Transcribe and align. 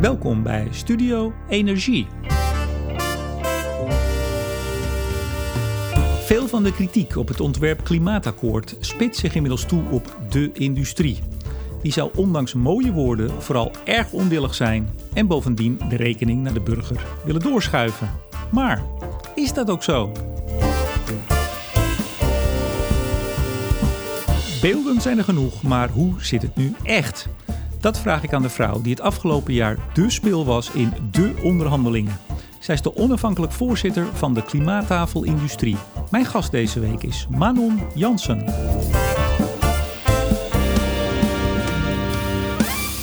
Welkom 0.00 0.42
bij 0.42 0.68
Studio 0.70 1.32
Energie. 1.48 2.06
Veel 6.24 6.48
van 6.48 6.62
de 6.62 6.72
kritiek 6.72 7.16
op 7.16 7.28
het 7.28 7.40
ontwerp 7.40 7.84
Klimaatakkoord 7.84 8.76
spitst 8.80 9.20
zich 9.20 9.34
inmiddels 9.34 9.64
toe 9.64 9.82
op 9.90 10.16
de 10.30 10.50
industrie. 10.52 11.18
Die 11.82 11.92
zou 11.92 12.10
ondanks 12.14 12.54
mooie 12.54 12.92
woorden 12.92 13.42
vooral 13.42 13.70
erg 13.84 14.12
onwillig 14.12 14.54
zijn 14.54 14.88
en 15.12 15.26
bovendien 15.26 15.80
de 15.88 15.96
rekening 15.96 16.42
naar 16.42 16.54
de 16.54 16.60
burger 16.60 17.06
willen 17.24 17.40
doorschuiven. 17.40 18.10
Maar 18.50 18.82
is 19.34 19.52
dat 19.52 19.70
ook 19.70 19.82
zo? 19.82 20.12
Beelden 24.60 25.00
zijn 25.00 25.18
er 25.18 25.24
genoeg, 25.24 25.62
maar 25.62 25.88
hoe 25.88 26.14
zit 26.18 26.42
het 26.42 26.56
nu 26.56 26.74
echt? 26.82 27.28
Dat 27.80 27.98
vraag 27.98 28.22
ik 28.22 28.32
aan 28.32 28.42
de 28.42 28.48
vrouw 28.48 28.80
die 28.80 28.90
het 28.90 29.00
afgelopen 29.00 29.54
jaar 29.54 29.78
de 29.94 30.10
speel 30.10 30.44
was 30.44 30.70
in 30.70 30.92
de 31.10 31.40
onderhandelingen. 31.42 32.16
Zij 32.60 32.74
is 32.74 32.82
de 32.82 32.96
onafhankelijk 32.96 33.52
voorzitter 33.52 34.06
van 34.16 34.34
de 34.34 34.42
Klimaattafel 34.42 35.24
Industrie. 35.24 35.76
Mijn 36.10 36.24
gast 36.24 36.50
deze 36.50 36.80
week 36.80 37.02
is 37.02 37.26
Manon 37.30 37.80
Jansen. 37.94 38.44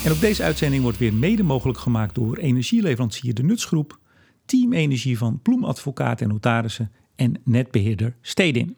En 0.06 0.12
op 0.12 0.20
deze 0.20 0.44
uitzending 0.44 0.84
wordt 0.84 0.98
weer 0.98 1.14
mede 1.14 1.44
mogelijk 1.44 1.80
gemaakt 1.80 2.16
door 2.16 2.38
energieleverancier 2.38 3.34
De 3.34 3.44
Nutsgroep, 3.44 4.00
Team 4.46 4.74
Energie 4.74 5.18
van 5.18 5.40
Ploemadvocaat 5.42 6.22
en 6.22 6.28
Notarissen 6.28 6.92
en 7.16 7.42
netbeheerder 7.44 8.16
Stedin. 8.22 8.78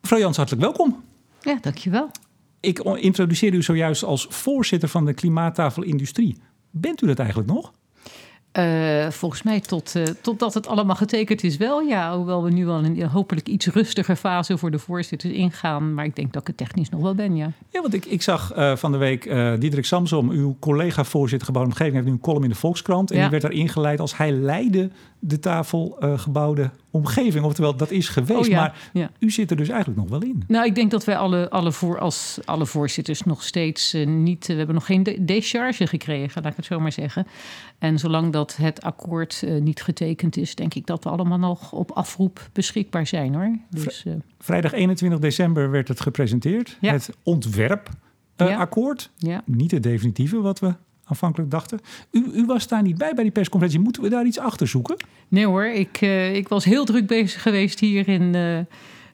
Mevrouw 0.00 0.18
Jans, 0.18 0.36
hartelijk 0.36 0.62
welkom. 0.62 1.02
Ja, 1.40 1.58
dankjewel. 1.60 2.10
Ik 2.60 2.78
introduceer 2.78 3.54
u 3.54 3.62
zojuist 3.62 4.04
als 4.04 4.26
voorzitter 4.30 4.88
van 4.88 5.04
de 5.04 5.14
Klimaattafel 5.14 5.82
Industrie. 5.82 6.38
Bent 6.70 7.02
u 7.02 7.06
dat 7.06 7.18
eigenlijk 7.18 7.48
nog? 7.48 7.72
Uh, 8.58 9.10
volgens 9.10 9.42
mij 9.42 9.60
tot, 9.60 9.94
uh, 9.96 10.04
totdat 10.04 10.54
het 10.54 10.66
allemaal 10.66 10.96
getekend 10.96 11.44
is 11.44 11.56
wel, 11.56 11.80
ja. 11.80 12.16
Hoewel 12.16 12.44
we 12.44 12.50
nu 12.50 12.68
al 12.68 12.78
in 12.78 13.00
een 13.00 13.08
hopelijk 13.08 13.48
iets 13.48 13.66
rustiger 13.66 14.16
fase 14.16 14.58
voor 14.58 14.70
de 14.70 14.78
voorzitters 14.78 15.32
ingaan. 15.32 15.94
Maar 15.94 16.04
ik 16.04 16.16
denk 16.16 16.32
dat 16.32 16.42
ik 16.42 16.48
het 16.48 16.56
technisch 16.56 16.88
nog 16.88 17.00
wel 17.00 17.14
ben, 17.14 17.36
ja. 17.36 17.52
Ja, 17.68 17.80
want 17.80 17.94
ik, 17.94 18.04
ik 18.04 18.22
zag 18.22 18.56
uh, 18.56 18.76
van 18.76 18.92
de 18.92 18.98
week 18.98 19.22
Diederik 19.60 19.84
Samsom, 19.84 20.30
uw 20.30 20.56
collega-voorzitter 20.60 21.46
gebouwde 21.46 21.70
omgeving... 21.70 21.94
heeft 21.94 22.06
nu 22.06 22.12
een 22.12 22.20
column 22.20 22.44
in 22.44 22.50
de 22.50 22.56
Volkskrant. 22.56 23.10
En 23.10 23.16
ja. 23.16 23.22
die 23.22 23.30
werd 23.30 23.42
daar 23.42 23.52
ingeleid 23.52 24.00
als 24.00 24.16
hij 24.16 24.32
leidde 24.32 24.90
de 25.18 25.38
tafelgebouwde 25.38 26.70
omgeving. 26.90 27.44
Oftewel, 27.44 27.76
dat 27.76 27.90
is 27.90 28.08
geweest. 28.08 28.40
Oh, 28.40 28.46
ja. 28.46 28.60
Maar 28.60 28.90
ja. 28.92 29.10
u 29.18 29.30
zit 29.30 29.50
er 29.50 29.56
dus 29.56 29.68
eigenlijk 29.68 30.00
nog 30.00 30.10
wel 30.10 30.22
in. 30.22 30.42
Nou, 30.46 30.66
ik 30.66 30.74
denk 30.74 30.90
dat 30.90 31.04
wij 31.04 31.16
alle, 31.16 31.50
alle, 31.50 31.72
voor, 31.72 31.98
als, 31.98 32.38
alle 32.44 32.66
voorzitters 32.66 33.22
nog 33.22 33.42
steeds 33.42 33.96
niet... 34.06 34.46
we 34.46 34.54
hebben 34.54 34.74
nog 34.74 34.86
geen 34.86 35.02
de 35.02 35.24
decharge 35.24 35.86
gekregen, 35.86 36.42
laat 36.42 36.50
ik 36.50 36.56
het 36.56 36.66
zo 36.66 36.80
maar 36.80 36.92
zeggen. 36.92 37.26
En 37.78 37.98
zolang 37.98 38.32
dat 38.32 38.56
het 38.56 38.82
akkoord 38.82 39.42
uh, 39.44 39.60
niet 39.60 39.82
getekend 39.82 40.36
is, 40.36 40.54
denk 40.54 40.74
ik 40.74 40.86
dat 40.86 41.04
we 41.04 41.10
allemaal 41.10 41.38
nog 41.38 41.72
op 41.72 41.90
afroep 41.90 42.48
beschikbaar 42.52 43.06
zijn 43.06 43.34
hoor. 43.34 43.58
Dus, 43.70 44.04
Vrijdag 44.38 44.72
21 44.72 45.18
december 45.18 45.70
werd 45.70 45.88
het 45.88 46.00
gepresenteerd. 46.00 46.76
Ja. 46.80 46.92
Het 46.92 47.10
ontwerpakkoord. 47.22 49.10
Uh, 49.18 49.30
ja. 49.30 49.42
Niet 49.44 49.70
het 49.70 49.82
definitieve 49.82 50.40
wat 50.40 50.58
we 50.58 50.74
aanvankelijk 51.10 51.50
dachten. 51.50 51.80
U, 52.10 52.30
u, 52.34 52.46
was 52.46 52.68
daar 52.68 52.82
niet 52.82 52.98
bij 52.98 53.14
bij 53.14 53.22
die 53.22 53.32
persconferentie. 53.32 53.84
Moeten 53.84 54.02
we 54.02 54.08
daar 54.08 54.26
iets 54.26 54.38
achter 54.38 54.68
zoeken? 54.68 54.96
Nee 55.28 55.46
hoor, 55.46 55.66
ik, 55.66 56.00
ik 56.32 56.48
was 56.48 56.64
heel 56.64 56.84
druk 56.84 57.06
bezig 57.06 57.42
geweest 57.42 57.80
hier 57.80 58.08
in 58.08 58.34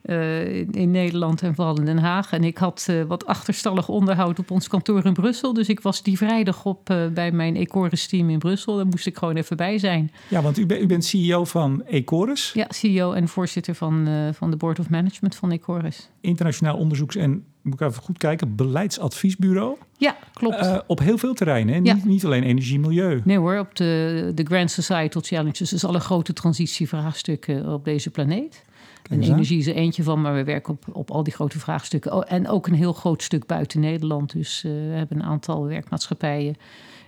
uh, 0.07 0.55
in, 0.71 0.91
Nederland 0.91 1.43
en 1.43 1.55
vooral 1.55 1.79
in 1.79 1.85
Den 1.85 1.99
Haag. 1.99 2.33
En 2.33 2.45
ik 2.45 2.59
had 2.59 2.87
uh, 2.91 3.03
wat 3.03 3.27
achterstallig 3.27 3.89
onderhoud 3.89 4.39
op 4.39 4.51
ons 4.51 4.69
kantoor 4.69 5.05
in 5.05 5.13
Brussel. 5.13 5.53
Dus 5.53 5.69
ik 5.69 5.81
was 5.81 6.03
die 6.03 6.17
vrijdag 6.17 6.65
op 6.65 6.85
bij 7.15 7.33
mijn 7.33 7.57
Ecoris 7.57 8.07
team 8.07 8.31
in 8.31 8.39
Brussel. 8.39 8.77
Daar 8.77 8.87
moest 8.87 9.07
ik 9.07 9.17
gewoon 9.17 9.37
even 9.37 9.57
bij 9.57 9.79
zijn. 9.79 10.11
Ja, 10.29 10.43
want 10.43 10.59
u, 10.59 10.67
ben, 10.67 10.83
u 10.83 10.87
bent 10.87 11.05
CEO 11.05 11.45
van 11.45 11.85
Ecoris. 11.85 12.53
Ja, 12.55 12.67
CEO 12.69 13.13
en 13.13 13.29
voorzitter 13.29 13.75
van, 13.75 14.09
van 14.33 14.51
de 14.51 14.57
Board 14.57 14.79
of 14.79 14.91
Management 14.91 15.37
van 15.37 15.53
Ecoris. 15.53 16.11
Internationaal 16.21 16.77
onderzoeks- 16.77 17.17
en 17.17 17.45
moet 17.67 17.81
ik 17.81 17.89
even 17.89 18.03
goed 18.03 18.19
kijken, 18.19 18.55
beleidsadviesbureau. 18.55 19.77
Ja, 19.97 20.17
klopt. 20.33 20.63
Uh, 20.63 20.79
op 20.87 20.99
heel 20.99 21.19
veel 21.19 21.35
terreinen, 21.35 21.75
hè? 21.75 21.81
Ja. 21.83 21.95
Niet, 21.95 22.05
niet, 22.05 22.25
alleen 22.25 22.43
energie, 22.43 22.79
milieu. 22.79 23.21
Nee 23.25 23.39
hoor, 23.39 23.59
op 23.59 23.77
de, 23.77 24.33
de 24.35 24.45
Grand 24.45 24.71
Societal 24.71 25.23
Challenges, 25.25 25.71
dus 25.71 25.85
alle 25.85 26.01
grote 26.01 26.33
transitievraagstukken 26.33 27.73
op 27.73 27.85
deze 27.85 28.11
planeet. 28.11 28.65
En 29.11 29.23
energie 29.23 29.59
is 29.59 29.67
er 29.67 29.75
eentje 29.75 30.03
van, 30.03 30.21
maar 30.21 30.35
we 30.35 30.45
werken 30.45 30.73
op, 30.73 30.85
op 30.93 31.11
al 31.11 31.23
die 31.23 31.33
grote 31.33 31.59
vraagstukken. 31.59 32.13
Oh, 32.13 32.23
en 32.27 32.49
ook 32.49 32.67
een 32.67 32.75
heel 32.75 32.93
groot 32.93 33.23
stuk 33.23 33.47
buiten 33.47 33.81
Nederland. 33.81 34.33
Dus 34.33 34.63
uh, 34.67 34.73
we 34.73 34.97
hebben 34.97 35.17
een 35.17 35.25
aantal 35.25 35.67
werkmaatschappijen 35.67 36.57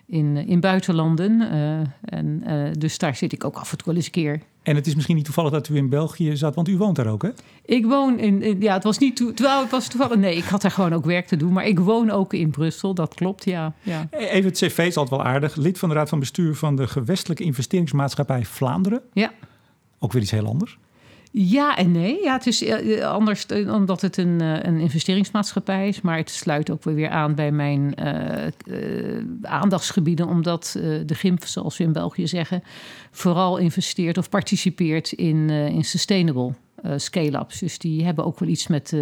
in, 0.08 0.36
eh, 0.36 0.48
in 0.48 0.60
buitenlanden. 0.60 1.40
Uh, 1.40 1.78
en, 2.18 2.42
uh, 2.46 2.70
dus 2.78 2.98
daar 2.98 3.16
zit 3.16 3.32
ik 3.32 3.44
ook 3.44 3.56
af 3.56 3.70
en 3.70 3.76
toe 3.76 3.86
wel 3.86 3.96
eens 3.96 4.04
een 4.04 4.10
keer. 4.10 4.40
En 4.62 4.76
het 4.76 4.86
is 4.86 4.94
misschien 4.94 5.16
niet 5.16 5.24
toevallig 5.24 5.50
dat 5.50 5.68
u 5.68 5.76
in 5.76 5.88
België 5.88 6.36
zat, 6.36 6.54
want 6.54 6.68
u 6.68 6.76
woont 6.76 6.96
daar 6.96 7.06
ook, 7.06 7.22
hè? 7.22 7.30
Ik 7.64 7.86
woon 7.86 8.18
in, 8.18 8.42
in 8.42 8.60
ja, 8.60 8.74
het 8.74 8.84
was 8.84 8.98
niet 8.98 9.16
toe, 9.16 9.32
terwijl 9.32 9.60
het 9.60 9.70
was 9.70 9.88
toevallig. 9.88 10.16
Nee, 10.16 10.36
ik 10.36 10.44
had 10.44 10.62
daar 10.62 10.70
gewoon 10.70 10.92
ook 10.92 11.04
werk 11.04 11.26
te 11.26 11.36
doen, 11.36 11.52
maar 11.52 11.66
ik 11.66 11.78
woon 11.78 12.10
ook 12.10 12.32
in 12.34 12.50
Brussel, 12.50 12.94
dat 12.94 13.14
klopt, 13.14 13.44
ja. 13.44 13.74
ja. 13.82 14.06
Even 14.10 14.44
het 14.50 14.58
cv 14.58 14.78
is 14.78 14.96
altijd 14.96 15.22
wel 15.22 15.32
aardig. 15.32 15.56
Lid 15.56 15.78
van 15.78 15.88
de 15.88 15.94
Raad 15.94 16.08
van 16.08 16.18
Bestuur 16.18 16.54
van 16.54 16.76
de 16.76 16.88
Gewestelijke 16.88 17.44
Investeringsmaatschappij 17.44 18.44
Vlaanderen. 18.44 19.00
Ja. 19.12 19.32
Ook 19.98 20.12
weer 20.12 20.22
iets 20.22 20.30
heel 20.30 20.46
anders. 20.46 20.78
Ja 21.40 21.76
en 21.76 21.92
nee. 21.92 22.22
Ja, 22.22 22.32
het 22.32 22.46
is 22.46 22.64
eh, 22.64 23.04
anders 23.04 23.46
omdat 23.70 24.00
het 24.00 24.16
een, 24.16 24.40
eh, 24.40 24.62
een 24.62 24.78
investeringsmaatschappij 24.78 25.88
is. 25.88 26.00
Maar 26.00 26.16
het 26.16 26.30
sluit 26.30 26.70
ook 26.70 26.84
weer 26.84 27.08
aan 27.08 27.34
bij 27.34 27.52
mijn 27.52 27.94
uh, 28.02 29.22
aandachtsgebieden. 29.42 30.26
Omdat 30.26 30.70
de 31.06 31.14
GIMF, 31.14 31.46
zoals 31.46 31.76
we 31.76 31.84
in 31.84 31.92
België 31.92 32.26
zeggen, 32.26 32.62
vooral 33.10 33.56
investeert 33.56 34.18
of 34.18 34.28
participeert 34.28 35.12
in, 35.12 35.50
in 35.50 35.84
sustainable 35.84 36.52
scale-ups. 36.96 37.58
Dus 37.58 37.78
die 37.78 38.04
hebben 38.04 38.24
ook 38.24 38.38
wel 38.38 38.48
iets 38.48 38.66
met, 38.66 38.96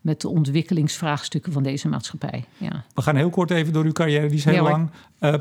met 0.00 0.20
de 0.20 0.28
ontwikkelingsvraagstukken 0.28 1.52
van 1.52 1.62
deze 1.62 1.88
maatschappij. 1.88 2.44
Ja. 2.56 2.84
We 2.94 3.02
gaan 3.02 3.16
heel 3.16 3.30
kort 3.30 3.50
even 3.50 3.72
door 3.72 3.84
uw 3.84 3.92
carrière, 3.92 4.26
die 4.26 4.36
is 4.36 4.44
heel 4.44 4.62
lang. 4.62 4.90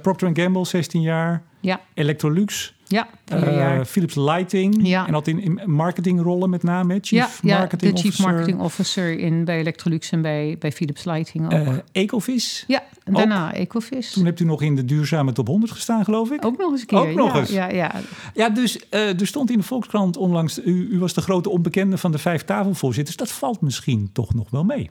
Procter 0.01 0.29
Gamble, 0.33 0.65
16 0.65 1.01
jaar. 1.01 1.43
Ja. 1.59 1.81
Electrolux. 1.93 2.75
Ja, 2.91 3.07
uh, 3.33 3.83
Philips 3.83 4.15
Lighting. 4.15 4.87
Ja. 4.87 5.05
En 5.05 5.11
dat 5.11 5.27
in, 5.27 5.41
in 5.41 5.61
marketingrollen 5.65 6.49
met 6.49 6.63
name. 6.63 6.97
Chief 7.01 7.39
ja, 7.41 7.57
Marketing 7.57 7.97
ja, 7.97 8.03
de 8.03 8.09
Chief 8.09 8.19
Marketing 8.19 8.59
Officer 8.59 9.19
in, 9.19 9.45
bij 9.45 9.59
Electrolux 9.59 10.11
en 10.11 10.21
bij, 10.21 10.55
bij 10.59 10.71
Philips 10.71 11.03
Lighting 11.03 11.45
ook. 11.45 11.51
Uh, 11.51 11.73
Ecovis. 11.91 12.63
Ja, 12.67 12.83
daarna 13.03 13.53
Ecovis. 13.53 14.11
Toen 14.11 14.25
hebt 14.25 14.39
u 14.39 14.45
nog 14.45 14.61
in 14.61 14.75
de 14.75 14.85
duurzame 14.85 15.31
top 15.31 15.47
100 15.47 15.71
gestaan, 15.71 16.03
geloof 16.03 16.31
ik. 16.31 16.45
Ook 16.45 16.57
nog 16.57 16.71
eens 16.71 16.81
een 16.81 16.87
keer. 16.87 16.97
Ook 16.97 17.13
nog 17.13 17.33
ja, 17.33 17.39
eens. 17.39 17.49
Ja, 17.49 17.69
ja. 17.69 17.91
ja 18.33 18.49
dus 18.49 18.79
uh, 18.91 19.19
er 19.19 19.27
stond 19.27 19.51
in 19.51 19.57
de 19.57 19.63
Volkskrant 19.63 20.17
onlangs... 20.17 20.59
U, 20.63 20.87
u 20.91 20.99
was 20.99 21.13
de 21.13 21.21
grote 21.21 21.49
onbekende 21.49 21.97
van 21.97 22.11
de 22.11 22.17
vijf 22.17 22.43
tafelvoorzitters. 22.43 23.17
Dat 23.17 23.31
valt 23.31 23.61
misschien 23.61 24.09
toch 24.13 24.33
nog 24.33 24.49
wel 24.49 24.63
mee. 24.63 24.89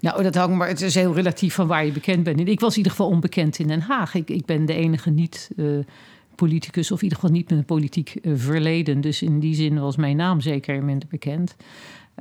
Nou, 0.00 0.22
dat 0.22 0.34
hangt 0.34 0.56
maar. 0.56 0.68
Het 0.68 0.80
is 0.80 0.94
heel 0.94 1.14
relatief 1.14 1.54
van 1.54 1.66
waar 1.66 1.84
je 1.84 1.92
bekend 1.92 2.24
bent. 2.24 2.48
Ik 2.48 2.60
was 2.60 2.70
in 2.70 2.76
ieder 2.76 2.92
geval 2.92 3.08
onbekend 3.08 3.58
in 3.58 3.66
Den 3.66 3.80
Haag. 3.80 4.14
Ik, 4.14 4.30
ik 4.30 4.44
ben 4.44 4.66
de 4.66 4.74
enige 4.74 5.10
niet 5.10 5.50
politicus, 6.46 6.90
of 6.90 6.98
in 6.98 7.04
ieder 7.04 7.18
geval 7.18 7.34
niet 7.34 7.50
met 7.50 7.58
een 7.58 7.64
politiek 7.64 8.16
uh, 8.22 8.32
verleden. 8.36 9.00
Dus 9.00 9.22
in 9.22 9.40
die 9.40 9.54
zin 9.54 9.80
was 9.80 9.96
mijn 9.96 10.16
naam 10.16 10.40
zeker 10.40 10.84
minder 10.84 11.08
bekend. 11.08 11.56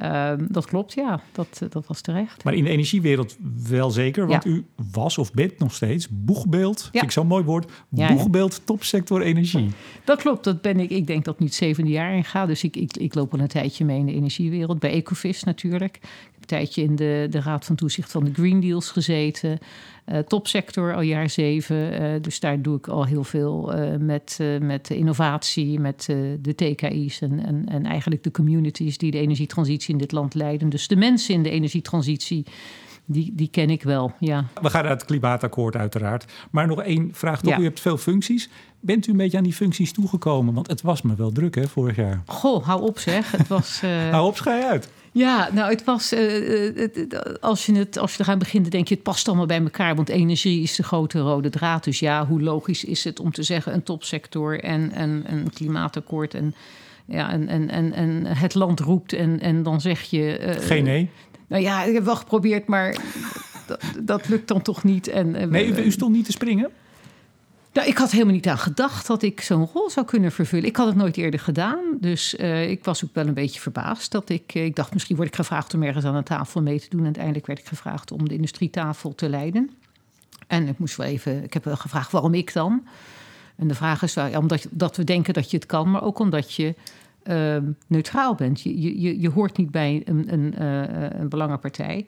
Uh, 0.02 0.32
dat 0.48 0.66
klopt, 0.66 0.94
ja. 0.94 1.22
Dat, 1.32 1.62
dat 1.70 1.88
was 1.88 2.02
terecht. 2.02 2.44
Maar 2.44 2.54
in 2.54 2.64
de 2.64 2.70
energiewereld 2.70 3.38
wel 3.70 3.92
zeker, 3.92 4.28
want 4.28 4.44
ja. 4.44 4.50
u 4.50 4.66
was 4.92 5.18
of 5.18 5.34
bent 5.34 5.60
nog 5.60 5.74
steeds 5.74 6.08
boegbeeld, 6.10 6.80
ja. 6.82 6.90
vind 6.92 7.04
ik 7.04 7.12
zo'n 7.12 7.28
mooi 7.28 7.44
woord, 7.44 7.72
boegbeeld 7.90 8.54
ja, 8.54 8.64
topsector 8.66 9.22
energie. 9.22 9.70
Dat 10.04 10.22
klopt, 10.22 10.44
dat 10.44 10.62
ben 10.62 10.80
ik. 10.80 10.90
Ik 10.90 11.08
denk 11.08 11.26
dat 11.26 11.34
ik 11.34 11.40
niet 11.40 11.56
zevende 11.56 11.90
jaar 11.90 12.16
in 12.16 12.24
ga, 12.24 12.46
dus 12.46 12.64
ik, 12.64 12.76
ik, 12.76 12.98
ik 12.98 13.16
loop 13.16 13.34
al 13.34 13.40
een 13.40 13.48
tijdje 13.48 13.86
mee 13.86 14.00
in 14.00 14.06
de 14.06 14.14
energiewereld. 14.14 14.80
Bij 14.80 14.92
Ecovis 14.92 15.44
natuurlijk. 15.44 16.00
Ik 16.39 16.39
tijdje 16.50 16.82
in 16.82 16.96
de, 16.96 17.28
de 17.30 17.42
Raad 17.42 17.66
van 17.66 17.76
Toezicht 17.76 18.12
van 18.12 18.24
de 18.24 18.34
Green 18.34 18.60
Deals 18.60 18.92
gezeten. 18.92 19.60
Uh, 20.06 20.18
topsector 20.18 20.96
al 20.96 21.02
jaar 21.02 21.30
zeven. 21.30 22.02
Uh, 22.02 22.22
dus 22.22 22.40
daar 22.40 22.62
doe 22.62 22.78
ik 22.78 22.88
al 22.88 23.06
heel 23.06 23.24
veel 23.24 23.76
uh, 23.76 23.96
met, 24.00 24.40
met 24.62 24.90
innovatie, 24.90 25.80
met 25.80 26.06
de 26.42 26.56
TKI's 26.56 27.22
en, 27.22 27.46
en, 27.46 27.66
en 27.66 27.86
eigenlijk 27.86 28.24
de 28.24 28.32
communities 28.32 28.98
die 28.98 29.12
de 29.12 29.20
energietransitie 29.20 29.94
in 29.94 30.00
dit 30.00 30.12
land 30.12 30.34
leiden. 30.34 30.70
Dus 30.70 30.88
de 30.88 30.96
mensen 30.96 31.34
in 31.34 31.44
de 31.44 31.50
energietransitie. 31.50 32.46
Die, 33.12 33.32
die 33.36 33.48
ken 33.48 33.70
ik 33.70 33.84
wel, 33.84 34.12
ja. 34.20 34.46
We 34.62 34.70
gaan 34.70 34.84
naar 34.84 34.92
het 34.92 35.06
klimaatakkoord 35.06 35.76
uiteraard. 35.76 36.26
Maar 36.52 36.68
nog 36.68 36.82
één 36.82 37.10
vraag 37.14 37.42
toch. 37.42 37.54
Ja. 37.54 37.60
U 37.60 37.64
hebt 37.64 37.80
veel 37.80 37.98
functies. 37.98 38.50
Bent 38.80 39.08
u 39.08 39.12
een 39.12 39.18
beetje 39.18 39.38
aan 39.38 39.44
die 39.44 39.54
functies 39.54 39.92
toegekomen? 39.92 40.54
Want 40.54 40.68
het 40.68 40.82
was 40.82 41.02
me 41.02 41.16
wel 41.16 41.32
druk, 41.32 41.56
hè, 41.56 41.68
vorig 41.68 41.96
jaar. 41.96 42.22
Goh, 42.26 42.66
hou 42.66 42.82
op 42.82 43.00
zeg. 43.00 43.32
Het 43.32 43.48
was... 43.48 43.82
Uh... 43.84 44.10
hou 44.12 44.28
op, 44.28 44.36
schij 44.36 44.64
uit. 44.64 44.90
Ja, 45.12 45.50
nou, 45.54 45.70
het 45.70 45.84
was. 45.84 46.14
Uh, 46.14 46.76
het, 46.76 47.42
als, 47.42 47.66
je 47.66 47.74
het, 47.74 47.98
als 47.98 48.16
je 48.16 48.24
eraan 48.24 48.40
begint, 48.40 48.72
denk 48.72 48.88
je: 48.88 48.94
het 48.94 49.04
past 49.04 49.28
allemaal 49.28 49.46
bij 49.46 49.62
elkaar. 49.62 49.96
Want 49.96 50.10
energie 50.10 50.62
is 50.62 50.76
de 50.76 50.84
grote 50.84 51.20
rode 51.20 51.50
draad. 51.50 51.84
Dus 51.84 52.00
ja, 52.00 52.28
hoe 52.28 52.42
logisch 52.42 52.84
is 52.84 53.04
het 53.04 53.20
om 53.20 53.32
te 53.32 53.44
zeggen: 53.44 53.74
een 53.74 53.84
topsector 53.84 54.60
en, 54.60 54.92
en 54.92 55.24
een 55.28 55.50
klimaatakkoord. 55.54 56.34
En, 56.34 56.56
ja, 57.06 57.32
en, 57.32 57.48
en, 57.48 57.70
en, 57.70 57.94
en 57.94 58.26
het 58.26 58.56
land 58.56 58.80
roept 58.80 59.14
en, 59.14 59.40
en 59.40 59.64
dan 59.64 59.82
zeg 59.82 60.02
je. 60.02 60.40
Uh, 60.42 60.66
Geen 60.66 60.84
nee. 60.84 61.10
Nou 61.48 61.62
ja, 61.62 61.84
ik 61.84 61.94
heb 61.94 62.04
wel 62.04 62.16
geprobeerd, 62.16 62.68
maar 62.68 62.96
dat, 63.68 63.82
dat 64.00 64.28
lukt 64.28 64.48
dan 64.48 64.62
toch 64.62 64.84
niet. 64.84 65.08
En, 65.08 65.50
nee, 65.50 65.68
u, 65.68 65.76
u 65.76 65.92
stond 65.92 66.16
niet 66.16 66.26
te 66.26 66.32
springen? 66.32 66.70
Nou, 67.74 67.88
ik 67.88 67.98
had 67.98 68.12
helemaal 68.12 68.34
niet 68.34 68.48
aan 68.48 68.58
gedacht 68.58 69.08
dat 69.08 69.22
ik 69.22 69.42
zo'n 69.42 69.70
rol 69.74 69.90
zou 69.90 70.06
kunnen 70.06 70.32
vervullen. 70.32 70.68
Ik 70.68 70.76
had 70.76 70.88
het 70.88 70.96
nooit 70.96 71.18
eerder 71.18 71.40
gedaan. 71.40 71.80
Dus 72.00 72.36
uh, 72.36 72.70
ik 72.70 72.84
was 72.84 73.06
ook 73.06 73.14
wel 73.14 73.28
een 73.28 73.34
beetje 73.34 73.60
verbaasd. 73.60 74.12
Dat 74.12 74.30
ik, 74.30 74.54
ik 74.54 74.76
dacht, 74.76 74.94
misschien 74.94 75.16
word 75.16 75.28
ik 75.28 75.36
gevraagd 75.36 75.74
om 75.74 75.84
ergens 75.84 76.06
aan 76.06 76.16
een 76.16 76.24
tafel 76.24 76.62
mee 76.62 76.80
te 76.80 76.90
doen. 76.90 77.00
En 77.00 77.06
uiteindelijk 77.06 77.48
werd 77.48 77.60
ik 77.60 77.68
gevraagd 77.68 78.12
om 78.12 78.28
de 78.28 78.36
industrietafel 78.36 79.16
te 79.16 79.30
leiden. 79.30 79.70
En 80.48 80.68
ik 80.68 80.80
moest 80.80 80.96
wel 80.96 81.06
even, 81.06 81.44
ik 81.44 81.54
heb 81.54 81.64
wel 81.64 81.76
gevraagd 81.76 82.12
waarom 82.12 82.34
ik 82.34 82.54
dan. 82.54 82.88
En 83.56 83.68
de 83.68 83.76
vraag 83.76 84.02
is 84.04 84.18
omdat 84.18 84.68
dat 84.70 84.98
we 84.98 85.04
denken 85.04 85.34
dat 85.34 85.52
je 85.52 85.58
het 85.58 85.66
kan, 85.66 85.92
maar 85.92 86.04
ook 86.04 86.20
omdat 86.20 86.54
je 86.54 86.76
uh, 87.24 87.58
neutraal 87.88 88.36
bent. 88.36 88.62
Je, 88.62 89.02
je, 89.02 89.20
je 89.20 89.30
hoort 89.30 89.58
niet 89.58 89.72
bij 89.72 90.02
een, 90.06 90.34
een, 90.34 90.56
uh, 90.60 91.20
een 91.20 91.30
belangenpartij. 91.30 92.06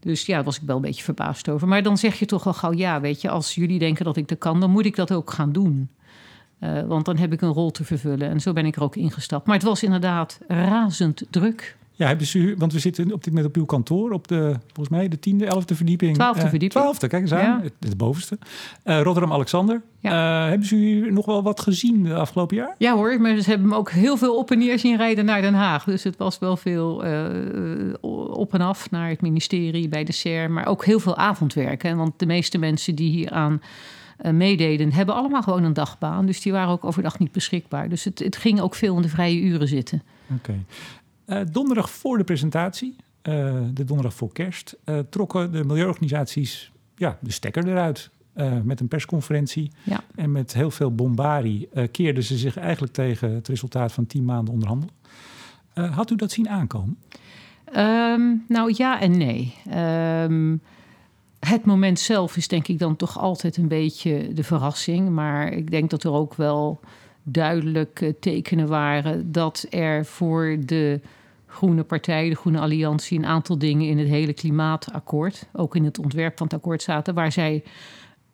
Dus 0.00 0.26
ja, 0.26 0.34
daar 0.34 0.44
was 0.44 0.56
ik 0.56 0.66
wel 0.66 0.76
een 0.76 0.82
beetje 0.82 1.04
verbaasd 1.04 1.48
over. 1.48 1.68
Maar 1.68 1.82
dan 1.82 1.98
zeg 1.98 2.18
je 2.18 2.26
toch 2.26 2.46
al 2.46 2.52
gauw 2.52 2.72
ja, 2.72 3.00
weet 3.00 3.20
je, 3.20 3.28
als 3.28 3.54
jullie 3.54 3.78
denken 3.78 4.04
dat 4.04 4.16
ik 4.16 4.28
dat 4.28 4.38
kan, 4.38 4.60
dan 4.60 4.70
moet 4.70 4.86
ik 4.86 4.96
dat 4.96 5.12
ook 5.12 5.30
gaan 5.30 5.52
doen. 5.52 5.88
Uh, 6.60 6.82
want 6.82 7.04
dan 7.04 7.16
heb 7.16 7.32
ik 7.32 7.40
een 7.40 7.52
rol 7.52 7.70
te 7.70 7.84
vervullen. 7.84 8.28
En 8.28 8.40
zo 8.40 8.52
ben 8.52 8.66
ik 8.66 8.76
er 8.76 8.82
ook 8.82 8.96
ingestapt. 8.96 9.46
Maar 9.46 9.56
het 9.56 9.64
was 9.64 9.82
inderdaad 9.82 10.40
razend 10.48 11.22
druk. 11.30 11.76
Ja, 12.00 12.06
hebben 12.06 12.26
ze, 12.26 12.54
want 12.58 12.72
we 12.72 12.78
zitten 12.78 13.12
op 13.12 13.24
dit 13.24 13.32
moment 13.32 13.46
op 13.46 13.56
uw 13.56 13.64
kantoor 13.64 14.10
op 14.10 14.28
de, 14.28 14.56
volgens 14.66 14.88
mij, 14.88 15.08
de 15.08 15.18
tiende, 15.18 15.46
elfde 15.46 15.74
verdieping. 15.74 16.14
Twaalfde 16.14 16.42
uh, 16.42 16.48
verdieping. 16.48 16.80
Twaalfde, 16.80 17.08
kijk 17.08 17.22
eens 17.22 17.32
aan, 17.32 17.62
ja. 17.62 17.62
de 17.78 17.96
bovenste. 17.96 18.38
Uh, 18.84 19.00
Rotterdam-Alexander. 19.00 19.82
Ja. 19.98 20.42
Uh, 20.42 20.48
hebben 20.48 20.66
ze 20.66 20.76
u 20.76 21.12
nog 21.12 21.26
wel 21.26 21.42
wat 21.42 21.60
gezien 21.60 22.02
de 22.02 22.14
afgelopen 22.14 22.56
jaar? 22.56 22.74
Ja 22.78 22.94
hoor, 22.94 23.20
maar 23.20 23.40
ze 23.40 23.50
hebben 23.50 23.68
me 23.68 23.76
ook 23.76 23.90
heel 23.90 24.16
veel 24.16 24.36
op 24.36 24.50
en 24.50 24.58
neer 24.58 24.78
zien 24.78 24.96
rijden 24.96 25.24
naar 25.24 25.40
Den 25.40 25.54
Haag. 25.54 25.84
Dus 25.84 26.04
het 26.04 26.16
was 26.16 26.38
wel 26.38 26.56
veel 26.56 26.94
op 28.30 28.54
en 28.54 28.60
af 28.60 28.90
naar 28.90 29.08
het 29.08 29.20
ministerie, 29.20 29.88
bij 29.88 30.04
de 30.04 30.12
SER. 30.12 30.50
Maar 30.50 30.66
ook 30.66 30.84
heel 30.84 31.00
veel 31.00 31.16
avondwerken. 31.16 31.96
Want 31.96 32.12
de 32.16 32.26
meeste 32.26 32.58
mensen 32.58 32.94
die 32.94 33.10
hier 33.10 33.30
aan 33.30 33.62
meededen, 34.32 34.92
hebben 34.92 35.14
allemaal 35.14 35.42
gewoon 35.42 35.64
een 35.64 35.72
dagbaan. 35.72 36.26
Dus 36.26 36.40
die 36.40 36.52
waren 36.52 36.72
ook 36.72 36.84
overdag 36.84 37.18
niet 37.18 37.32
beschikbaar. 37.32 37.88
Dus 37.88 38.04
het, 38.04 38.18
het 38.18 38.36
ging 38.36 38.60
ook 38.60 38.74
veel 38.74 38.96
in 38.96 39.02
de 39.02 39.08
vrije 39.08 39.40
uren 39.40 39.68
zitten. 39.68 40.02
Oké. 40.36 40.54
Donderdag 41.52 41.90
voor 41.90 42.18
de 42.18 42.24
presentatie, 42.24 42.96
uh, 43.22 43.54
de 43.72 43.84
donderdag 43.84 44.14
voor 44.14 44.32
kerst, 44.32 44.76
uh, 44.84 44.98
trokken 45.10 45.52
de 45.52 45.64
milieuorganisaties 45.64 46.72
ja, 46.96 47.18
de 47.20 47.32
stekker 47.32 47.68
eruit. 47.68 48.10
met 48.62 48.80
een 48.80 48.88
persconferentie 48.88 49.70
ja. 49.82 50.00
en 50.14 50.32
met 50.32 50.54
heel 50.54 50.70
veel 50.70 50.94
bombarie 50.94 51.68
keerden 51.90 52.22
ze 52.22 52.38
zich 52.38 52.56
eigenlijk 52.56 52.92
tegen 52.92 53.34
het 53.34 53.48
resultaat 53.48 53.92
van 53.92 54.06
tien 54.06 54.24
maanden 54.24 54.54
onderhandelen. 54.54 54.94
had 55.74 56.10
u 56.10 56.16
dat 56.16 56.30
zien 56.30 56.48
aankomen? 56.48 56.98
Um, 57.76 58.44
nou 58.48 58.72
ja 58.76 59.00
en 59.00 59.18
nee. 59.18 59.54
Um, 59.74 60.60
het 61.40 61.64
moment 61.64 61.98
zelf 61.98 62.36
is 62.36 62.48
denk 62.48 62.68
ik 62.68 62.78
dan 62.78 62.96
toch 62.96 63.18
altijd 63.18 63.56
een 63.56 63.68
beetje 63.68 64.32
de 64.34 64.44
verrassing. 64.44 65.08
Maar 65.08 65.52
ik 65.52 65.70
denk 65.70 65.90
dat 65.90 66.04
er 66.04 66.12
ook 66.12 66.34
wel 66.34 66.80
duidelijk 67.22 68.12
tekenen 68.20 68.68
waren 68.68 69.32
dat 69.32 69.66
er 69.70 70.06
voor 70.06 70.56
de 70.64 71.00
Groene 71.50 71.82
Partij, 71.82 72.28
de 72.28 72.34
Groene 72.34 72.60
Alliantie, 72.60 73.18
een 73.18 73.26
aantal 73.26 73.58
dingen 73.58 73.88
in 73.88 73.98
het 73.98 74.08
hele 74.08 74.32
klimaatakkoord, 74.32 75.48
ook 75.52 75.76
in 75.76 75.84
het 75.84 75.98
ontwerp 75.98 76.38
van 76.38 76.46
het 76.46 76.56
akkoord 76.56 76.82
zaten, 76.82 77.14
waar 77.14 77.32
zij 77.32 77.64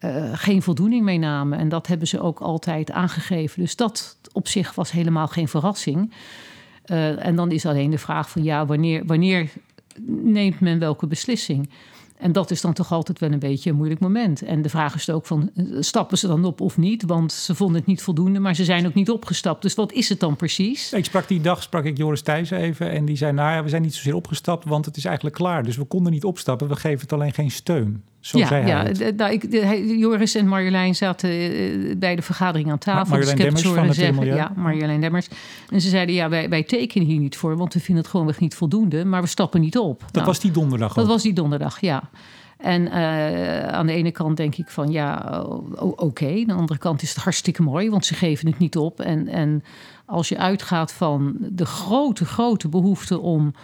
uh, 0.00 0.30
geen 0.32 0.62
voldoening 0.62 1.04
mee 1.04 1.18
namen. 1.18 1.58
En 1.58 1.68
dat 1.68 1.86
hebben 1.86 2.08
ze 2.08 2.20
ook 2.20 2.40
altijd 2.40 2.90
aangegeven. 2.90 3.60
Dus 3.60 3.76
dat 3.76 4.18
op 4.32 4.48
zich 4.48 4.74
was 4.74 4.90
helemaal 4.90 5.28
geen 5.28 5.48
verrassing. 5.48 6.12
Uh, 6.86 7.26
en 7.26 7.36
dan 7.36 7.50
is 7.50 7.66
alleen 7.66 7.90
de 7.90 7.98
vraag 7.98 8.30
van 8.30 8.42
ja, 8.42 8.66
wanneer, 8.66 9.06
wanneer 9.06 9.50
neemt 10.06 10.60
men 10.60 10.78
welke 10.78 11.06
beslissing? 11.06 11.70
En 12.18 12.32
dat 12.32 12.50
is 12.50 12.60
dan 12.60 12.72
toch 12.72 12.92
altijd 12.92 13.18
wel 13.18 13.32
een 13.32 13.38
beetje 13.38 13.70
een 13.70 13.76
moeilijk 13.76 14.00
moment. 14.00 14.42
En 14.42 14.62
de 14.62 14.68
vraag 14.68 14.94
is 14.94 15.10
ook 15.10 15.26
van, 15.26 15.50
eh, 15.54 15.64
stappen 15.80 16.18
ze 16.18 16.26
dan 16.26 16.44
op 16.44 16.60
of 16.60 16.76
niet? 16.76 17.02
Want 17.02 17.32
ze 17.32 17.54
vonden 17.54 17.76
het 17.76 17.86
niet 17.86 18.02
voldoende, 18.02 18.38
maar 18.38 18.54
ze 18.54 18.64
zijn 18.64 18.86
ook 18.86 18.94
niet 18.94 19.10
opgestapt. 19.10 19.62
Dus 19.62 19.74
wat 19.74 19.92
is 19.92 20.08
het 20.08 20.20
dan 20.20 20.36
precies? 20.36 20.92
Ik 20.92 21.04
sprak 21.04 21.28
die 21.28 21.40
dag, 21.40 21.62
sprak 21.62 21.84
ik 21.84 21.96
Joris 21.96 22.22
Thijssen 22.22 22.58
even 22.58 22.90
en 22.90 23.04
die 23.04 23.16
zei... 23.16 23.32
nou 23.32 23.52
ja, 23.52 23.62
we 23.62 23.68
zijn 23.68 23.82
niet 23.82 23.94
zozeer 23.94 24.14
opgestapt, 24.14 24.64
want 24.64 24.84
het 24.84 24.96
is 24.96 25.04
eigenlijk 25.04 25.36
klaar. 25.36 25.62
Dus 25.62 25.76
we 25.76 25.84
konden 25.84 26.12
niet 26.12 26.24
opstappen, 26.24 26.68
we 26.68 26.76
geven 26.76 27.00
het 27.00 27.12
alleen 27.12 27.32
geen 27.32 27.50
steun. 27.50 28.04
Zo 28.26 28.38
ja, 28.38 28.46
zei 28.46 28.62
hij 28.62 28.70
ja. 28.70 28.82
het. 28.82 29.16
Nou, 29.16 29.32
ik, 29.32 29.50
de, 29.50 29.96
Joris 29.98 30.34
en 30.34 30.48
Marjolein 30.48 30.94
zaten 30.94 31.30
uh, 31.30 31.96
bij 31.96 32.16
de 32.16 32.22
vergadering 32.22 32.70
aan 32.70 32.78
tafel. 32.78 33.16
Marjolein 33.16 33.36
dus 33.36 33.46
ik 33.46 33.54
Demmers 33.54 33.76
van 33.78 33.86
het 33.86 33.96
zeggen. 33.96 34.26
Ja, 34.26 34.52
Marjolein 34.56 35.00
Demmers. 35.00 35.28
En 35.70 35.80
ze 35.80 35.88
zeiden, 35.88 36.14
ja, 36.14 36.28
wij, 36.28 36.48
wij 36.48 36.62
tekenen 36.62 37.06
hier 37.06 37.18
niet 37.18 37.36
voor... 37.36 37.56
want 37.56 37.74
we 37.74 37.80
vinden 37.80 38.02
het 38.02 38.12
gewoon 38.12 38.34
niet 38.38 38.54
voldoende, 38.54 39.04
maar 39.04 39.22
we 39.22 39.28
stappen 39.28 39.60
niet 39.60 39.78
op. 39.78 40.00
Dat 40.00 40.12
nou, 40.12 40.26
was 40.26 40.40
die 40.40 40.50
donderdag 40.50 40.92
Dat 40.94 41.04
ook. 41.04 41.10
was 41.10 41.22
die 41.22 41.32
donderdag, 41.32 41.80
ja. 41.80 42.02
En 42.56 42.82
uh, 42.82 43.68
aan 43.68 43.86
de 43.86 43.92
ene 43.92 44.10
kant 44.10 44.36
denk 44.36 44.56
ik 44.56 44.68
van 44.68 44.90
ja, 44.90 45.40
oké. 45.74 46.02
Okay. 46.02 46.40
Aan 46.40 46.46
de 46.46 46.52
andere 46.52 46.78
kant 46.78 47.02
is 47.02 47.08
het 47.08 47.18
hartstikke 47.18 47.62
mooi, 47.62 47.90
want 47.90 48.04
ze 48.04 48.14
geven 48.14 48.46
het 48.46 48.58
niet 48.58 48.76
op. 48.76 49.00
En, 49.00 49.28
en 49.28 49.62
als 50.06 50.28
je 50.28 50.38
uitgaat 50.38 50.92
van 50.92 51.36
de 51.40 51.66
grote, 51.66 52.24
grote 52.24 52.68
behoefte 52.68 53.20
om 53.20 53.54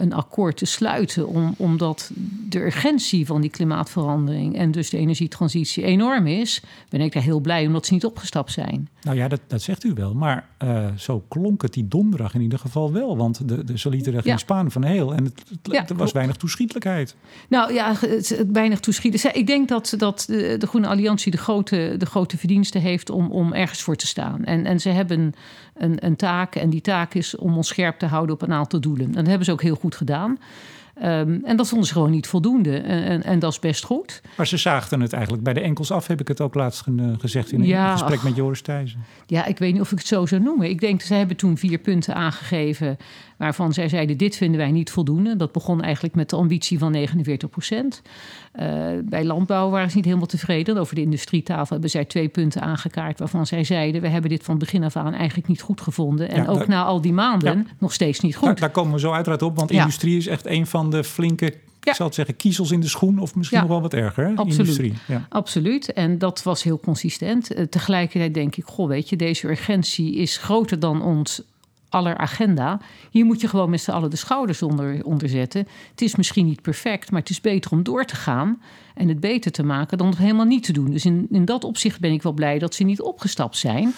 een 0.00 0.12
akkoord 0.12 0.56
te 0.56 0.64
sluiten, 0.66 1.28
om, 1.28 1.54
omdat 1.56 2.10
de 2.48 2.60
urgentie 2.60 3.26
van 3.26 3.40
die 3.40 3.50
klimaatverandering 3.50 4.56
en 4.56 4.70
dus 4.70 4.90
de 4.90 4.96
energietransitie 4.98 5.82
enorm 5.84 6.26
is, 6.26 6.62
ben 6.88 7.00
ik 7.00 7.12
daar 7.12 7.22
heel 7.22 7.40
blij 7.40 7.66
omdat 7.66 7.86
ze 7.86 7.92
niet 7.92 8.04
opgestapt 8.04 8.52
zijn. 8.52 8.88
Nou 9.02 9.16
ja, 9.16 9.28
dat, 9.28 9.40
dat 9.46 9.62
zegt 9.62 9.84
u 9.84 9.92
wel, 9.94 10.14
maar 10.14 10.48
uh, 10.64 10.86
zo 10.96 11.24
klonk 11.28 11.62
het 11.62 11.72
die 11.72 11.88
donderdag 11.88 12.34
in 12.34 12.40
ieder 12.40 12.58
geval 12.58 12.92
wel, 12.92 13.16
want 13.16 13.48
de, 13.48 13.64
de, 13.64 13.78
ze 13.78 13.88
lieten 13.88 14.14
er 14.14 14.22
geen 14.22 14.32
Ja. 14.32 14.38
spaan 14.38 14.70
van 14.70 14.84
heel 14.84 15.14
en 15.14 15.24
het, 15.24 15.42
het- 15.48 15.58
Ja, 15.62 15.72
er 15.80 15.86
was 15.86 15.96
klopt. 15.96 16.12
weinig 16.12 16.36
toeschietelijkheid. 16.36 17.16
Nou 17.48 17.72
ja, 17.72 17.94
het, 18.00 18.28
het 18.28 18.48
weinig 18.52 18.80
toeschieten. 18.80 19.20
Zij- 19.20 19.32
Ik 19.32 19.46
denk 19.46 19.68
dat, 19.68 19.94
dat 19.98 20.24
de, 20.26 20.56
de 20.58 20.66
Groene 20.66 20.86
Alliantie 20.86 21.30
de 21.30 21.38
grote, 21.38 21.94
de 21.98 22.06
grote 22.06 22.36
verdienste 22.38 22.78
heeft 22.78 23.10
om, 23.10 23.30
om 23.30 23.52
ergens 23.52 23.82
voor 23.82 23.96
te 23.96 24.06
staan. 24.06 24.44
En, 24.44 24.66
en 24.66 24.80
ze 24.80 24.88
hebben 24.88 25.34
een, 25.82 26.04
een 26.06 26.16
taak 26.16 26.54
en 26.54 26.70
die 26.70 26.80
taak 26.80 27.14
is 27.14 27.36
om 27.36 27.56
ons 27.56 27.68
scherp 27.68 27.98
te 27.98 28.06
houden 28.06 28.34
op 28.34 28.42
een 28.42 28.52
aantal 28.52 28.80
doelen. 28.80 29.06
En 29.06 29.12
dat 29.12 29.26
hebben 29.26 29.44
ze 29.44 29.52
ook 29.52 29.62
heel 29.62 29.74
goed 29.76 29.94
gedaan. 29.94 30.38
Ehm, 30.94 31.38
en 31.44 31.56
dat 31.56 31.68
vonden 31.68 31.86
ze 31.86 31.92
gewoon 31.92 32.10
niet 32.10 32.26
voldoende. 32.26 32.76
En, 32.78 33.04
en, 33.04 33.22
en 33.22 33.38
dat 33.38 33.52
is 33.52 33.58
best 33.58 33.84
goed. 33.84 34.22
Maar 34.36 34.46
ze 34.46 34.56
zaagden 34.56 35.00
het 35.00 35.12
eigenlijk 35.12 35.42
bij 35.44 35.52
de 35.52 35.60
enkels 35.60 35.90
af, 35.90 36.06
heb 36.06 36.20
ik 36.20 36.28
het 36.28 36.40
ook 36.40 36.54
laatst 36.54 36.82
ge- 36.82 37.14
gezegd 37.18 37.52
in 37.52 37.60
een 37.60 37.66
Ja, 37.66 37.92
gesprek 37.92 38.18
ach. 38.18 38.24
met 38.24 38.36
Joris 38.36 38.60
Thijssen. 38.62 39.00
Ja, 39.26 39.44
ik 39.44 39.58
weet 39.58 39.72
niet 39.72 39.80
of 39.82 39.92
ik 39.92 39.98
het 39.98 40.06
zo 40.06 40.26
zou 40.26 40.42
noemen. 40.42 40.68
Ik 40.70 40.80
denk, 40.80 41.00
ze 41.02 41.14
hebben 41.14 41.36
toen 41.36 41.56
vier 41.58 41.78
punten 41.78 42.14
aangegeven 42.14 42.96
waarvan 43.36 43.72
zij 43.72 43.88
zeiden, 43.88 44.16
dit 44.16 44.36
vinden 44.36 44.58
wij 44.60 44.70
niet 44.70 44.90
voldoende. 44.90 45.36
Dat 45.36 45.52
begon 45.52 45.82
eigenlijk 45.82 46.14
met 46.14 46.30
de 46.30 46.36
ambitie 46.36 46.78
van 46.78 46.92
49 46.92 47.48
procent. 47.50 48.02
Eh, 48.50 48.86
bij 49.04 49.24
landbouw 49.24 49.70
waren 49.70 49.90
ze 49.90 49.96
niet 49.96 50.04
helemaal 50.04 50.26
tevreden. 50.26 50.76
Over 50.76 50.94
de 50.94 51.00
industrietafel 51.00 51.66
hebben 51.72 51.90
zij 51.90 52.04
twee 52.04 52.28
punten 52.28 52.62
aangekaart 52.62 53.18
waarvan 53.18 53.46
zij 53.46 53.64
zeiden, 53.64 54.00
we 54.00 54.08
hebben 54.08 54.30
dit 54.30 54.42
van 54.42 54.58
begin 54.58 54.84
af 54.84 54.96
aan 54.96 55.12
eigenlijk 55.14 55.48
niet 55.48 55.60
goed 55.60 55.80
gevonden. 55.80 56.28
En 56.30 56.42
Ja, 56.42 56.48
ook 56.48 56.58
daar- 56.58 56.68
na 56.68 56.84
al 56.84 57.00
die 57.00 57.12
maanden 57.12 57.58
Ja. 57.58 57.64
nog 57.78 57.92
steeds 57.92 58.20
niet 58.20 58.32
Daar, 58.32 58.42
goed. 58.42 58.58
daar 58.58 58.70
komen 58.70 58.92
we 58.92 58.98
zo 59.00 59.12
uiteraard 59.12 59.42
op, 59.42 59.56
want 59.56 59.70
industrie 59.70 60.16
is 60.16 60.26
echt 60.26 60.46
een 60.46 60.66
van 60.66 60.90
de 60.90 61.04
flinke, 61.04 61.44
Ja. 61.80 61.90
ik 61.90 61.94
zal 61.96 62.06
het 62.06 62.14
zeggen, 62.14 62.36
kiezels 62.36 62.70
in 62.70 62.80
de 62.80 62.88
schoen. 62.88 63.18
Of 63.18 63.34
misschien 63.34 63.58
Ja. 63.58 63.64
nog 63.64 63.72
wel 63.72 63.82
wat 63.82 63.94
erger, 63.94 64.24
hè? 64.24 64.30
Absoluut. 64.34 64.58
Industrie. 64.58 64.94
Ja. 65.06 65.26
Absoluut. 65.28 65.92
En 65.92 66.18
dat 66.18 66.42
was 66.42 66.62
heel 66.62 66.80
consistent. 66.80 67.54
Eh, 67.54 67.64
tegelijkertijd 67.64 68.34
denk 68.34 68.56
ik, 68.56 68.64
goh, 68.64 68.88
weet 68.88 69.08
je, 69.08 69.16
deze 69.16 69.48
urgentie 69.48 70.14
is 70.14 70.36
groter 70.36 70.78
dan 70.78 71.02
ons 71.02 71.42
aller 71.90 72.16
agenda. 72.16 72.80
Hier 73.10 73.24
moet 73.24 73.40
je 73.40 73.48
gewoon 73.48 73.70
met 73.70 73.80
z'n 73.80 73.90
allen 73.90 74.10
de 74.10 74.16
schouders 74.16 74.62
onder, 74.62 75.28
zetten. 75.28 75.66
Het 75.90 76.00
is 76.00 76.16
misschien 76.16 76.46
niet 76.46 76.62
perfect, 76.62 77.10
maar 77.10 77.20
het 77.20 77.30
is 77.30 77.40
beter 77.40 77.70
om 77.70 77.82
door 77.82 78.04
te 78.04 78.16
gaan 78.16 78.62
en 78.94 79.08
het 79.08 79.20
beter 79.20 79.52
te 79.52 79.62
maken 79.62 79.98
dan 79.98 80.08
het 80.08 80.18
helemaal 80.18 80.44
niet 80.44 80.64
te 80.64 80.72
doen. 80.72 80.90
Dus 80.90 81.04
in, 81.04 81.26
in 81.30 81.44
dat 81.44 81.64
opzicht 81.64 82.00
ben 82.00 82.12
ik 82.12 82.22
wel 82.22 82.32
blij 82.32 82.58
dat 82.58 82.74
ze 82.74 82.84
niet 82.84 83.00
opgestapt 83.00 83.56
zijn. 83.56 83.92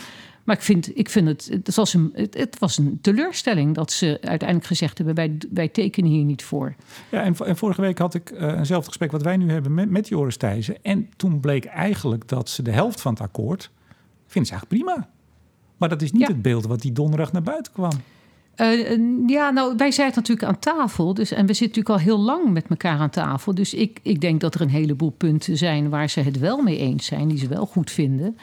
Maar 0.45 0.57
ik 0.57 0.63
vind, 0.63 0.99
ik 0.99 1.09
vind 1.09 1.29
het, 1.29 1.49
het, 1.51 1.75
was 1.75 1.95
een, 1.95 2.13
het 2.15 2.59
was 2.59 2.79
een 2.79 2.99
teleurstelling 3.01 3.75
dat 3.75 3.93
ze 3.93 4.19
uiteindelijk 4.21 4.69
gezegd 4.69 4.99
hebben: 4.99 5.15
wij, 5.15 5.37
wij 5.51 5.69
tekenen 5.69 6.11
hier 6.11 6.25
niet 6.25 6.45
voor. 6.45 6.75
Ja, 7.09 7.23
en, 7.23 7.37
en 7.37 7.57
vorige 7.57 7.81
week 7.81 7.99
had 7.99 8.15
ik 8.15 8.31
eh, 8.31 8.59
eenzelfde 8.59 8.89
gesprek 8.89 9.11
wat 9.11 9.23
wij 9.23 9.37
nu 9.37 9.51
hebben 9.51 9.75
met, 9.75 9.91
met 9.91 10.09
Joris 10.09 10.37
Thijssen. 10.37 10.83
En 10.83 11.09
toen 11.17 11.41
bleek 11.41 11.65
eigenlijk 11.65 12.29
dat 12.29 12.49
ze 12.49 12.63
de 12.63 12.71
helft 12.71 13.01
van 13.01 13.13
het 13.13 13.23
akkoord 13.23 13.71
vinden 14.27 14.53
ze 14.53 14.59
eigenlijk 14.59 14.85
prima. 14.85 15.09
Maar 15.83 15.91
dat 15.91 16.03
is 16.03 16.13
niet 16.13 16.21
Ja. 16.21 16.29
het 16.29 16.43
beeld 16.43 16.67
wat 16.67 16.81
die 16.81 16.93
donderdag 16.93 17.33
naar 17.33 17.43
buiten 17.43 17.73
kwam. 17.73 17.91
Eh, 18.55 18.93
eh, 18.93 19.01
ja, 19.27 19.51
nou, 19.51 19.75
wij 19.77 19.91
zaten 19.91 20.15
natuurlijk 20.15 20.49
aan 20.49 20.59
tafel. 20.59 21.15
Dus, 21.15 21.31
en 21.31 21.47
we 21.47 21.55
zitten 21.55 21.83
natuurlijk 21.83 21.89
al 21.89 22.15
heel 22.15 22.25
lang 22.25 22.53
met 22.53 22.67
elkaar 22.69 22.99
aan 22.99 23.11
tafel. 23.11 23.55
Dus 23.55 23.75
ik, 23.75 23.99
ik 24.03 24.21
denk 24.21 24.41
dat 24.41 24.55
er 24.55 24.61
een 24.61 24.69
heleboel 24.69 25.11
punten 25.11 25.57
zijn 25.57 25.89
waar 25.89 26.11
ze 26.11 26.21
het 26.21 26.39
wel 26.39 26.63
mee 26.63 26.79
eens 26.79 27.07
zijn, 27.07 27.29
die 27.29 27.39
ze 27.39 27.49
wel 27.49 27.67
goed 27.67 27.91
vinden. 27.91 28.37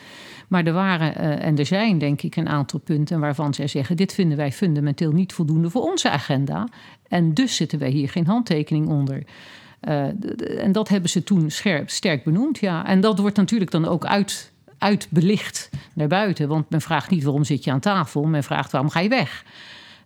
Maar 0.48 0.66
er 0.66 0.74
waren 0.74 1.16
eh, 1.16 1.46
en 1.46 1.58
er 1.58 1.66
zijn, 1.66 1.98
denk 1.98 2.22
ik, 2.22 2.36
een 2.36 2.50
aantal 2.50 2.80
punten 2.80 3.20
waarvan 3.20 3.54
zij 3.54 3.68
zeggen: 3.68 3.98
dit 3.98 4.14
vinden 4.14 4.38
wij 4.38 4.52
fundamenteel 4.52 5.12
niet 5.12 5.34
voldoende 5.34 5.70
voor 5.70 5.82
onze 5.82 6.10
agenda. 6.10 6.68
En 7.08 7.34
dus 7.34 7.56
zitten 7.56 7.80
wij 7.80 7.90
hier 7.90 8.10
geen 8.10 8.26
handtekening 8.28 8.88
onder. 8.88 9.24
En 9.80 10.72
dat 10.72 10.90
hebben 10.90 11.10
ze 11.10 11.24
toen 11.24 11.50
scherp, 11.50 11.90
sterk 11.90 12.24
benoemd, 12.24 12.60
ja. 12.60 12.86
En 12.86 13.02
dat 13.02 13.20
wordt 13.20 13.38
natuurlijk 13.38 13.72
dan 13.72 13.86
ook 13.86 14.06
uit, 14.06 14.49
uitbelicht 14.80 15.70
naar 15.94 16.08
buiten. 16.08 16.48
Want 16.48 16.70
men 16.70 16.82
vraagt 16.82 17.10
niet 17.10 17.24
waarom 17.24 17.44
zit 17.44 17.64
je 17.64 17.72
aan 17.72 17.80
tafel, 17.80 18.24
men 18.24 18.44
vraagt 18.44 18.72
waarom 18.72 18.90
ga 18.90 19.00
je 19.00 19.10
weg. 19.10 19.44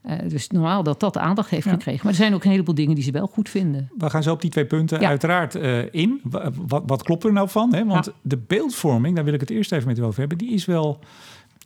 Uh, 0.05 0.13
dus 0.27 0.49
normaal 0.49 0.83
dat 0.83 0.99
dat 0.99 1.17
aandacht 1.17 1.49
heeft 1.49 1.67
gekregen. 1.67 1.99
Maar 2.03 2.11
er 2.11 2.17
zijn 2.17 2.33
ook 2.33 2.43
een 2.43 2.51
heleboel 2.51 2.75
dingen 2.75 2.95
die 2.95 3.03
ze 3.03 3.11
wel 3.11 3.27
goed 3.27 3.49
vinden. 3.49 3.89
We 3.97 4.09
gaan 4.09 4.23
zo 4.23 4.31
op 4.31 4.41
die 4.41 4.49
twee 4.49 4.65
punten 4.65 4.99
uiteraard 5.07 5.55
uh, 5.55 5.93
in. 5.93 6.21
Wat, 6.67 6.83
wat, 6.85 7.03
klopt 7.03 7.23
er 7.23 7.33
nou 7.33 7.49
van? 7.49 7.73
Hè? 7.73 7.85
Want 7.85 8.11
de 8.21 8.37
beeldvorming, 8.37 9.15
daar 9.15 9.23
wil 9.23 9.33
ik 9.33 9.39
het 9.39 9.49
eerst 9.49 9.71
even 9.71 9.87
met 9.87 9.97
u 9.97 10.03
over 10.03 10.19
hebben... 10.19 10.37
die 10.37 10.51
is 10.51 10.65
wel 10.65 10.99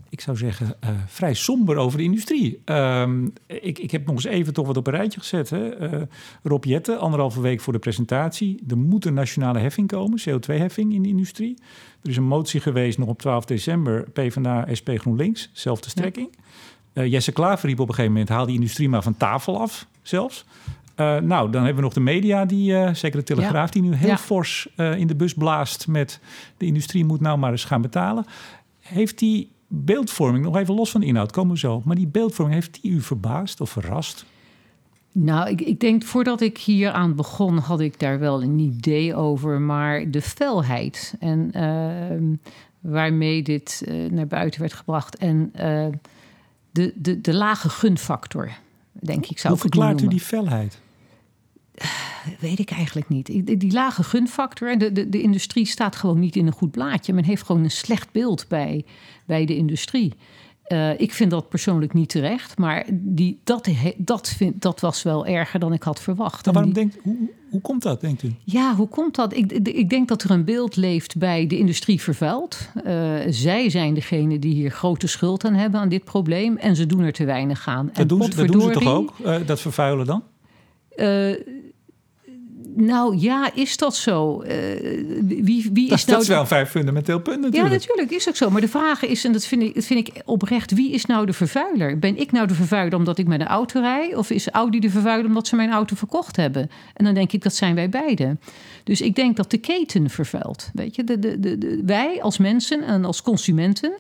ik 0.10 0.22
zou 0.22 0.38
zeggen, 0.38 0.76
uh, 0.84 0.90
vrij 1.06 1.34
somber 1.34 1.78
over 1.78 1.98
de 1.98 2.04
industrie. 2.04 2.62
Uh, 2.66 3.08
ik, 3.46 3.80
ik 3.80 3.92
heb 3.92 4.06
nog 4.06 4.16
eens 4.16 4.26
even 4.26 4.54
toch 4.54 4.68
wat 4.68 4.78
op 4.78 4.88
een 4.88 4.94
rijtje 4.94 5.20
gezet. 5.20 5.50
Hè. 5.50 5.94
Uh, 5.94 6.02
Rob 6.44 6.64
Jette, 6.64 6.96
anderhalve 6.96 7.42
week 7.42 7.62
voor 7.62 7.74
de 7.74 7.80
presentatie. 7.80 8.64
Er 8.68 8.78
moet 8.78 9.06
een 9.06 9.14
nationale 9.14 9.60
heffing 9.60 9.88
komen, 9.88 10.20
CO2-heffing 10.20 10.94
in 10.94 11.02
de 11.02 11.10
industrie. 11.10 11.58
Er 12.04 12.10
is 12.10 12.18
een 12.18 12.24
motie 12.24 12.60
geweest 12.60 12.98
nog 12.98 13.08
op 13.08 13.20
12 13.20 13.46
december, 13.46 14.10
PvdA, 14.10 14.68
SP, 14.80 14.90
GroenLinks, 14.96 15.50
zelfde 15.54 15.90
strekking. 15.90 16.30
Ja. 16.94 17.04
Uh, 17.04 17.12
Jesse 17.12 17.32
Klaver 17.32 17.68
riep 17.68 17.80
op 17.80 17.88
een 17.88 17.94
gegeven 17.94 18.12
moment, 18.12 18.30
haal 18.30 18.46
die 18.46 18.56
industrie 18.56 18.90
maar 18.90 19.04
van 19.04 19.18
tafel 19.18 19.62
af 19.62 19.88
zelfs. 20.02 20.46
Nou, 21.22 21.52
dan 21.52 21.64
hebben 21.64 21.76
we 21.76 21.82
nog 21.82 21.94
de 21.94 22.00
media, 22.00 22.46
die, 22.46 22.96
zeker 22.96 23.20
de 23.20 23.26
Telegraaf, 23.26 23.70
die 23.70 23.82
nu 23.82 23.94
heel 23.94 24.08
ja. 24.08 24.18
fors 24.18 24.68
in 24.76 25.08
de 25.08 25.16
bus 25.16 25.34
blaast 25.34 25.88
met 25.88 26.20
de 26.58 26.66
industrie 26.66 27.06
moet 27.06 27.20
nou 27.22 27.38
maar 27.38 27.52
eens 27.52 27.64
gaan 27.64 27.82
betalen. 27.82 28.26
Heeft 28.80 29.20
die 29.20 29.52
beeldvorming, 29.68 30.44
nog 30.44 30.58
even 30.58 30.76
los 30.76 30.92
van 30.92 31.02
de 31.02 31.08
inhoud, 31.08 31.32
komen 31.32 31.54
we 31.54 31.60
zo. 31.60 31.82
Maar 31.86 31.96
die 31.96 32.08
beeldvorming, 32.08 32.56
heeft 32.56 32.82
die 32.82 32.92
u 32.92 33.02
verbaasd 33.02 33.62
of 33.62 33.70
verrast? 33.70 34.26
Nou, 35.12 35.50
ik, 35.50 35.62
ik 35.62 35.80
denk 35.80 36.04
voordat 36.04 36.42
ik 36.42 36.58
hier 36.58 36.92
aan 36.92 37.16
begon, 37.16 37.58
had 37.58 37.80
ik 37.80 38.00
daar 38.00 38.20
wel 38.20 38.44
een 38.44 38.60
idee 38.60 39.16
over. 39.16 39.62
Maar 39.62 40.12
de 40.12 40.22
felheid 40.22 41.16
en 41.20 41.52
uh, 41.56 42.38
waarmee 42.80 43.44
dit 43.44 43.84
uh, 43.88 44.10
naar 44.12 44.28
buiten 44.28 44.60
werd 44.60 44.74
gebracht 44.74 45.18
en 45.18 45.52
uh, 45.56 45.86
de, 46.72 46.94
de, 46.96 47.22
de 47.22 47.34
lage 47.34 47.70
gunfactor, 47.70 48.52
denk 48.92 49.26
ik. 49.26 49.40
Zou 49.40 49.54
Hoe 49.54 49.62
verklaart 49.62 50.02
u 50.02 50.08
die 50.08 50.20
felheid? 50.20 50.82
weet 52.40 52.60
ik 52.60 52.72
eigenlijk 52.72 53.10
niet. 53.10 53.26
Die, 53.26 53.58
die 53.58 53.72
lage 53.72 54.04
gunfactor, 54.04 54.78
de, 54.78 54.92
de, 54.92 55.10
de 55.10 55.22
industrie 55.22 55.66
staat 55.66 55.96
gewoon 55.96 56.20
niet 56.20 56.36
in 56.36 56.48
een 56.48 56.54
goed 56.54 56.72
blaadje. 56.72 57.14
Men 57.14 57.24
heeft 57.24 57.44
gewoon 57.44 57.64
een 57.64 57.72
slecht 57.72 58.12
beeld 58.12 58.46
bij, 58.48 58.86
bij 59.26 59.46
de 59.46 59.56
industrie. 59.56 60.14
Uh, 60.68 61.00
ik 61.00 61.14
vind 61.14 61.32
dat 61.32 61.50
persoonlijk 61.50 61.94
niet 61.94 62.10
terecht, 62.10 62.58
maar 62.58 62.86
die, 62.92 63.40
dat, 63.44 63.70
dat, 63.98 64.30
vind, 64.30 64.62
dat 64.62 64.80
was 64.80 65.04
wel 65.04 65.26
erger 65.26 65.60
dan 65.60 65.74
ik 65.74 65.84
had 65.84 66.02
verwacht. 66.02 66.46
Waarom 66.46 66.64
die, 66.64 66.74
denkt, 66.74 66.98
hoe, 67.04 67.16
hoe 67.50 67.62
komt 67.62 67.84
dat, 67.84 68.02
denkt 68.02 68.24
u? 68.24 68.34
Ja, 68.44 68.76
hoe 68.76 68.88
komt 68.88 69.16
dat? 69.16 69.36
Ik, 69.36 69.52
ik 69.52 69.90
denk 69.90 70.08
dat 70.08 70.24
er 70.24 70.32
een 70.32 70.44
beeld 70.46 70.76
leeft 70.76 71.18
bij 71.18 71.48
de 71.48 71.58
industrie 71.58 72.02
vervuild. 72.02 72.70
Uh, 72.76 72.84
zij 73.30 73.70
zijn 73.70 73.94
degene 73.94 74.40
die 74.40 74.54
hier 74.54 74.72
grote 74.72 75.08
schuld 75.08 75.46
aan 75.46 75.54
hebben 75.54 75.80
aan 75.80 75.90
dit 75.90 76.04
probleem 76.04 76.58
en 76.58 76.76
ze 76.76 76.86
doen 76.86 77.02
er 77.02 77.14
te 77.14 77.26
weinig 77.26 77.68
aan. 77.68 77.90
Dat, 77.94 78.10
doen, 78.10 78.24
ze, 78.24 78.36
dat 78.36 78.48
doen 78.48 78.62
ze 78.62 78.70
toch 78.70 78.88
ook, 78.88 79.14
uh, 79.26 79.36
dat 79.46 79.60
vervuilen 79.60 80.06
dan? 80.06 80.24
Nou 82.78 83.18
ja, 83.18 83.54
is 83.54 83.78
dat 83.78 83.96
zo? 83.96 84.44
Uh, 84.44 84.50
wie, 85.22 85.70
wie 85.74 85.90
dat, 85.90 85.98
is 85.98 86.06
nou 86.06 86.18
dat 86.18 86.22
is 86.22 86.28
wel 86.28 86.40
een 86.40 86.48
vrij 86.48 86.68
fundamenteel 86.68 87.20
punt 87.20 87.42
natuurlijk. 87.42 87.74
Ja, 87.74 87.78
natuurlijk 87.80 88.12
is 88.12 88.28
ook 88.28 88.36
zo. 88.36 88.50
Maar 88.50 88.62
de 88.62 88.68
vraag 88.68 89.04
is, 89.04 89.26
en 89.26 89.32
dat 89.32 89.46
vind 89.46 89.62
ik, 89.62 89.76
dat 89.76 89.86
vind 89.86 90.08
ik 90.08 90.22
oprecht... 90.26 90.72
wie 90.72 90.92
is 90.92 91.06
nou 91.06 91.26
de 91.26 91.34
vervuiler? 91.34 92.00
Ben 92.00 92.18
ik 92.18 92.32
nou 92.32 92.48
de 92.48 92.54
vervuiler 92.54 92.98
omdat 92.98 93.18
ik 93.18 93.28
met 93.28 93.42
een 93.42 93.48
auto 93.48 93.80
rij? 93.80 94.16
Of 94.16 94.30
is 94.30 94.50
Audi 94.50 94.80
de 94.80 94.90
vervuiler 94.90 95.26
omdat 95.26 95.48
ze 95.48 95.56
mijn 95.56 95.72
auto 95.72 95.96
verkocht 95.96 96.36
hebben? 96.36 96.70
En 96.94 97.06
dan 97.06 97.14
denk 97.14 97.32
ik, 97.32 97.44
dat 97.44 97.56
zijn 97.56 97.76
wij 97.76 97.90
beiden. 97.90 98.40
Dus 98.84 99.02
ik 99.02 99.16
denk 99.16 99.36
dat 99.36 99.52
de 99.52 99.58
keten 99.58 100.10
vervuilt. 100.10 100.70
Weet 100.74 100.96
je, 100.96 101.04
de, 101.04 101.20
de, 101.20 101.40
de 101.40 101.82
wij 101.86 102.22
als 102.22 102.38
mensen 102.38 102.84
en 102.84 103.06
als 103.06 103.22
consumenten... 103.22 103.94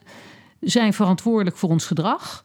zijn 0.59 0.93
verantwoordelijk 0.93 1.57
voor 1.57 1.69
ons 1.69 1.85
gedrag... 1.85 2.43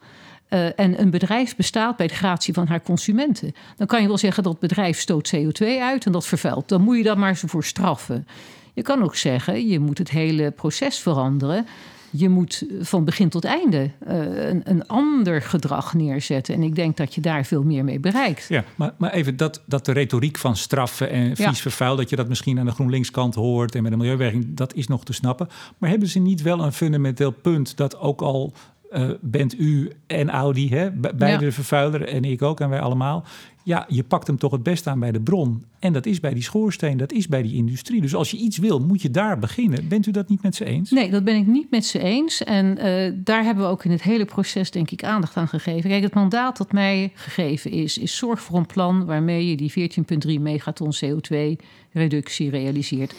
Uh, 0.52 0.66
en 0.78 1.00
een 1.00 1.10
bedrijf 1.10 1.56
bestaat 1.56 1.96
bij 1.96 2.06
de 2.06 2.14
gratie 2.14 2.54
van 2.54 2.66
haar 2.66 2.82
consumenten. 2.82 3.52
Dan 3.76 3.86
kan 3.86 4.00
je 4.02 4.06
wel 4.06 4.18
zeggen 4.18 4.42
dat 4.42 4.58
bedrijf 4.58 4.98
stoot 4.98 5.34
CO2 5.36 5.66
uit 5.80 6.06
en 6.06 6.12
dat 6.12 6.26
vervuilt. 6.26 6.68
Dan 6.68 6.82
moet 6.82 6.96
je 6.96 7.02
dat 7.02 7.16
maar 7.16 7.36
voor 7.36 7.64
straffen. 7.64 8.26
Je 8.74 8.82
kan 8.82 9.02
ook 9.02 9.16
zeggen, 9.16 9.68
je 9.68 9.78
moet 9.78 9.98
het 9.98 10.10
hele 10.10 10.50
proces 10.50 10.98
veranderen. 10.98 11.66
Je 12.10 12.28
moet 12.28 12.64
van 12.80 13.04
begin 13.04 13.28
tot 13.28 13.44
einde 13.44 13.90
uh, 14.08 14.48
een, 14.48 14.60
een, 14.64 14.86
ander 14.86 15.42
gedrag 15.42 15.94
neerzetten. 15.94 16.54
En 16.54 16.62
ik 16.62 16.74
denk 16.74 16.96
dat 16.96 17.14
je 17.14 17.20
daar 17.20 17.44
veel 17.44 17.62
meer 17.62 17.84
mee 17.84 18.00
bereikt. 18.00 18.46
Ja, 18.48 18.64
maar, 18.74 18.94
maar 18.98 19.12
even 19.12 19.36
dat, 19.36 19.62
dat 19.66 19.84
de 19.84 19.92
retoriek 19.92 20.38
van 20.38 20.56
straffen 20.56 21.10
en 21.10 21.36
vies 21.36 21.44
ja. 21.44 21.54
vervuil... 21.54 21.96
dat 21.96 22.10
je 22.10 22.16
dat 22.16 22.28
misschien 22.28 22.58
aan 22.58 22.66
de 22.66 22.72
GroenLinks-kant 22.72 23.34
hoort... 23.34 23.74
en 23.74 23.82
met 23.82 23.92
de 23.92 23.98
milieuwerking, 23.98 24.56
dat 24.56 24.74
is 24.74 24.86
nog 24.86 25.04
te 25.04 25.12
snappen. 25.12 25.48
Maar 25.78 25.90
hebben 25.90 26.08
ze 26.08 26.18
niet 26.18 26.42
wel 26.42 26.60
een 26.60 26.72
fundamenteel 26.72 27.30
punt... 27.30 27.76
dat 27.76 27.98
ook 27.98 28.20
al 28.20 28.52
uh, 28.94 29.10
bent 29.20 29.58
u 29.58 29.92
en 30.06 30.30
Audi, 30.30 30.70
hè? 30.70 30.90
beide 30.90 31.26
ja. 31.26 31.38
de 31.38 31.52
vervuiler 31.52 32.08
en 32.08 32.24
ik 32.24 32.42
ook 32.42 32.60
en 32.60 32.68
wij 32.68 32.80
allemaal. 32.80 33.24
Ja, 33.64 33.86
je 33.88 34.02
pakt 34.02 34.26
hem 34.26 34.38
toch 34.38 34.52
het 34.52 34.62
best 34.62 34.86
aan 34.86 35.00
bij 35.00 35.12
de 35.12 35.20
bron. 35.20 35.64
En 35.78 35.92
dat 35.92 36.06
is 36.06 36.20
bij 36.20 36.34
die 36.34 36.42
schoorsteen, 36.42 36.96
dat 36.96 37.12
is 37.12 37.28
bij 37.28 37.42
die 37.42 37.54
industrie. 37.54 38.00
Dus 38.00 38.14
als 38.14 38.30
je 38.30 38.36
iets 38.36 38.58
wil, 38.58 38.80
moet 38.80 39.02
je 39.02 39.10
daar 39.10 39.38
beginnen. 39.38 39.88
Bent 39.88 40.06
u 40.06 40.10
dat 40.10 40.28
niet 40.28 40.42
met 40.42 40.54
ze 40.54 40.64
eens? 40.64 40.90
Nee, 40.90 41.10
dat 41.10 41.24
ben 41.24 41.36
ik 41.36 41.46
niet 41.46 41.70
met 41.70 41.84
ze 41.84 41.98
eens. 41.98 42.44
En 42.44 42.66
uh, 42.66 43.12
daar 43.24 43.44
hebben 43.44 43.64
we 43.64 43.70
ook 43.70 43.84
in 43.84 43.90
het 43.90 44.02
hele 44.02 44.24
proces, 44.24 44.70
denk 44.70 44.90
ik, 44.90 45.04
aandacht 45.04 45.36
aan 45.36 45.48
gegeven. 45.48 45.90
Kijk, 45.90 46.02
het 46.02 46.14
mandaat 46.14 46.56
dat 46.56 46.72
mij 46.72 47.12
gegeven 47.14 47.70
is, 47.70 47.98
is 47.98 48.16
zorg 48.16 48.40
voor 48.40 48.58
een 48.58 48.66
plan 48.66 49.04
waarmee 49.04 49.48
je 49.48 49.56
die 49.56 49.90
14,3 50.36 50.40
megaton 50.40 50.92
CO2-reductie 51.04 52.50
realiseert. 52.50 53.14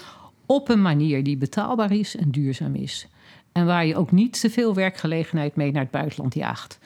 Op 0.45 0.69
een 0.69 0.81
manier 0.81 1.23
die 1.23 1.37
betaalbaar 1.37 1.91
is 1.91 2.15
en 2.15 2.31
duurzaam 2.31 2.75
is. 2.75 3.07
En 3.53 3.65
waar 3.65 3.85
je 3.85 3.95
ook 3.95 4.11
niet 4.11 4.39
te 4.39 4.49
veel 4.49 4.73
werkgelegenheid 4.73 5.55
mee 5.55 5.71
naar 5.71 5.81
het 5.81 5.91
buitenland 5.91 6.33
jaagt. 6.33 6.79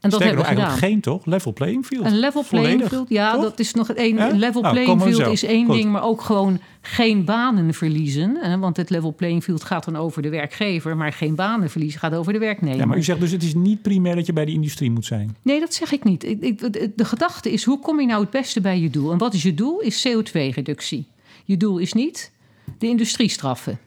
En 0.00 0.10
dat 0.10 0.22
hebben 0.22 0.42
we 0.42 0.48
gedaan. 0.48 0.76
geen 0.76 1.00
toch? 1.00 1.26
Level 1.26 1.52
playing 1.52 1.86
field. 1.86 2.04
Een 2.04 2.18
level 2.18 2.42
Volledig, 2.42 2.70
playing 2.70 2.88
field, 2.88 3.08
ja, 3.08 3.32
toch? 3.32 3.42
dat 3.42 3.58
is 3.58 3.74
nog 3.74 3.86
het 3.86 3.96
één. 3.96 4.20
Een 4.20 4.38
level 4.38 4.62
nou, 4.62 4.74
playing 4.74 5.02
field 5.02 5.32
is 5.32 5.44
één 5.44 5.66
Goed. 5.66 5.74
ding, 5.74 5.90
maar 5.90 6.02
ook 6.02 6.20
gewoon 6.20 6.60
geen 6.80 7.24
banen 7.24 7.74
verliezen. 7.74 8.36
Hè? 8.40 8.58
Want 8.58 8.76
het 8.76 8.90
level 8.90 9.14
playing 9.14 9.42
field 9.42 9.64
gaat 9.64 9.84
dan 9.84 9.96
over 9.96 10.22
de 10.22 10.28
werkgever, 10.28 10.96
maar 10.96 11.12
geen 11.12 11.34
banen 11.34 11.70
verliezen 11.70 12.00
gaat 12.00 12.14
over 12.14 12.32
de 12.32 12.38
werknemer. 12.38 12.78
Ja, 12.78 12.86
maar 12.86 12.96
u 12.96 13.02
zegt 13.02 13.20
dus 13.20 13.30
het 13.30 13.42
is 13.42 13.54
niet 13.54 13.82
primair 13.82 14.14
dat 14.14 14.26
je 14.26 14.32
bij 14.32 14.44
de 14.44 14.52
industrie 14.52 14.90
moet 14.90 15.04
zijn. 15.04 15.36
Nee, 15.42 15.60
dat 15.60 15.74
zeg 15.74 15.92
ik 15.92 16.04
niet. 16.04 16.24
Ik, 16.24 16.40
ik, 16.40 16.72
de, 16.72 16.92
de 16.96 17.04
gedachte 17.04 17.52
is, 17.52 17.64
hoe 17.64 17.80
kom 17.80 18.00
je 18.00 18.06
nou 18.06 18.20
het 18.20 18.30
beste 18.30 18.60
bij 18.60 18.80
je 18.80 18.90
doel? 18.90 19.12
En 19.12 19.18
wat 19.18 19.34
is 19.34 19.42
je 19.42 19.54
doel? 19.54 19.80
Is 19.80 20.08
CO2-reductie. 20.08 21.06
Je 21.44 21.56
doel 21.56 21.78
is 21.78 21.92
niet 21.92 22.32
de 22.78 22.86
industrie 22.86 23.28
straffen. 23.28 23.78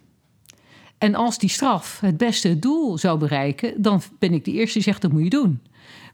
En 1.02 1.16
als 1.16 1.38
die 1.38 1.50
straf 1.50 2.00
het 2.00 2.18
beste 2.18 2.48
het 2.48 2.62
doel 2.62 2.98
zou 2.98 3.20
bereiken, 3.20 3.82
dan 3.82 4.02
ben 4.20 4.34
ik 4.34 4.46
de 4.46 4.52
eerste 4.52 4.74
die 4.74 4.84
zegt 4.84 5.02
dat 5.02 5.12
moet 5.12 5.24
je 5.24 5.30
doen. 5.30 5.62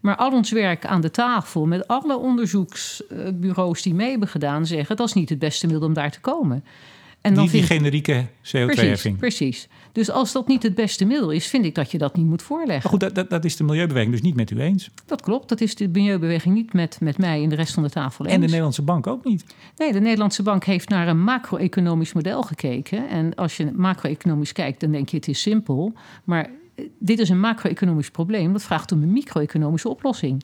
Maar 0.01 0.15
al 0.15 0.32
ons 0.32 0.51
werk 0.51 0.86
aan 0.86 1.01
de 1.01 1.12
tafel 1.12 1.65
met 1.65 1.88
alle 1.88 2.17
onderzoeksbureaus 2.17 3.82
die 3.82 3.94
mee 3.94 4.10
hebben 4.10 4.27
gedaan, 4.27 4.65
zeggen 4.65 4.96
dat 4.96 5.08
is 5.08 5.13
niet 5.13 5.29
het 5.29 5.39
beste 5.39 5.67
middel 5.67 5.88
om 5.88 5.94
daar 5.94 6.12
te 6.12 6.20
komen. 6.20 6.63
En 7.22 7.34
dan 7.34 7.44
die, 7.44 7.51
die 7.51 7.63
generieke 7.63 8.25
CO2-heffing. 8.25 9.17
Precies, 9.17 9.17
precies. 9.17 9.67
Dus 9.98 10.12
als 10.12 10.32
dat 10.32 10.48
niet 10.48 10.63
het 10.63 10.75
beste 10.75 11.06
middel 11.06 11.32
is, 11.32 11.48
vind 11.48 11.66
ik 11.66 11.75
dat 11.75 11.92
je 11.92 11.98
dat 11.98 12.16
niet 12.16 12.25
moet 12.25 12.42
voorleggen. 12.42 12.82
Maar 12.82 12.92
goed, 12.92 13.00
dat, 13.00 13.16
dat, 13.16 13.30
dat, 13.30 13.46
is 13.46 13.56
de 13.56 13.63
Milieubeweging 13.63 14.12
dus 14.12 14.22
niet 14.22 14.36
met 14.36 14.51
u 14.51 14.60
eens. 14.60 14.89
Dat 15.06 15.22
klopt, 15.22 15.50
dat 15.50 15.62
is 15.62 15.75
de 15.75 15.88
Milieubeweging 15.88 16.56
niet 16.56 16.74
met, 16.74 16.98
met 17.01 17.18
mij 17.18 17.44
en 17.44 17.50
de 17.50 17.56
rest 17.56 17.74
van 17.74 17.84
de 17.84 17.89
tafel 17.89 18.25
eens. 18.25 18.34
En 18.34 18.39
de 18.39 18.46
Nederlandse 18.46 18.82
Bank 18.82 19.08
ook 19.08 19.24
niet. 19.24 19.46
Nee, 19.77 19.92
de 19.92 20.00
Nederlandse 20.00 20.44
Bank 20.44 20.63
heeft 20.63 20.89
naar 20.89 21.08
een 21.08 21.24
macro-economisch 21.24 22.13
model 22.13 22.44
gekeken. 22.44 23.10
En 23.10 23.36
als 23.36 23.58
je 23.58 23.72
macro-economisch 23.75 24.51
kijkt, 24.51 24.80
dan 24.80 24.92
denk 24.92 25.10
je 25.10 25.18
het 25.18 25.27
is 25.27 25.42
simpel. 25.42 25.94
Maar 26.24 26.50
dit 27.00 27.20
is 27.20 27.30
een 27.30 27.39
macro-economisch 27.39 28.12
probleem. 28.12 28.51
Dat 28.54 28.63
vraagt 28.63 28.92
om 28.92 29.04
een 29.04 29.12
micro-economische 29.12 29.89
oplossing. 29.89 30.44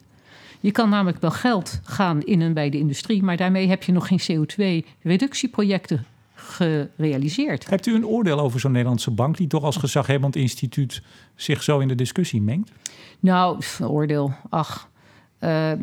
Je 0.60 0.72
kan 0.72 0.89
namelijk 0.89 1.22
wel 1.22 1.31
geld 1.31 1.79
gaan 1.83 2.22
in 2.22 2.41
en 2.41 2.53
bij 2.53 2.69
de 2.69 2.77
industrie, 2.77 3.24
maar 3.24 3.38
daarmee 3.38 3.67
heb 3.67 3.83
je 3.83 3.91
nog 3.91 4.07
geen 4.07 4.22
CO2-reductieprojecten 4.22 6.05
gerealiseerd. 6.43 7.69
Hebt 7.69 7.85
u 7.85 7.95
een 7.95 8.05
oordeel 8.05 8.39
over 8.39 8.59
zo'n 8.59 8.71
Nederlandse 8.71 9.12
bank 9.12 9.38
die 9.38 9.47
toch 9.47 9.63
als 9.63 9.77
gezaghebbend 9.77 10.35
instituut 10.35 11.01
zich 11.35 11.63
zo 11.63 11.79
in 11.79 11.88
de 11.88 11.95
discussie 11.95 12.41
mengt? 12.41 12.71
Nou, 13.19 13.59
oordeel, 13.81 14.33
ach. 14.50 14.91
Uh, 15.39 15.71
uh, 15.71 15.77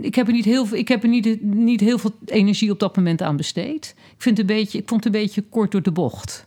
ik 0.00 0.14
heb 0.14 0.26
er, 0.26 0.32
niet 0.32 0.44
heel, 0.44 0.66
veel, 0.66 0.78
ik 0.78 0.88
heb 0.88 1.02
er 1.02 1.08
niet, 1.08 1.42
niet 1.42 1.80
heel 1.80 1.98
veel 1.98 2.10
energie 2.24 2.70
op 2.70 2.78
dat 2.78 2.96
moment 2.96 3.22
aan 3.22 3.36
besteed. 3.36 3.94
Ik, 3.96 4.22
vind 4.22 4.38
een 4.38 4.46
beetje, 4.46 4.78
ik 4.78 4.88
vond 4.88 5.04
het 5.04 5.14
een 5.14 5.20
beetje 5.20 5.42
kort 5.42 5.70
door 5.70 5.82
de 5.82 5.92
bocht 5.92 6.46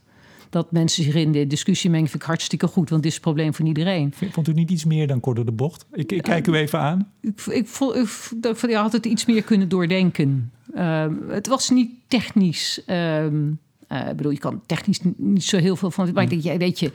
dat 0.49 0.71
mensen 0.71 1.03
zich 1.03 1.15
in 1.15 1.31
de 1.31 1.47
discussie 1.47 1.89
mengen, 1.89 2.07
vind 2.09 2.21
ik 2.21 2.27
hartstikke 2.27 2.67
goed, 2.67 2.89
want 2.89 3.01
dit 3.01 3.11
is 3.11 3.17
het 3.17 3.27
probleem 3.27 3.53
van 3.53 3.65
iedereen. 3.65 4.13
Vond 4.31 4.47
u 4.47 4.53
niet 4.53 4.71
iets 4.71 4.85
meer 4.85 5.07
dan 5.07 5.19
kort 5.19 5.35
door 5.35 5.45
de 5.45 5.51
bocht? 5.51 5.85
Ik, 5.91 6.11
ik 6.11 6.21
kijk 6.21 6.47
u 6.47 6.53
even 6.53 6.79
aan. 6.79 7.11
Ik, 7.21 7.41
ik, 7.45 7.67
vond, 7.67 7.95
ik, 7.95 8.61
ik 8.61 8.75
had 8.75 8.91
het 8.91 9.05
iets 9.05 9.25
meer 9.25 9.43
kunnen 9.43 9.69
doordenken. 9.69 10.51
Uh, 10.75 11.05
het 11.27 11.47
was 11.47 11.69
niet 11.69 11.91
technisch. 12.07 12.81
Um, 12.87 13.59
uh, 13.89 14.09
ik 14.09 14.15
bedoel, 14.15 14.31
je 14.31 14.39
kan 14.39 14.61
technisch 14.65 14.99
niet 15.15 15.43
zo 15.43 15.57
heel 15.57 15.75
veel 15.75 15.91
van. 15.91 16.13
Maar 16.13 16.23
ik 16.23 16.29
denk, 16.29 16.41
jij 16.41 16.57
weet 16.57 16.79
je, 16.79 16.91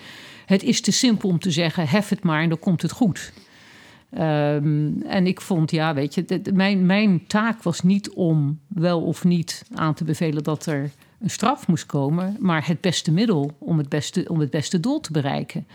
het 0.47 0.63
is 0.63 0.81
te 0.81 0.93
simpel 0.93 1.29
om 1.29 1.39
te 1.39 1.51
zeggen: 1.51 1.89
hef 1.89 2.09
het 2.09 2.23
maar 2.23 2.43
en 2.43 2.49
dan 2.49 2.59
komt 2.59 2.83
het 2.83 2.93
goed. 2.93 3.33
Um, 4.19 5.03
en 5.03 5.27
ik 5.27 5.41
vond, 5.41 5.71
ja, 5.71 5.95
weet 5.95 6.15
je, 6.15 6.41
mijn, 6.55 6.87
mijn 6.87 7.27
taak 7.27 7.63
was 7.63 7.81
niet 7.81 8.11
om 8.11 8.59
wel 8.69 9.03
of 9.03 9.25
niet 9.25 9.65
aan 9.75 9.95
te 9.95 10.05
bevelen 10.05 10.43
dat 10.43 10.67
er 10.67 10.91
een 11.23 11.31
straf 11.31 11.67
moest 11.67 11.87
komen, 11.87 12.37
maar 12.39 12.67
het 12.67 12.81
beste 12.81 13.13
middel 13.13 13.53
om 13.59 13.79
het 13.79 13.89
beste, 13.89 14.25
om 14.29 14.41
het 14.41 14.51
beste 14.51 14.81
doel 14.81 15.01
te 15.01 15.13
bereiken. 15.13 15.67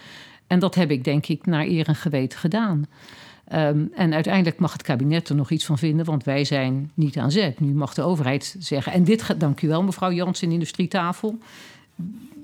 En 0.47 0.59
dat 0.59 0.75
heb 0.75 0.91
ik 0.91 1.03
denk 1.03 1.27
ik 1.27 1.45
naar 1.45 1.65
eer 1.65 1.87
en 1.87 1.95
geweten 1.95 2.39
gedaan. 2.39 2.85
Ehm, 3.47 3.85
en 3.93 4.13
uiteindelijk 4.13 4.59
mag 4.59 4.73
het 4.73 4.81
kabinet 4.81 5.29
er 5.29 5.35
nog 5.35 5.51
iets 5.51 5.65
van 5.65 5.77
vinden, 5.77 6.05
want 6.05 6.23
wij 6.23 6.45
zijn 6.45 6.91
niet 6.93 7.17
aan 7.17 7.31
zet. 7.31 7.59
Nu 7.59 7.73
mag 7.73 7.93
de 7.93 8.01
overheid 8.01 8.55
zeggen. 8.59 8.91
En 8.91 9.03
dit 9.03 9.21
gaat, 9.21 9.39
dank 9.39 9.61
u 9.61 9.67
wel, 9.67 9.83
mevrouw 9.83 10.11
Jansen, 10.11 10.51
Industrietafel. 10.51 11.37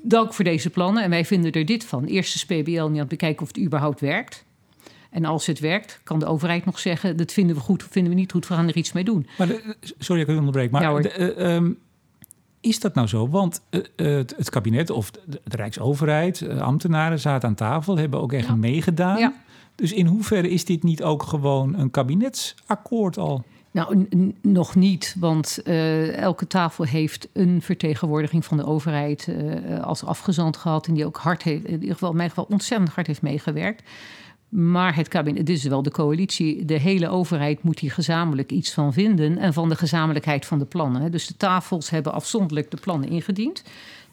Dank 0.01 0.33
voor 0.33 0.45
deze 0.45 0.69
plannen. 0.69 1.03
En 1.03 1.09
wij 1.09 1.25
vinden 1.25 1.51
er 1.51 1.65
dit 1.65 1.85
van. 1.85 2.05
Eerst 2.05 2.35
is 2.35 2.45
PBL 2.45 2.71
niet 2.71 2.77
aan 2.77 2.97
het 2.97 3.07
bekijken 3.07 3.41
of 3.41 3.47
het 3.47 3.59
überhaupt 3.59 3.99
werkt. 3.99 4.45
En 5.09 5.25
als 5.25 5.45
het 5.45 5.59
werkt, 5.59 5.99
kan 6.03 6.19
de 6.19 6.25
overheid 6.25 6.65
nog 6.65 6.79
zeggen: 6.79 7.17
dat 7.17 7.31
vinden 7.31 7.55
we 7.55 7.61
goed 7.61 7.83
of 7.83 7.91
vinden 7.91 8.13
we 8.13 8.19
niet 8.19 8.31
goed, 8.31 8.47
we 8.47 8.53
gaan 8.53 8.67
er 8.67 8.75
iets 8.75 8.91
mee 8.91 9.03
doen. 9.03 9.27
Maar 9.37 9.47
sorry, 9.99 10.21
ik 10.21 10.27
onderbreek. 10.27 10.71
Maar 10.71 10.81
Ja, 10.81 10.99
de, 10.99 11.09
eh, 11.09 11.55
ehm, 11.55 11.71
is 12.63 12.79
dat 12.79 12.93
nou 12.95 13.07
zo? 13.07 13.29
Want 13.29 13.61
eh, 13.69 13.79
eh, 13.95 14.17
het, 14.17 14.33
het 14.37 14.49
kabinet 14.49 14.89
of 14.89 15.11
de, 15.11 15.21
de 15.43 15.55
Rijksoverheid, 15.55 16.41
eh, 16.41 16.61
ambtenaren 16.61 17.19
zaten 17.19 17.49
aan 17.49 17.55
tafel, 17.55 17.97
hebben 17.97 18.21
ook 18.21 18.33
echt 18.33 18.47
Ja. 18.47 18.55
meegedaan. 18.55 19.17
Ja. 19.17 19.33
Dus 19.75 19.93
in 19.93 20.05
hoeverre 20.05 20.49
is 20.49 20.65
dit 20.65 20.83
niet 20.83 21.03
ook 21.03 21.23
gewoon 21.23 21.75
een 21.79 21.91
kabinetsakkoord 21.91 23.17
al? 23.17 23.43
Nou, 23.71 24.07
nog 24.41 24.75
niet, 24.75 25.15
want 25.19 25.61
elke 26.15 26.47
tafel 26.47 26.83
heeft 26.83 27.27
een 27.33 27.61
vertegenwoordiging 27.61 28.45
van 28.45 28.57
de 28.57 28.65
overheid 28.65 29.29
als 29.81 30.05
afgezant 30.05 30.57
gehad. 30.57 30.87
En 30.87 30.93
die 30.93 31.05
ook 31.05 31.17
hard 31.17 31.43
heeft, 31.43 31.65
in 31.65 31.73
ieder 31.73 31.91
geval, 31.93 32.09
in 32.09 32.15
mijn 32.15 32.29
geval 32.29 32.47
ontzettend 32.49 32.89
hard 32.89 33.07
heeft 33.07 33.21
meegewerkt. 33.21 33.83
Maar 34.55 34.95
het 34.95 35.07
kabinet, 35.07 35.49
is 35.49 35.63
wel 35.63 35.83
de 35.83 35.91
coalitie, 35.91 36.65
de 36.65 36.79
hele 36.79 37.09
overheid 37.09 37.63
moet 37.63 37.79
hier 37.79 37.91
gezamenlijk 37.91 38.51
iets 38.51 38.73
van 38.73 38.93
vinden. 38.93 39.37
En 39.37 39.53
van 39.53 39.69
de 39.69 39.75
gezamenlijkheid 39.75 40.45
van 40.45 40.59
de 40.59 40.65
plannen. 40.65 41.11
Dus 41.11 41.27
de 41.27 41.37
tafels 41.37 41.89
hebben 41.89 42.13
afzonderlijk 42.13 42.71
de 42.71 42.77
plannen 42.81 43.09
ingediend. 43.09 43.63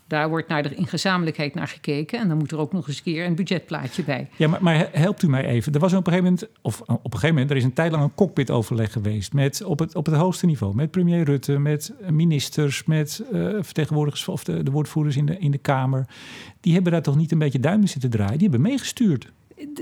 Daar 0.07 0.29
wordt 0.29 0.49
naar 0.49 0.63
de, 0.63 0.75
in 0.75 0.87
gezamenlijkheid 0.87 1.55
naar 1.55 1.69
gekeken. 1.69 2.21
En 2.21 2.29
dan 2.29 2.39
moet 2.39 2.53
er 2.53 2.59
ook 2.59 2.73
nog 2.73 2.89
eens 2.89 2.97
een 2.97 3.03
keer 3.03 3.27
een 3.27 3.35
budgetplaatje 3.35 4.03
bij. 4.03 4.29
Ja, 4.37 4.49
maar, 4.49 4.63
maar 4.63 4.89
helpt 4.93 5.23
u 5.23 5.29
mij 5.29 5.45
even. 5.45 5.73
Er 5.73 5.81
was 5.81 5.93
op 5.93 6.07
een 6.07 6.13
gegeven 6.13 6.33
moment, 6.33 6.51
of 6.63 6.81
eh, 6.81 6.95
op 6.95 7.05
een 7.05 7.11
gegeven 7.11 7.35
moment, 7.35 7.51
er 7.51 7.57
is 7.57 7.65
een 7.65 7.73
tijd 7.73 7.93
lang 7.93 8.05
een 8.05 8.15
cockpitoverleg 8.15 8.93
geweest 8.93 9.33
met, 9.33 9.65
op, 9.65 9.79
het, 9.79 9.95
op 9.95 10.07
het 10.07 10.15
hoogste 10.15 10.47
niveau. 10.47 10.75
Met 10.75 10.91
premier 10.91 11.25
Rutte, 11.25 11.59
met 11.59 11.93
ministers, 12.09 12.85
met 12.85 13.23
eh, 13.33 13.49
vertegenwoordigers 13.61 14.29
of 14.29 14.45
de, 14.45 14.63
de 14.63 14.71
woordvoerders 14.71 15.17
in 15.17 15.27
de, 15.27 15.39
in 15.39 15.51
de 15.51 15.59
Kamer. 15.59 16.07
Die 16.61 16.73
hebben 16.75 16.93
daar 16.93 17.03
toch 17.03 17.17
niet 17.17 17.33
een 17.33 17.39
beetje 17.39 17.61
duimen 17.61 17.89
zitten 17.89 18.11
draaien? 18.11 18.39
Die 18.39 18.49
hebben 18.49 18.71
meegestuurd. 18.71 19.33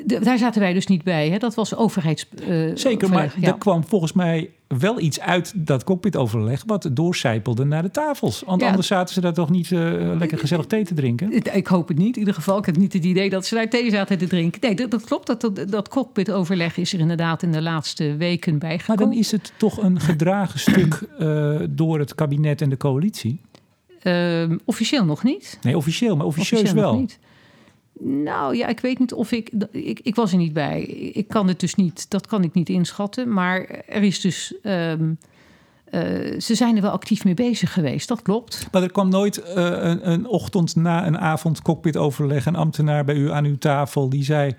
Daar 0.06 0.38
zaten 0.38 0.60
wij 0.60 0.72
dus 0.72 0.86
niet 0.86 1.02
bij. 1.04 1.30
Hè? 1.30 1.38
Dat 1.38 1.54
was 1.54 1.76
overheids. 1.76 2.28
eh, 2.48 2.70
Zeker, 2.74 3.08
maar 3.08 3.34
ja. 3.40 3.46
er 3.48 3.58
kwam 3.58 3.84
volgens 3.84 4.12
mij 4.12 4.50
wel 4.68 5.00
iets 5.00 5.20
uit 5.20 5.52
dat 5.56 5.84
cockpitoverleg 5.84 6.62
wat 6.66 6.88
doorcijpelde 6.92 7.64
naar 7.64 7.82
de 7.82 7.90
tafels. 7.90 8.42
Want 8.46 8.60
Ja. 8.60 8.68
anders 8.68 8.86
zaten 8.86 9.14
ze 9.14 9.20
daar 9.20 9.32
toch 9.32 9.50
niet 9.50 9.72
eh, 9.72 9.78
lekker 10.18 10.38
gezellig 10.38 10.66
thee 10.66 10.84
te 10.84 10.94
drinken? 10.94 11.32
Ik- 11.32 11.66
hoop 11.66 11.88
het 11.88 11.98
niet. 11.98 12.12
In 12.14 12.18
ieder 12.18 12.34
geval, 12.34 12.58
ik 12.58 12.66
heb 12.66 12.76
niet 12.76 12.92
het 12.92 13.04
idee 13.04 13.30
dat 13.30 13.46
ze 13.46 13.54
daar 13.54 13.68
thee 13.68 13.90
zaten 13.90 14.18
te 14.18 14.26
drinken. 14.26 14.60
Nee, 14.60 14.74
dat, 14.74 14.90
dat 14.90 15.04
klopt. 15.04 15.26
Dat, 15.26 15.40
dat, 15.40 15.68
dat 15.70 15.88
cockpitoverleg 15.88 16.76
is 16.76 16.92
er 16.92 16.98
inderdaad 17.00 17.42
in 17.42 17.52
de 17.52 17.62
laatste 17.62 18.16
weken 18.16 18.50
Maar 18.50 18.60
bijgekomen. 18.60 19.04
dan 19.04 19.12
is 19.12 19.30
het 19.30 19.52
toch 19.56 19.82
een 19.82 20.00
gedragen 20.00 20.60
stuk 20.60 21.02
eh, 21.18 21.56
door 21.70 21.98
het 21.98 22.14
kabinet 22.14 22.60
en 22.60 22.68
de 22.70 22.76
coalitie? 22.76 23.40
Ehm, 24.02 24.56
officieel 24.64 25.04
nog 25.04 25.22
niet. 25.24 25.58
Nee, 25.62 25.76
officieel, 25.76 26.16
maar 26.16 26.26
officieus 26.26 26.60
Officieel 26.60 26.82
wel. 26.82 26.98
niet. 26.98 27.18
Nou 28.00 28.56
ja, 28.56 28.66
ik 28.66 28.80
weet 28.80 28.98
niet 28.98 29.12
of 29.12 29.32
ik, 29.32 29.50
ik. 29.70 30.00
Ik 30.02 30.14
was 30.14 30.32
er 30.32 30.38
niet 30.38 30.52
bij. 30.52 30.82
Ik 30.82 31.28
kan 31.28 31.48
het 31.48 31.60
dus 31.60 31.74
niet. 31.74 32.10
Dat 32.10 32.26
kan 32.26 32.44
ik 32.44 32.54
niet 32.54 32.68
inschatten. 32.68 33.32
Maar 33.32 33.60
er 33.86 34.02
is 34.02 34.20
dus. 34.20 34.54
ehm, 34.62 35.12
eh, 35.84 36.40
ze 36.40 36.54
zijn 36.54 36.76
er 36.76 36.82
wel 36.82 36.90
actief 36.90 37.24
mee 37.24 37.34
bezig 37.34 37.72
geweest. 37.72 38.08
Dat 38.08 38.22
klopt. 38.22 38.68
Maar 38.72 38.82
er 38.82 38.92
kwam 38.92 39.08
nooit 39.08 39.42
eh, 39.42 39.64
een, 39.64 40.10
een 40.10 40.26
ochtend 40.26 40.76
na 40.76 41.06
een 41.06 41.18
avond 41.18 41.62
cockpitoverleg 41.62 42.46
een 42.46 42.56
ambtenaar 42.56 43.04
bij 43.04 43.14
u 43.14 43.30
aan 43.30 43.44
uw 43.44 43.58
tafel 43.58 44.08
die 44.08 44.24
zei: 44.24 44.54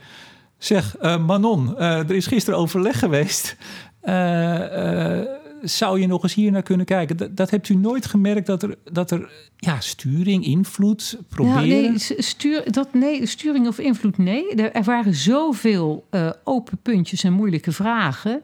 Zeg, 0.57 0.97
eh, 0.97 1.25
Manon, 1.25 1.77
er 1.77 2.15
is 2.15 2.27
gisteren 2.27 2.59
overleg 2.59 2.99
geweest. 2.99 3.57
Eh, 3.99 5.19
zou 5.61 5.99
je 5.99 6.07
nog 6.07 6.23
eens 6.23 6.33
hier 6.33 6.51
naar 6.51 6.63
kunnen 6.63 6.85
kijken? 6.85 7.17
Dat, 7.17 7.37
dat 7.37 7.49
hebt 7.49 7.69
u 7.69 7.75
nooit 7.75 8.05
gemerkt 8.05 8.47
dat 8.47 8.63
er, 8.63 8.75
dat 8.91 9.11
er 9.11 9.31
ja, 9.57 9.79
sturing, 9.79 10.45
invloed, 10.45 11.17
proberen. 11.29 11.67
Ja, 11.67 11.89
nee, 11.89 12.21
stuur, 12.21 12.71
dat, 12.71 12.93
nee, 12.93 13.25
sturing 13.25 13.67
of 13.67 13.79
invloed, 13.79 14.17
nee. 14.17 14.55
Er, 14.55 14.83
waren 14.83 15.13
zoveel 15.13 16.05
eh, 16.09 16.29
open 16.43 16.77
puntjes 16.81 17.23
en 17.23 17.33
moeilijke 17.33 17.71
vragen... 17.71 18.41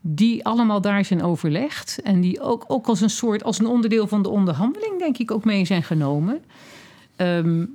die 0.00 0.44
allemaal 0.44 0.80
daar 0.80 1.04
zijn 1.04 1.22
overlegd... 1.22 2.00
en 2.02 2.20
die 2.20 2.40
ook, 2.40 2.64
ook 2.68 2.86
als 2.86 3.00
een 3.00 3.10
soort, 3.10 3.44
als 3.44 3.58
een 3.58 3.66
onderdeel 3.66 4.06
van 4.06 4.22
de 4.22 4.28
onderhandeling... 4.28 4.98
denk 4.98 5.18
ik 5.18 5.30
ook 5.30 5.44
mee 5.44 5.64
zijn 5.64 5.82
genomen. 5.82 6.40
Ehm, 7.16 7.60
eh, 7.60 7.66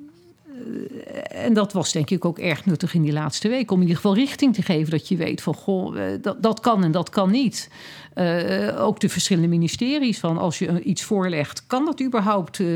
en 1.28 1.54
dat 1.54 1.74
was 1.74 1.92
denk 1.92 2.10
ik 2.10 2.26
ook 2.26 2.40
erg 2.40 2.66
nuttig 2.66 2.94
in 2.94 3.02
die 3.02 3.14
laatste 3.14 3.48
week... 3.48 3.72
om 3.72 3.76
in 3.76 3.82
ieder 3.82 3.96
geval 3.96 4.16
richting 4.16 4.54
te 4.54 4.62
geven 4.62 4.92
dat 4.92 5.08
je 5.08 5.16
weet 5.16 5.42
van... 5.42 5.54
goh, 5.54 6.00
eh, 6.00 6.22
dat, 6.22 6.44
dat 6.44 6.60
kan 6.60 6.84
en 6.84 6.92
dat 6.92 7.10
kan 7.10 7.32
niet. 7.32 7.70
Eh, 8.14 8.86
ook 8.86 9.00
de 9.00 9.10
verschillende 9.10 9.50
ministeries 9.50 10.20
van 10.20 10.38
als 10.38 10.60
je 10.60 10.82
iets 10.82 11.04
voorlegt, 11.04 11.68
kan 11.68 11.86
dat 11.86 12.02
überhaupt 12.02 12.60
eh, 12.60 12.68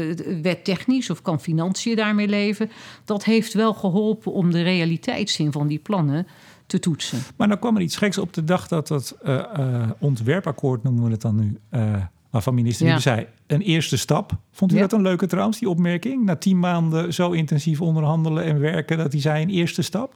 wettechnisch 0.41 1.09
of 1.09 1.21
kan 1.21 1.41
financiën 1.41 1.95
daarmee 1.95 2.27
leven? 2.27 2.71
Dat 3.05 3.23
heeft 3.23 3.53
wel 3.53 3.73
geholpen 3.73 4.31
om 4.31 4.51
de 4.51 4.61
realiteitszin 4.61 5.51
van 5.51 5.67
die 5.67 5.79
plannen 5.79 6.27
te 6.71 6.79
toetsen. 6.79 7.19
Maar 7.35 7.47
dan 7.47 7.59
kwam 7.59 7.75
er 7.75 7.81
iets 7.81 7.95
geks 7.95 8.17
op 8.17 8.33
de 8.33 8.43
dag 8.43 8.67
dat 8.67 8.87
dat 8.87 9.17
eh, 9.23 9.37
eh, 9.53 9.89
ontwerpakkoord, 9.99 10.83
noemen 10.83 11.03
we 11.03 11.11
het 11.11 11.21
dan 11.21 11.35
nu, 11.35 11.57
eh, 11.69 11.95
waarvan 12.31 12.53
minister 12.53 12.87
Ja. 12.87 12.99
Zei, 12.99 13.27
een 13.47 13.61
eerste 13.61 13.97
stap. 13.97 14.31
Vond 14.51 14.71
u 14.71 14.75
Ja. 14.75 14.81
dat 14.81 14.93
een 14.93 15.01
leuke 15.01 15.27
trouwens, 15.27 15.59
die 15.59 15.69
opmerking? 15.69 16.23
Na 16.25 16.35
tien 16.35 16.59
maanden 16.59 17.13
zo 17.13 17.31
intensief 17.31 17.81
onderhandelen 17.81 18.43
en 18.43 18.59
werken, 18.59 18.97
dat 18.97 19.11
hij 19.11 19.21
zei 19.21 19.43
een 19.43 19.49
eerste 19.49 19.81
stap? 19.81 20.13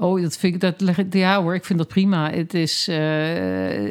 Oh, 0.00 0.22
dat 0.22 0.36
vind 0.36 0.54
ik, 0.54 0.60
dat 0.60 0.80
leg 0.80 0.98
ik, 0.98 1.14
ja 1.14 1.42
hoor, 1.42 1.54
ik 1.54 1.64
vind 1.64 1.78
dat 1.78 1.88
prima. 1.88 2.30
Het 2.30 2.54
is, 2.54 2.88
eh, 2.88 2.96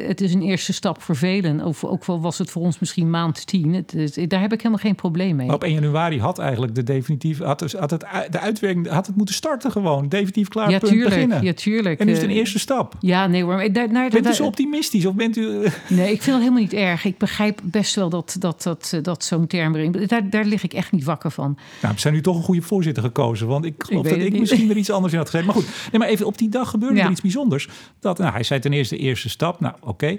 het 0.08 0.20
is 0.20 0.34
een 0.34 0.42
eerste 0.42 0.72
stap 0.72 1.02
voor 1.02 1.16
velen. 1.16 1.64
Of, 1.64 1.84
ook 1.84 2.04
al 2.04 2.20
was 2.20 2.38
het 2.38 2.50
voor 2.50 2.62
ons 2.62 2.78
misschien 2.78 3.10
maand 3.10 3.46
tien. 3.46 3.74
Het 3.74 3.94
is, 3.94 4.12
daar 4.28 4.40
heb 4.40 4.52
ik 4.52 4.58
helemaal 4.58 4.78
geen 4.84 4.94
probleem 4.94 5.36
mee. 5.36 5.46
Maar 5.46 5.54
op 5.54 5.64
1 5.64 5.72
januari 5.74 6.20
had 6.20 6.38
eigenlijk 6.38 6.74
de 6.74 6.82
definitief, 6.82 7.38
had, 7.38 7.58
dus, 7.58 7.72
had 7.72 7.90
het, 7.90 8.04
de 8.30 8.40
uitwerking, 8.40 8.88
had 8.88 9.06
het 9.06 9.16
moeten 9.16 9.34
starten 9.34 9.70
gewoon. 9.72 10.08
Definitief 10.08 10.48
klaar, 10.48 10.70
ja, 10.70 10.78
punt, 10.78 10.92
tuurlijk. 10.92 11.10
beginnen. 11.14 11.42
Ja, 11.42 11.52
tuurlijk. 11.52 12.00
en 12.00 12.06
nu 12.06 12.12
is 12.12 12.18
het 12.18 12.26
een 12.26 12.32
Eh, 12.32 12.40
eerste 12.40 12.58
stap. 12.58 12.94
Ja, 13.00 13.26
nee 13.26 13.42
hoor. 13.42 13.54
maar 13.54 13.72
Daar, 13.72 13.92
daar, 13.92 14.08
Bent 14.08 14.26
u 14.26 14.32
zo 14.34 14.44
optimistisch 14.44 15.06
of 15.06 15.14
bent 15.14 15.36
u... 15.36 15.62
eh, 15.62 15.72
Nee, 15.88 16.12
ik 16.12 16.22
vind 16.22 16.26
dat 16.26 16.38
helemaal 16.38 16.60
niet 16.60 16.72
erg. 16.72 17.04
Ik 17.04 17.18
begrijp 17.18 17.60
best 17.62 17.94
wel 17.94 18.08
dat, 18.08 18.36
dat, 18.38 18.62
dat, 18.62 18.90
eh, 18.94 19.02
dat 19.02 19.24
zo'n 19.24 19.46
term 19.46 19.74
erin... 19.74 19.96
Daar, 20.06 20.30
daar 20.30 20.44
lig 20.44 20.62
ik 20.62 20.72
echt 20.72 20.92
niet 20.92 21.04
wakker 21.04 21.30
van. 21.30 21.58
Nou, 21.82 21.94
we 21.94 22.00
zijn 22.00 22.14
nu 22.14 22.20
toch 22.20 22.36
een 22.36 22.42
goede 22.42 22.62
voorzitter 22.62 23.02
gekozen. 23.02 23.46
Want 23.46 23.64
ik 23.64 23.74
geloof 23.78 24.02
weet 24.02 24.12
dat 24.12 24.20
het 24.20 24.26
ik 24.26 24.32
niet. 24.32 24.40
misschien 24.40 24.70
er 24.70 24.76
iets 24.76 24.90
anders 24.90 25.12
in 25.12 25.18
had 25.18 25.28
gezegd. 25.30 25.46
Maar 25.46 25.54
goed, 25.54 25.66
nee, 25.98 26.06
maar 26.06 26.08
even 26.16 26.26
op 26.26 26.38
die 26.38 26.48
dag 26.48 26.70
gebeurde 26.70 26.96
Ja. 26.96 27.04
er 27.04 27.10
iets 27.10 27.20
bijzonders. 27.20 27.68
Dat, 28.00 28.18
nou, 28.18 28.32
hij 28.32 28.42
zei 28.42 28.60
ten 28.60 28.72
eerste 28.72 28.94
de 28.94 29.00
eerste 29.00 29.28
stap. 29.28 29.60
Nou, 29.60 29.74
oké. 29.80 30.16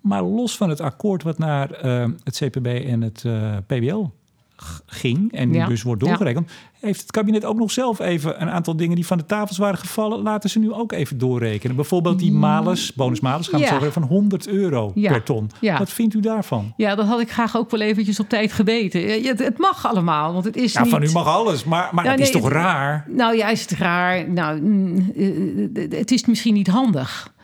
Maar 0.00 0.22
los 0.22 0.56
van 0.56 0.68
het 0.68 0.80
akkoord 0.80 1.22
wat 1.22 1.38
naar 1.38 1.70
eh, 1.70 2.04
het 2.24 2.36
CPB 2.44 2.66
en 2.66 3.00
het 3.02 3.22
eh, 3.26 3.56
PBL 3.66 4.04
ging... 4.86 5.32
en 5.32 5.48
die 5.48 5.58
Ja. 5.58 5.66
dus 5.66 5.82
wordt 5.82 6.02
Ja. 6.02 6.06
doorgerekend... 6.08 6.50
heeft 6.80 7.00
het 7.00 7.10
kabinet 7.10 7.44
ook 7.44 7.58
nog 7.58 7.70
zelf 7.70 7.98
even 7.98 8.42
een 8.42 8.50
aantal 8.50 8.76
dingen... 8.76 8.94
die 8.94 9.06
van 9.06 9.18
de 9.18 9.26
tafels 9.26 9.58
waren 9.58 9.78
gevallen... 9.78 10.22
laten 10.22 10.50
ze 10.50 10.58
nu 10.58 10.72
ook 10.72 10.92
even 10.92 11.18
doorrekenen. 11.18 11.76
Bijvoorbeeld 11.76 12.18
die 12.18 12.32
malus, 12.32 12.92
bonus 12.94 13.20
malus... 13.20 13.48
gaan 13.48 13.60
we 13.60 13.66
Ja. 13.66 13.72
zo 13.72 13.80
weer 13.80 13.92
van 13.92 14.02
100 14.02 14.48
euro 14.48 14.92
Ja. 14.94 15.10
per 15.12 15.22
ton. 15.22 15.50
Ja. 15.60 15.78
Wat 15.78 15.90
vindt 15.90 16.14
u 16.14 16.20
daarvan? 16.20 16.72
Ja, 16.76 16.94
dat 16.94 17.06
had 17.06 17.20
ik 17.20 17.30
graag 17.30 17.56
ook 17.56 17.70
wel 17.70 17.80
eventjes 17.80 18.20
op 18.20 18.28
tijd 18.28 18.52
geweten. 18.52 19.00
Ja, 19.00 19.28
Het, 19.28 19.38
het 19.38 19.58
mag 19.58 19.86
allemaal, 19.86 20.32
want 20.32 20.44
het 20.44 20.56
is 20.56 20.76
niet... 20.76 20.88
van 20.88 21.02
u 21.02 21.10
mag 21.12 21.26
alles, 21.26 21.64
maar, 21.64 21.88
maar 21.92 22.04
Ja, 22.04 22.10
het 22.10 22.20
is 22.20 22.30
toch 22.30 22.44
het- 22.44 22.52
raar? 22.52 23.04
Nou 23.08 23.36
ja, 23.36 23.48
is 23.48 23.60
het 23.60 23.70
raar? 23.70 24.30
Nou, 24.30 24.60
mm, 24.60 25.12
eh, 25.16 25.90
het 25.98 26.10
is 26.10 26.24
misschien 26.26 26.54
niet 26.54 26.68
handig. 26.68 27.34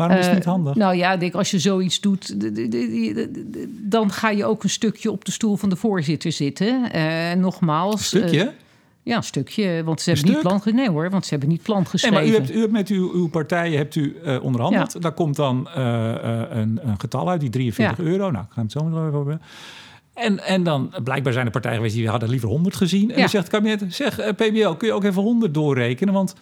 Waarom 0.00 0.16
is 0.18 0.22
het 0.26 0.30
Eh, 0.30 0.38
niet 0.40 0.44
handig? 0.48 0.74
Nou 0.74 0.94
ja, 0.96 1.16
denk, 1.16 1.34
als 1.34 1.50
je 1.50 1.58
zoiets 1.58 2.00
doet, 2.00 2.34
dan 3.90 4.10
ga 4.12 4.30
je 4.30 4.44
ook 4.44 4.62
een 4.62 4.70
stukje 4.70 5.10
op 5.10 5.24
de 5.24 5.30
stoel 5.30 5.56
van 5.56 5.68
de 5.68 5.76
voorzitter 5.76 6.32
zitten. 6.32 6.92
Eh 6.92 7.32
nogmaals. 7.36 7.92
Een 7.94 8.04
stukje? 8.04 8.40
eh, 8.42 8.48
ja, 9.02 9.16
een 9.16 9.22
stukje. 9.22 9.82
Want 9.84 10.00
ze 10.00 10.10
Een 10.10 10.16
hebben 10.16 10.34
niet 10.34 10.42
plan 10.62 10.74
Nee 10.74 10.88
hoor, 10.90 11.10
want 11.10 11.24
ze 11.24 11.30
hebben 11.30 11.48
niet 11.48 11.62
plan 11.62 11.76
Nee, 11.76 11.86
geschreven. 11.86 12.18
maar 12.18 12.26
u 12.28 12.32
hebt, 12.34 12.50
u 12.54 12.60
hebt 12.60 12.72
met 12.72 12.88
uw, 12.88 13.12
uw 13.12 13.28
partijen 13.28 13.76
hebt 13.76 13.94
u, 13.94 14.16
onderhandeld. 14.42 15.02
Daar 15.02 15.12
komt 15.12 15.36
dan 15.36 15.68
een, 15.74 16.80
een 16.88 17.00
getal 17.00 17.28
uit, 17.30 17.40
die 17.40 17.50
43 17.50 17.98
Ja. 17.98 18.04
euro. 18.04 18.30
Nou, 18.30 18.44
ik 18.44 18.50
ga 18.52 18.62
het 18.62 18.72
zo 18.72 18.88
nog 18.88 19.06
even 19.06 19.18
over. 19.18 19.38
En, 20.14 20.38
en 20.44 20.62
dan, 20.62 20.94
blijkbaar 21.04 21.32
zijn 21.32 21.46
er 21.46 21.52
partijen 21.52 21.76
geweest 21.76 21.94
die 21.94 22.08
hadden 22.08 22.28
liever 22.28 22.48
100 22.48 22.76
gezien. 22.76 23.02
En 23.10 23.14
Ja. 23.14 23.20
dan 23.20 23.28
zegt 23.28 23.44
het 23.44 23.52
kabinet, 23.52 23.84
zeg 23.94 24.34
PBL, 24.34 24.70
kun 24.70 24.88
je 24.88 24.92
ook 24.94 25.04
even 25.04 25.22
100 25.22 25.54
doorrekenen? 25.54 26.14
Want, 26.14 26.34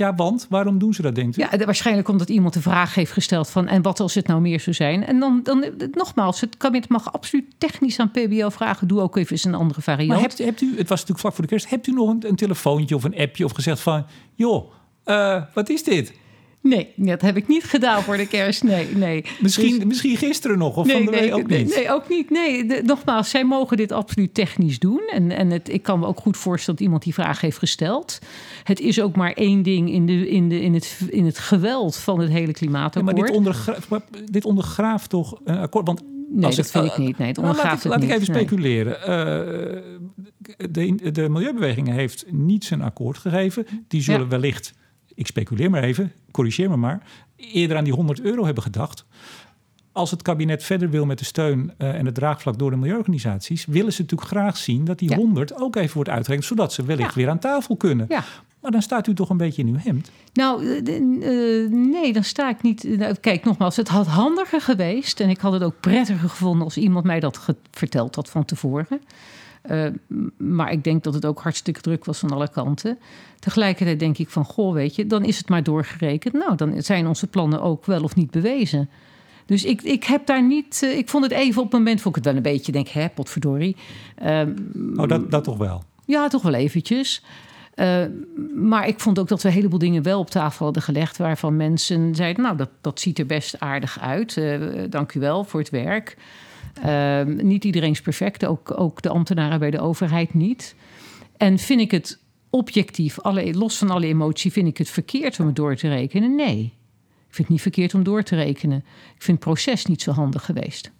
ja, 0.00 0.14
want, 0.14 0.46
waarom 0.48 0.78
doen 0.78 0.94
ze 0.94 1.02
dat, 1.02 1.14
denkt 1.14 1.38
u? 1.38 1.42
Ja, 1.42 1.64
waarschijnlijk 1.64 2.08
omdat 2.08 2.28
iemand 2.28 2.54
de 2.54 2.60
vraag 2.60 2.94
heeft 2.94 3.12
gesteld 3.12 3.50
van... 3.50 3.66
en 3.66 3.82
wat 3.82 4.00
als 4.00 4.14
het 4.14 4.26
nou 4.26 4.40
meer 4.40 4.60
zou 4.60 4.76
zijn? 4.76 5.06
En 5.06 5.20
dan, 5.20 5.40
dan 5.42 5.64
nogmaals, 5.92 6.40
het 6.40 6.56
kabinet 6.56 6.88
mag 6.88 7.12
absoluut 7.12 7.44
technisch 7.58 7.98
aan 7.98 8.10
PBL 8.10 8.48
vragen... 8.48 8.88
doe 8.88 9.00
ook 9.00 9.16
even 9.16 9.32
eens 9.32 9.44
een 9.44 9.54
andere 9.54 9.82
variant. 9.82 10.10
Maar 10.10 10.20
hebt, 10.20 10.38
hebt 10.38 10.60
u, 10.60 10.66
het 10.66 10.88
was 10.88 11.00
natuurlijk 11.00 11.18
vlak 11.18 11.34
voor 11.34 11.44
de 11.44 11.50
kerst, 11.50 11.70
hebt 11.70 11.86
u 11.86 11.92
nog 11.92 12.08
een, 12.08 12.28
een 12.28 12.36
telefoontje 12.36 12.94
of 12.94 13.04
een 13.04 13.18
appje 13.18 13.44
of 13.44 13.52
gezegd 13.52 13.80
van, 13.80 14.06
joh, 14.34 14.72
eh, 15.04 15.42
wat 15.54 15.68
is 15.68 15.84
dit? 15.84 16.12
Nee, 16.62 16.88
dat 16.96 17.20
heb 17.20 17.36
ik 17.36 17.48
niet 17.48 17.64
gedaan 17.64 18.02
voor 18.02 18.16
de 18.16 18.26
kerst. 18.26 18.62
Nee, 18.62 18.86
nee. 18.96 19.24
Misschien, 19.40 19.74
Dus- 19.78 19.84
misschien 19.84 20.16
gisteren 20.16 20.58
nog 20.58 20.76
of 20.76 20.86
nee, 20.86 20.96
van 20.96 21.04
de 21.04 21.10
nee, 21.10 21.20
week 21.20 21.34
ook 21.34 21.46
nee, 21.46 21.64
niet. 21.64 21.74
Nee, 21.74 21.90
ook 21.92 22.08
niet. 22.08 22.30
Nee, 22.30 22.66
de- 22.66 22.82
nogmaals, 22.84 23.30
zij 23.30 23.44
mogen 23.44 23.76
dit 23.76 23.92
absoluut 23.92 24.34
technisch 24.34 24.78
doen. 24.78 25.00
En, 25.12 25.30
en 25.30 25.50
het, 25.50 25.68
ik 25.72 25.82
kan 25.82 25.98
me 25.98 26.06
ook 26.06 26.18
goed 26.20 26.36
voorstellen 26.36 26.74
dat 26.78 26.84
iemand 26.84 27.02
die 27.04 27.14
vraag 27.14 27.40
heeft 27.40 27.58
gesteld. 27.58 28.18
Het 28.64 28.80
is 28.80 29.00
ook 29.00 29.16
maar 29.16 29.32
één 29.32 29.62
ding 29.62 29.90
in, 29.90 30.06
de, 30.06 30.28
in, 30.28 30.48
de, 30.48 30.60
in, 30.60 30.74
het, 30.74 31.00
in 31.10 31.24
het 31.24 31.38
geweld 31.38 31.96
van 31.96 32.20
het 32.20 32.30
hele 32.30 32.46
Ja, 32.46 32.52
klimaatakkoord. 32.52 33.16
maar 33.16 33.26
dit, 33.26 33.36
ondergraaft, 33.36 33.88
maar 33.88 34.00
dit 34.30 34.44
ondergraaft 34.44 35.10
toch 35.10 35.40
een 35.44 35.58
akkoord? 35.58 35.86
Want 35.86 36.02
nee, 36.30 36.44
als 36.44 36.56
dat 36.56 36.64
het- 36.64 36.74
vind 36.74 36.92
ik 36.92 36.98
niet. 37.06 37.18
Nee, 37.18 37.28
het 37.28 37.36
Nou, 37.36 37.56
laat 37.56 37.78
ik, 37.78 37.84
laat 37.84 38.02
ik 38.02 38.10
even 38.10 38.32
Nee. 38.32 38.40
speculeren. 38.42 39.02
Eh, 39.02 39.82
de, 40.70 41.10
de 41.12 41.28
milieubeweging 41.28 41.88
heeft 41.88 42.24
niet 42.30 42.64
zijn 42.64 42.82
akkoord 42.82 43.18
gegeven. 43.18 43.66
Die 43.88 44.02
zullen 44.02 44.20
Ja. 44.20 44.28
wellicht, 44.28 44.72
ik 45.20 45.26
speculeer 45.26 45.70
maar 45.70 45.82
even, 45.82 46.12
corrigeer 46.30 46.70
me 46.70 46.76
maar, 46.76 47.02
eerder 47.36 47.76
aan 47.76 47.84
die 47.84 47.92
100 47.92 48.20
euro 48.20 48.44
hebben 48.44 48.62
gedacht. 48.62 49.04
Als 49.92 50.10
het 50.10 50.22
kabinet 50.22 50.62
verder 50.64 50.90
wil 50.90 51.06
met 51.06 51.18
de 51.18 51.24
steun 51.24 51.72
eh, 51.76 51.94
en 51.94 52.06
het 52.06 52.14
draagvlak 52.14 52.58
door 52.58 52.70
de 52.70 52.76
milieuorganisaties, 52.76 53.66
willen 53.66 53.92
ze 53.92 54.00
natuurlijk 54.02 54.30
graag 54.30 54.56
zien 54.56 54.84
dat 54.84 54.98
die 54.98 55.10
Ja. 55.10 55.16
100 55.16 55.54
ook 55.60 55.76
even 55.76 55.94
wordt 55.94 56.10
uitgerekend, 56.10 56.46
zodat 56.46 56.72
ze 56.72 56.84
wellicht 56.84 57.08
Ja. 57.14 57.20
weer 57.20 57.28
aan 57.28 57.38
tafel 57.38 57.76
kunnen. 57.76 58.06
Ja. 58.08 58.24
Maar 58.60 58.70
dan 58.70 58.82
staat 58.82 59.06
u 59.06 59.14
toch 59.14 59.30
een 59.30 59.36
beetje 59.36 59.62
in 59.62 59.68
uw 59.68 59.76
hemd. 59.78 60.10
Nou, 60.32 60.66
eh, 60.66 60.96
eh, 61.64 61.70
nee, 61.70 62.12
dan 62.12 62.24
sta 62.24 62.48
ik 62.50 62.62
niet. 62.62 62.84
nou, 62.98 63.14
Kijk, 63.20 63.44
nogmaals, 63.44 63.76
het 63.76 63.88
had 63.88 64.06
handiger 64.06 64.60
geweest. 64.60 65.20
En 65.20 65.28
ik 65.30 65.38
had 65.40 65.52
het 65.52 65.62
ook 65.62 65.80
prettiger 65.80 66.28
gevonden 66.28 66.64
als 66.64 66.76
iemand 66.76 67.04
mij 67.04 67.20
dat 67.20 67.40
verteld 67.70 68.14
had 68.14 68.30
van 68.30 68.44
tevoren. 68.44 69.00
Eh, 69.62 69.86
maar 70.36 70.72
ik 70.72 70.84
denk 70.84 71.04
dat 71.04 71.14
het 71.14 71.26
ook 71.26 71.40
hartstikke 71.40 71.80
druk 71.80 72.04
was 72.04 72.18
van 72.18 72.30
alle 72.30 72.50
kanten. 72.50 72.98
Tegelijkertijd 73.38 73.98
denk 73.98 74.18
ik 74.18 74.28
van, 74.28 74.44
goh, 74.44 74.72
weet 74.72 74.94
je, 74.94 75.06
dan 75.06 75.24
is 75.24 75.38
het 75.38 75.48
maar 75.48 75.62
doorgerekend. 75.62 76.34
Nou, 76.34 76.56
dan 76.56 76.82
zijn 76.82 77.06
onze 77.06 77.26
plannen 77.26 77.62
ook 77.62 77.86
wel 77.86 78.02
of 78.02 78.14
niet 78.14 78.30
bewezen. 78.30 78.90
Dus 79.46 79.64
ik, 79.64 79.82
ik 79.82 80.04
heb 80.04 80.26
daar 80.26 80.46
niet. 80.46 80.80
eh, 80.82 80.98
ik 80.98 81.08
vond 81.08 81.24
het 81.24 81.32
even 81.32 81.62
op 81.62 81.70
het 81.70 81.78
moment, 81.80 82.00
vond 82.00 82.16
ik 82.16 82.24
het 82.24 82.32
wel 82.34 82.42
een 82.42 82.52
beetje, 82.52 82.72
denk, 82.72 82.88
hè, 82.88 83.08
potverdorie. 83.08 83.76
Ehm, 84.14 84.52
Oh, 84.96 85.08
dat, 85.08 85.30
dat 85.30 85.44
toch 85.44 85.56
wel. 85.56 85.82
ja, 86.04 86.28
toch 86.28 86.42
wel 86.42 86.54
eventjes. 86.54 87.24
Eh, 87.74 88.04
maar 88.54 88.88
ik 88.88 89.00
vond 89.00 89.18
ook 89.18 89.28
dat 89.28 89.42
we 89.42 89.48
een 89.48 89.54
heleboel 89.54 89.78
dingen 89.78 90.02
wel 90.02 90.18
op 90.18 90.30
tafel 90.30 90.64
hadden 90.64 90.82
gelegd... 90.82 91.16
waarvan 91.16 91.56
mensen 91.56 92.14
zeiden, 92.14 92.42
nou, 92.42 92.56
dat, 92.56 92.68
dat 92.80 93.00
ziet 93.00 93.18
er 93.18 93.26
best 93.26 93.60
aardig 93.60 94.00
uit. 94.00 94.40
Dank 94.90 95.14
u 95.14 95.20
wel 95.20 95.44
voor 95.44 95.60
het 95.60 95.70
werk. 95.70 96.16
Eh, 96.82 97.22
niet 97.24 97.64
iedereen 97.64 97.90
is 97.90 98.00
perfect, 98.00 98.44
ook, 98.44 98.80
ook 98.80 99.02
de 99.02 99.08
ambtenaren 99.08 99.58
bij 99.58 99.70
de 99.70 99.80
overheid 99.80 100.34
niet. 100.34 100.74
En 101.36 101.58
vind 101.58 101.80
ik 101.80 101.90
het 101.90 102.18
objectief, 102.50 103.20
alle, 103.20 103.54
los 103.54 103.78
van 103.78 103.90
alle 103.90 104.06
emotie... 104.06 104.52
vind 104.52 104.68
ik 104.68 104.78
het 104.78 104.90
verkeerd 104.90 105.40
om 105.40 105.46
het 105.46 105.56
door 105.56 105.76
te 105.76 105.88
rekenen? 105.88 106.34
Nee. 106.34 106.62
Ik 107.30 107.36
vind 107.36 107.48
het 107.48 107.48
niet 107.48 107.60
verkeerd 107.60 107.94
om 107.94 108.02
door 108.02 108.22
te 108.22 108.36
rekenen. 108.36 108.78
Ik 109.14 109.22
vind 109.22 109.36
het 109.36 109.46
proces 109.46 109.86
niet 109.86 110.02
zo 110.02 110.12
handig 110.12 110.44
geweest. 110.44 110.90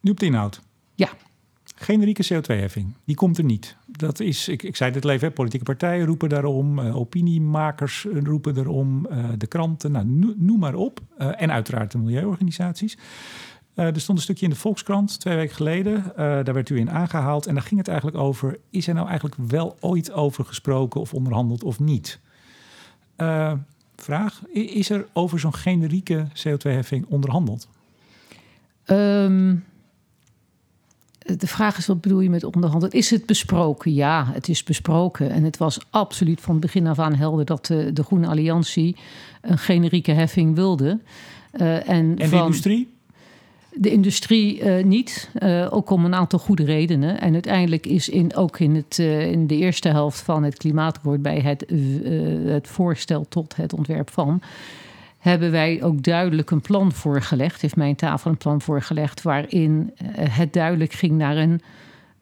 Nu 0.00 0.10
op 0.10 0.20
de 0.20 0.26
inhoud. 0.26 0.60
Ja. 0.94 1.08
Generieke 1.74 2.24
CO2-heffing, 2.34 2.94
die 3.04 3.16
komt 3.16 3.38
er 3.38 3.44
niet. 3.44 3.76
Dat 3.86 4.20
is, 4.20 4.48
ik, 4.48 4.62
ik 4.62 4.76
zei 4.76 4.90
dit 4.90 5.04
leven, 5.04 5.28
hè, 5.28 5.34
politieke 5.34 5.64
partijen 5.64 6.06
roepen 6.06 6.28
daarom, 6.28 6.78
eh, 6.78 6.96
opiniemakers 6.96 8.06
eh, 8.06 8.22
roepen 8.22 8.58
erom, 8.58 9.06
eh, 9.06 9.24
de 9.38 9.46
kranten, 9.46 9.92
nou, 9.92 10.06
no- 10.06 10.34
noem 10.36 10.58
maar 10.58 10.74
op. 10.74 11.00
En 11.16 11.52
uiteraard 11.52 11.92
de 11.92 11.98
milieuorganisaties. 11.98 12.98
Eh, 13.74 13.86
er 13.86 14.00
stond 14.00 14.18
een 14.18 14.24
stukje 14.24 14.44
in 14.44 14.50
de 14.50 14.56
Volkskrant 14.56 15.20
twee 15.20 15.36
weken 15.36 15.54
geleden, 15.54 16.04
eh, 16.04 16.14
daar 16.16 16.54
werd 16.54 16.68
u 16.68 16.78
in 16.78 16.90
aangehaald. 16.90 17.46
En 17.46 17.54
daar 17.54 17.62
ging 17.62 17.80
het 17.80 17.88
eigenlijk 17.88 18.18
over, 18.18 18.58
is 18.70 18.86
er 18.86 18.94
nou 18.94 19.06
eigenlijk 19.08 19.36
wel 19.48 19.76
ooit 19.80 20.12
over 20.12 20.44
gesproken 20.44 21.00
of 21.00 21.14
onderhandeld 21.14 21.64
of 21.64 21.80
niet? 21.80 22.18
Eh, 23.16 23.52
vraag, 23.96 24.42
is 24.52 24.90
er 24.90 25.06
over 25.12 25.38
zo'n 25.38 25.54
generieke 25.54 26.26
CO2-heffing 26.34 27.06
onderhandeld? 27.08 27.68
Ehm, 28.84 29.54
de 31.18 31.46
vraag 31.46 31.78
is, 31.78 31.86
wat 31.86 32.00
bedoel 32.00 32.20
je 32.20 32.30
met 32.30 32.44
onderhandelen? 32.44 32.96
Is 32.96 33.10
het 33.10 33.26
besproken? 33.26 33.94
Ja, 33.94 34.30
het 34.32 34.48
is 34.48 34.64
besproken. 34.64 35.30
En 35.30 35.44
het 35.44 35.56
was 35.56 35.78
absoluut 35.90 36.40
van 36.40 36.52
het 36.52 36.62
begin 36.62 36.86
af 36.86 36.98
aan 36.98 37.14
helder... 37.14 37.44
dat 37.44 37.66
de, 37.66 37.92
de 37.92 38.02
Groene 38.02 38.26
Alliantie 38.26 38.96
een 39.40 39.58
generieke 39.58 40.12
heffing 40.12 40.54
wilde. 40.54 41.00
En 41.52 41.86
En 41.86 42.14
de 42.14 42.28
van 42.28 42.44
industrie? 42.44 42.91
De 43.74 43.90
industrie 43.90 44.60
eh, 44.62 44.84
niet, 44.84 45.30
eh, 45.34 45.66
ook 45.70 45.90
om 45.90 46.04
een 46.04 46.14
aantal 46.14 46.38
goede 46.38 46.64
redenen. 46.64 47.20
En 47.20 47.32
uiteindelijk 47.32 47.86
is 47.86 48.08
in, 48.08 48.36
ook 48.36 48.58
in, 48.58 48.74
het, 48.74 48.98
eh, 48.98 49.30
in 49.30 49.46
de 49.46 49.56
eerste 49.56 49.88
helft 49.88 50.20
van 50.20 50.42
het 50.42 50.56
klimaatakkoord... 50.56 51.22
bij 51.22 51.40
het, 51.40 51.64
het 52.46 52.68
voorstel 52.68 53.28
tot 53.28 53.56
het 53.56 53.72
ontwerp 53.72 54.10
van 54.10 54.42
hebben 55.18 55.50
wij 55.50 55.82
ook 55.82 56.02
duidelijk 56.02 56.50
een 56.50 56.60
plan 56.60 56.92
voorgelegd, 56.92 57.60
heeft 57.60 57.76
mijn 57.76 57.96
tafel 57.96 58.30
een 58.30 58.36
plan 58.36 58.60
voorgelegd, 58.60 59.22
waarin 59.22 59.92
het 60.16 60.52
duidelijk 60.52 60.92
ging 60.92 61.12
naar 61.12 61.36
een, 61.36 61.60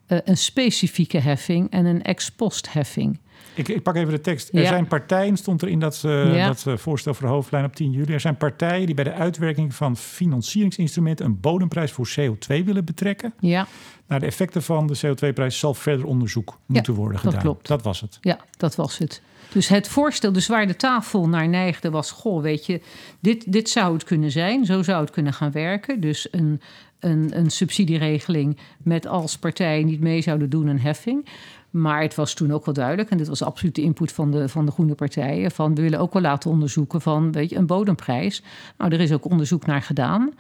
een 0.07 0.37
specifieke 0.37 1.19
heffing 1.19 1.71
en 1.71 1.85
een 1.85 2.03
ex 2.03 2.31
post 2.31 2.73
heffing. 2.73 3.19
Ik, 3.61 3.69
ik 3.69 3.83
pak 3.83 3.97
even 3.97 4.13
de 4.13 4.21
tekst. 4.21 4.49
Er 4.53 4.67
zijn 4.67 4.87
partijen, 4.87 5.37
stond 5.37 5.63
er 5.63 5.69
in 5.69 5.81
dat, 5.81 6.01
Ja. 6.03 6.47
dat 6.47 6.65
voorstel 6.81 7.15
voor 7.15 7.27
de 7.27 7.33
hoofdlijn 7.33 7.65
op 7.65 7.75
10 7.77 7.91
juli. 7.91 8.13
Er 8.13 8.21
zijn 8.21 8.37
partijen 8.37 8.87
die 8.87 8.95
bij 8.95 9.05
de 9.05 9.13
uitwerking 9.13 9.75
van 9.75 9.97
financieringsinstrumenten 9.97 11.27
een 11.27 11.41
bodemprijs 11.41 11.93
voor 11.93 12.11
CO2 12.21 12.65
willen 12.65 12.85
betrekken. 12.85 13.33
Ja, 13.41 13.67
Naar 14.07 14.21
de 14.21 14.27
effecten 14.27 14.63
van 14.63 14.87
de 14.87 14.99
CO2-prijs 15.07 15.59
zal 15.59 15.75
verder 15.75 16.07
onderzoek 16.07 16.59
moeten 16.67 16.95
worden 16.95 17.15
dat 17.15 17.25
gedaan. 17.25 17.41
klopt. 17.41 17.69
Dat 17.69 17.83
was 17.83 18.01
het. 18.01 18.19
ja, 18.21 18.39
dat 18.57 18.75
was 18.75 18.99
het. 18.99 19.23
Dus 19.53 19.69
het 19.69 19.89
voorstel, 19.89 20.33
dus 20.33 20.47
waar 20.47 20.67
de 20.67 20.77
tafel 20.77 21.29
naar 21.29 21.49
neigde, 21.49 21.91
was: 21.91 22.11
Goh, 22.11 22.43
weet 22.43 22.67
je, 22.67 22.81
dit, 23.21 23.53
dit 23.53 23.69
zou 23.69 23.93
het 23.93 24.05
kunnen 24.05 24.31
zijn. 24.31 24.65
Zo 24.65 24.83
zou 24.83 25.01
het 25.01 25.11
kunnen 25.11 25.33
gaan 25.33 25.51
werken. 25.53 26.01
Dus 26.01 26.29
een, 26.31 26.61
een, 27.01 27.31
een 27.39 27.51
subsidieregeling 27.51 28.59
met 28.83 29.07
als 29.07 29.39
partijen 29.39 29.87
niet 29.87 30.01
mee 30.01 30.23
zouden 30.23 30.51
doen, 30.51 30.67
een 30.67 30.81
heffing. 30.81 31.27
Maar 31.71 32.03
het 32.03 32.15
was 32.15 32.35
toen 32.35 32.53
ook 32.53 32.65
wel 32.65 32.75
duidelijk, 32.75 33.11
en 33.11 33.17
dit 33.17 33.29
was 33.29 33.43
absoluut 33.43 33.75
de 33.75 33.83
input 33.83 34.13
van 34.13 34.31
de, 34.31 34.49
van 34.49 34.67
de 34.67 34.73
groene 34.73 34.95
partijen: 34.95 35.51
van 35.51 35.75
we 35.75 35.83
willen 35.83 35.99
ook 35.99 36.13
wel 36.13 36.23
laten 36.23 36.51
onderzoeken 36.51 37.01
van 37.01 37.33
weet 37.33 37.51
je, 37.51 37.57
een 37.57 37.67
bodemprijs. 37.67 38.43
Nou, 38.79 38.93
er 38.93 39.01
is 39.01 39.13
ook 39.13 39.25
onderzoek 39.25 39.67
naar 39.67 39.83
gedaan. 39.83 40.31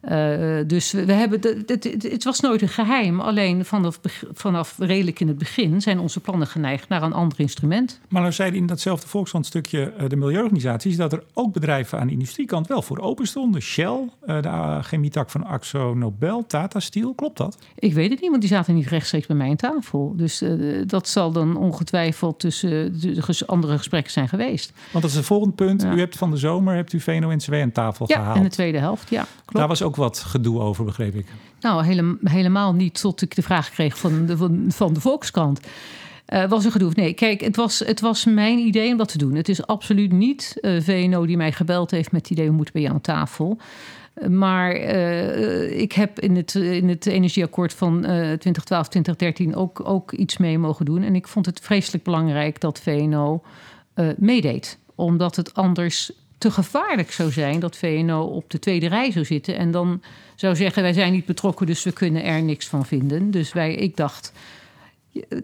Eh, 0.00 0.56
dus 0.66 0.92
we, 0.92 1.12
hebben. 1.12 1.40
de- 1.40 1.64
Het, 2.10 2.24
was 2.24 2.40
nooit 2.40 2.62
een 2.62 2.68
geheim. 2.68 3.20
Alleen 3.20 3.64
vanaf, 3.64 4.00
vanaf 4.32 4.74
redelijk 4.78 5.20
in 5.20 5.28
het 5.28 5.38
begin 5.38 5.80
zijn 5.80 5.98
onze 5.98 6.20
plannen 6.20 6.46
geneigd 6.46 6.88
naar 6.88 7.02
een 7.02 7.12
ander 7.12 7.40
instrument. 7.40 8.00
Maar 8.08 8.20
nou 8.22 8.32
zeiden 8.34 8.58
in 8.60 8.66
datzelfde 8.66 9.08
Volkskrant-stukje 9.08 9.92
eh, 9.92 10.08
de 10.08 10.16
milieuorganisaties... 10.16 10.96
dat 10.96 11.12
er 11.12 11.22
ook 11.34 11.52
bedrijven 11.52 11.98
aan 12.00 12.06
de 12.06 12.12
industriekant 12.12 12.66
wel 12.66 12.82
voor 12.82 12.98
open 12.98 13.26
stonden. 13.26 13.60
Shell, 13.62 14.08
eh, 14.26 14.42
de 14.42 14.78
chemietak 14.82 15.30
van 15.30 15.44
Axo 15.44 15.94
Nobel, 15.94 16.46
Tata 16.46 16.80
Steel. 16.80 17.14
Klopt 17.14 17.36
dat? 17.36 17.58
Ik 17.78 17.92
weet 17.94 18.10
het 18.10 18.20
niet, 18.20 18.30
want 18.30 18.42
die 18.42 18.50
zaten 18.50 18.74
niet 18.74 18.86
rechtstreeks 18.86 19.26
bij 19.26 19.36
mij 19.36 19.48
aan 19.48 19.56
tafel. 19.56 20.12
Dus 20.16 20.42
dat 20.86 21.08
zal 21.08 21.32
dan 21.32 21.56
ongetwijfeld 21.56 22.40
tussen 22.40 23.00
de 23.00 23.42
andere 23.46 23.76
gesprekken 23.76 24.12
zijn 24.12 24.28
geweest. 24.28 24.72
Want 24.90 25.02
dat 25.02 25.10
is 25.12 25.16
het 25.16 25.26
volgende 25.26 25.54
punt. 25.54 25.82
Ja. 25.82 25.92
U 25.92 25.98
hebt 25.98 26.16
van 26.16 26.30
de 26.30 26.36
zomer 26.36 26.74
hebt 26.74 26.92
u 26.92 27.00
VNO-NCW 27.00 27.54
aan 27.54 27.72
tafel 27.72 28.04
Ja, 28.08 28.16
gehaald. 28.18 28.36
in 28.36 28.42
de 28.42 28.48
tweede 28.48 28.78
helft, 28.78 29.10
ja. 29.10 29.22
Klopt. 29.22 29.52
Daar 29.52 29.68
was 29.68 29.82
ook 29.88 29.96
wat 29.96 30.18
gedoe 30.18 30.60
over, 30.60 30.84
begreep 30.84 31.14
ik. 31.14 31.26
Nou, 31.60 31.84
hele- 31.84 32.18
helemaal 32.24 32.72
niet 32.74 33.00
tot 33.00 33.22
ik 33.22 33.34
de 33.34 33.42
vraag 33.42 33.70
kreeg 33.70 33.98
van 33.98 34.26
de, 34.26 34.36
van, 34.36 34.64
van 34.68 34.92
de 34.92 35.00
Volkskrant. 35.00 35.60
Eh, 36.24 36.48
was 36.48 36.64
er 36.64 36.70
gedoe? 36.70 36.90
Nee, 36.94 37.12
kijk, 37.12 37.40
het 37.40 37.56
was, 37.56 37.78
het 37.78 38.00
was 38.00 38.24
mijn 38.24 38.58
idee 38.58 38.90
om 38.90 38.96
dat 38.96 39.08
te 39.08 39.18
doen. 39.18 39.34
Het 39.34 39.48
is 39.48 39.66
absoluut 39.66 40.12
niet 40.12 40.58
eh, 40.60 40.80
VNO 40.80 41.26
die 41.26 41.36
mij 41.36 41.52
gebeld 41.52 41.90
heeft 41.90 42.12
met 42.12 42.20
het 42.20 42.30
idee... 42.30 42.46
we 42.46 42.52
moeten 42.52 42.72
bij 42.72 42.82
jou 42.82 42.94
aan 42.94 43.00
tafel. 43.00 43.58
Eh, 44.14 44.28
Maar 44.28 44.72
ik 45.70 45.92
heb 45.92 46.20
in 46.20 46.36
het, 46.36 46.54
in 46.54 46.88
het 46.88 47.06
energieakkoord 47.06 47.74
van 47.74 47.94
eh 47.96 48.10
2012, 48.12 48.88
2013 48.88 49.56
ook, 49.56 49.88
ook 49.88 50.12
iets 50.12 50.36
mee 50.36 50.58
mogen 50.58 50.84
doen. 50.84 51.02
En 51.02 51.14
ik 51.14 51.28
vond 51.28 51.46
het 51.46 51.60
vreselijk 51.62 52.04
belangrijk 52.04 52.60
dat 52.60 52.80
VNO 52.80 53.42
meedeed. 54.16 54.78
Omdat 54.94 55.36
het 55.36 55.54
anders 55.54 56.12
te 56.38 56.50
gevaarlijk 56.50 57.10
zou 57.10 57.32
zijn 57.32 57.60
dat 57.60 57.76
VNO 57.76 58.22
op 58.22 58.50
de 58.50 58.58
tweede 58.58 58.88
rij 58.88 59.10
zou 59.12 59.24
zitten... 59.24 59.56
en 59.56 59.70
dan 59.70 60.02
zou 60.34 60.56
zeggen, 60.56 60.82
wij 60.82 60.92
zijn 60.92 61.12
niet 61.12 61.26
betrokken, 61.26 61.66
dus 61.66 61.82
we 61.82 61.92
kunnen 61.92 62.24
er 62.24 62.42
niks 62.42 62.66
van 62.66 62.86
vinden. 62.86 63.30
Dus 63.30 63.52
wij, 63.52 63.74
ik 63.74 63.96
dacht, 63.96 64.32
eh, 65.12 65.38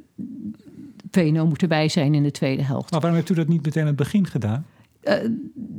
VNO 1.11 1.47
moet 1.47 1.63
erbij 1.63 1.89
zijn 1.89 2.15
in 2.15 2.23
de 2.23 2.31
tweede 2.31 2.63
helft. 2.63 2.91
Maar 2.91 3.01
waarom 3.01 3.19
hebt 3.19 3.31
u 3.31 3.35
dat 3.35 3.49
niet 3.49 3.65
meteen 3.65 3.83
aan 3.83 3.89
het 3.89 3.97
begin 3.97 4.27
gedaan? 4.27 4.67
Eh, 5.05 5.31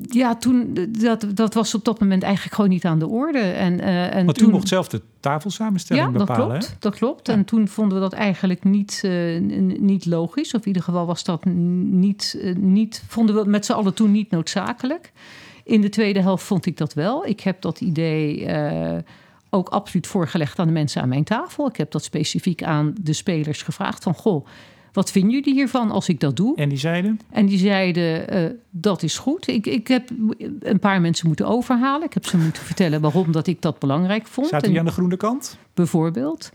ja, 0.02 0.36
toen, 0.36 0.78
dat, 0.90 1.26
dat 1.34 1.54
was 1.54 1.76
op 1.76 1.86
dat 1.86 2.00
moment 2.00 2.24
eigenlijk 2.24 2.56
gewoon 2.56 2.70
niet 2.70 2.86
aan 2.86 3.00
de 3.00 3.08
orde. 3.08 3.40
En, 3.40 3.80
eh, 3.80 4.16
en 4.16 4.26
Want 4.26 4.38
toen, 4.38 4.50
u 4.50 4.52
mocht 4.52 4.68
zelf 4.68 4.88
de 4.88 5.02
tafelsamenstelling 5.20 6.06
ja, 6.06 6.12
dat 6.12 6.28
bepalen. 6.28 6.48
klopt. 6.48 6.68
hè? 6.68 6.76
Dat 6.80 6.96
klopt. 6.96 7.28
Ja. 7.28 7.34
En 7.34 7.46
toen 7.46 7.68
vonden 7.68 7.98
we 7.98 8.04
dat 8.04 8.14
eigenlijk 8.14 8.64
niet, 8.64 9.02
eh, 9.04 9.40
niet 9.80 10.06
logisch. 10.06 10.54
Of 10.54 10.62
in 10.62 10.68
ieder 10.68 10.84
geval 10.84 11.06
was 11.06 11.24
dat 11.24 11.46
niet, 11.46 12.54
niet, 12.58 13.04
vonden 13.08 13.36
we 13.36 13.50
met 13.50 13.66
z'n 13.66 13.72
allen 13.72 13.94
toen 13.94 14.12
niet 14.12 14.32
noodzakelijk. 14.32 15.12
In 15.64 15.82
de 15.82 15.90
tweede 15.90 16.22
helft 16.22 16.44
vond 16.44 16.66
ik 16.66 16.78
dat 16.78 16.94
wel. 16.94 17.26
Ik 17.26 17.40
heb 17.40 17.62
dat 17.62 17.82
idee 17.82 18.48
ook 19.50 19.70
absoluut 19.70 20.08
voorgelegd 20.08 20.60
aan 20.60 20.68
de 20.68 20.74
mensen 20.74 21.02
aan 21.02 21.10
mijn 21.10 21.24
tafel. 21.24 21.68
Ik 21.68 21.76
heb 21.76 21.92
dat 21.92 22.04
specifiek 22.04 22.64
aan 22.64 22.96
de 23.02 23.14
spelers 23.14 23.62
gevraagd 23.62 24.04
van... 24.04 24.14
goh, 24.14 24.46
Wat 24.96 25.12
vinden 25.12 25.32
jullie 25.32 25.54
hiervan 25.54 25.92
als 25.92 26.10
ik 26.10 26.20
dat 26.20 26.36
doe? 26.36 26.56
En 26.56 26.70
die 26.70 26.78
zeiden? 26.78 27.20
En 27.30 27.46
die 27.46 27.58
zeiden, 27.58 28.36
uh, 28.36 28.50
dat 28.70 29.04
is 29.04 29.18
goed. 29.18 29.48
Ik, 29.48 29.66
ik 29.66 29.88
heb 29.88 30.10
een 30.60 30.80
paar 30.80 31.02
mensen 31.02 31.28
moeten 31.28 31.48
overhalen. 31.48 32.08
Ik 32.08 32.14
heb 32.14 32.26
ze 32.26 32.38
moeten 32.38 32.64
vertellen 32.64 33.02
waarom 33.02 33.32
dat 33.32 33.48
ik 33.48 33.62
dat 33.62 33.80
belangrijk 33.80 34.28
vond. 34.28 34.48
Zaten 34.48 34.70
die 34.70 34.80
aan 34.80 34.86
de 34.86 34.92
groene 34.92 35.18
kant? 35.18 35.58
Bijvoorbeeld. 35.74 36.52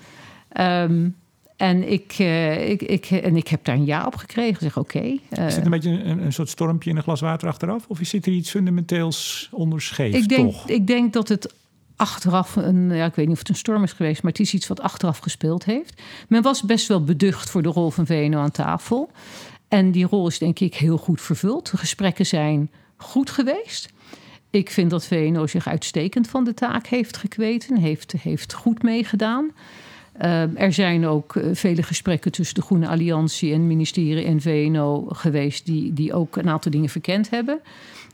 Um, 0.60 1.16
en 1.56 1.92
ik, 1.92 2.18
uh, 2.18 2.70
ik, 2.70 2.82
ik, 2.82 3.06
en 3.06 3.36
ik 3.36 3.48
heb 3.48 3.64
daar 3.64 3.74
een 3.74 3.84
ja 3.84 4.06
op 4.06 4.16
gekregen. 4.16 4.62
Zeg 4.62 4.78
oké. 4.78 4.96
Okay, 4.96 5.20
uh, 5.38 5.46
is 5.46 5.54
het 5.54 5.64
een 5.64 5.70
beetje 5.70 5.90
een, 5.90 6.24
een, 6.24 6.32
soort 6.32 6.48
stormpje 6.48 6.90
in 6.90 6.96
een 6.96 7.02
glas 7.02 7.20
water 7.20 7.48
achteraf? 7.48 7.84
Of 7.88 7.98
zit 8.02 8.26
er 8.26 8.32
iets 8.32 8.50
fundamenteels 8.50 9.48
onderscheef? 9.52 10.14
Ik 10.14 10.28
denk, 10.28 10.52
toch? 10.52 10.68
ik 10.68 10.86
denk 10.86 11.12
dat 11.12 11.28
het 11.28 11.54
achteraf, 12.00 12.56
een, 12.56 12.90
ja, 12.94 13.04
ik 13.04 13.14
weet 13.14 13.26
niet 13.26 13.34
of 13.34 13.38
het 13.38 13.48
een 13.48 13.54
storm 13.54 13.82
is 13.82 13.92
geweest, 13.92 14.22
maar 14.22 14.32
het 14.32 14.40
is 14.40 14.54
iets 14.54 14.66
wat 14.66 14.80
achteraf 14.80 15.18
gespeeld 15.18 15.64
heeft. 15.64 16.02
Men 16.28 16.42
was 16.42 16.62
best 16.62 16.88
wel 16.88 17.04
beducht 17.04 17.50
voor 17.50 17.62
de 17.62 17.68
rol 17.68 17.90
van 17.90 18.06
VNO 18.06 18.38
aan 18.38 18.50
tafel. 18.50 19.10
En 19.68 19.90
die 19.90 20.06
rol 20.06 20.26
is 20.26 20.38
denk 20.38 20.60
ik 20.60 20.74
heel 20.74 20.96
goed 20.96 21.20
vervuld. 21.20 21.70
De 21.70 21.76
gesprekken 21.76 22.26
zijn 22.26 22.70
goed 22.96 23.30
geweest. 23.30 23.88
Ik 24.50 24.70
vind 24.70 24.90
dat 24.90 25.06
VNO 25.06 25.46
zich 25.46 25.68
uitstekend 25.68 26.28
van 26.28 26.44
de 26.44 26.54
taak 26.54 26.86
heeft 26.86 27.16
gekweten, 27.16 27.76
heeft, 27.76 28.12
heeft 28.12 28.52
goed 28.52 28.82
meegedaan. 28.82 29.50
Uh, 30.20 30.60
er 30.60 30.72
zijn 30.72 31.06
ook 31.06 31.34
uh, 31.34 31.54
vele 31.54 31.82
gesprekken 31.82 32.32
tussen 32.32 32.54
de 32.54 32.62
Groene 32.62 32.88
Alliantie 32.88 33.52
en 33.52 33.66
ministerie 33.66 34.24
en 34.24 34.40
VNO 34.40 35.06
geweest, 35.08 35.66
die, 35.66 35.92
die 35.92 36.14
ook 36.14 36.36
een 36.36 36.48
aantal 36.48 36.70
dingen 36.70 36.88
verkend 36.88 37.30
hebben. 37.30 37.60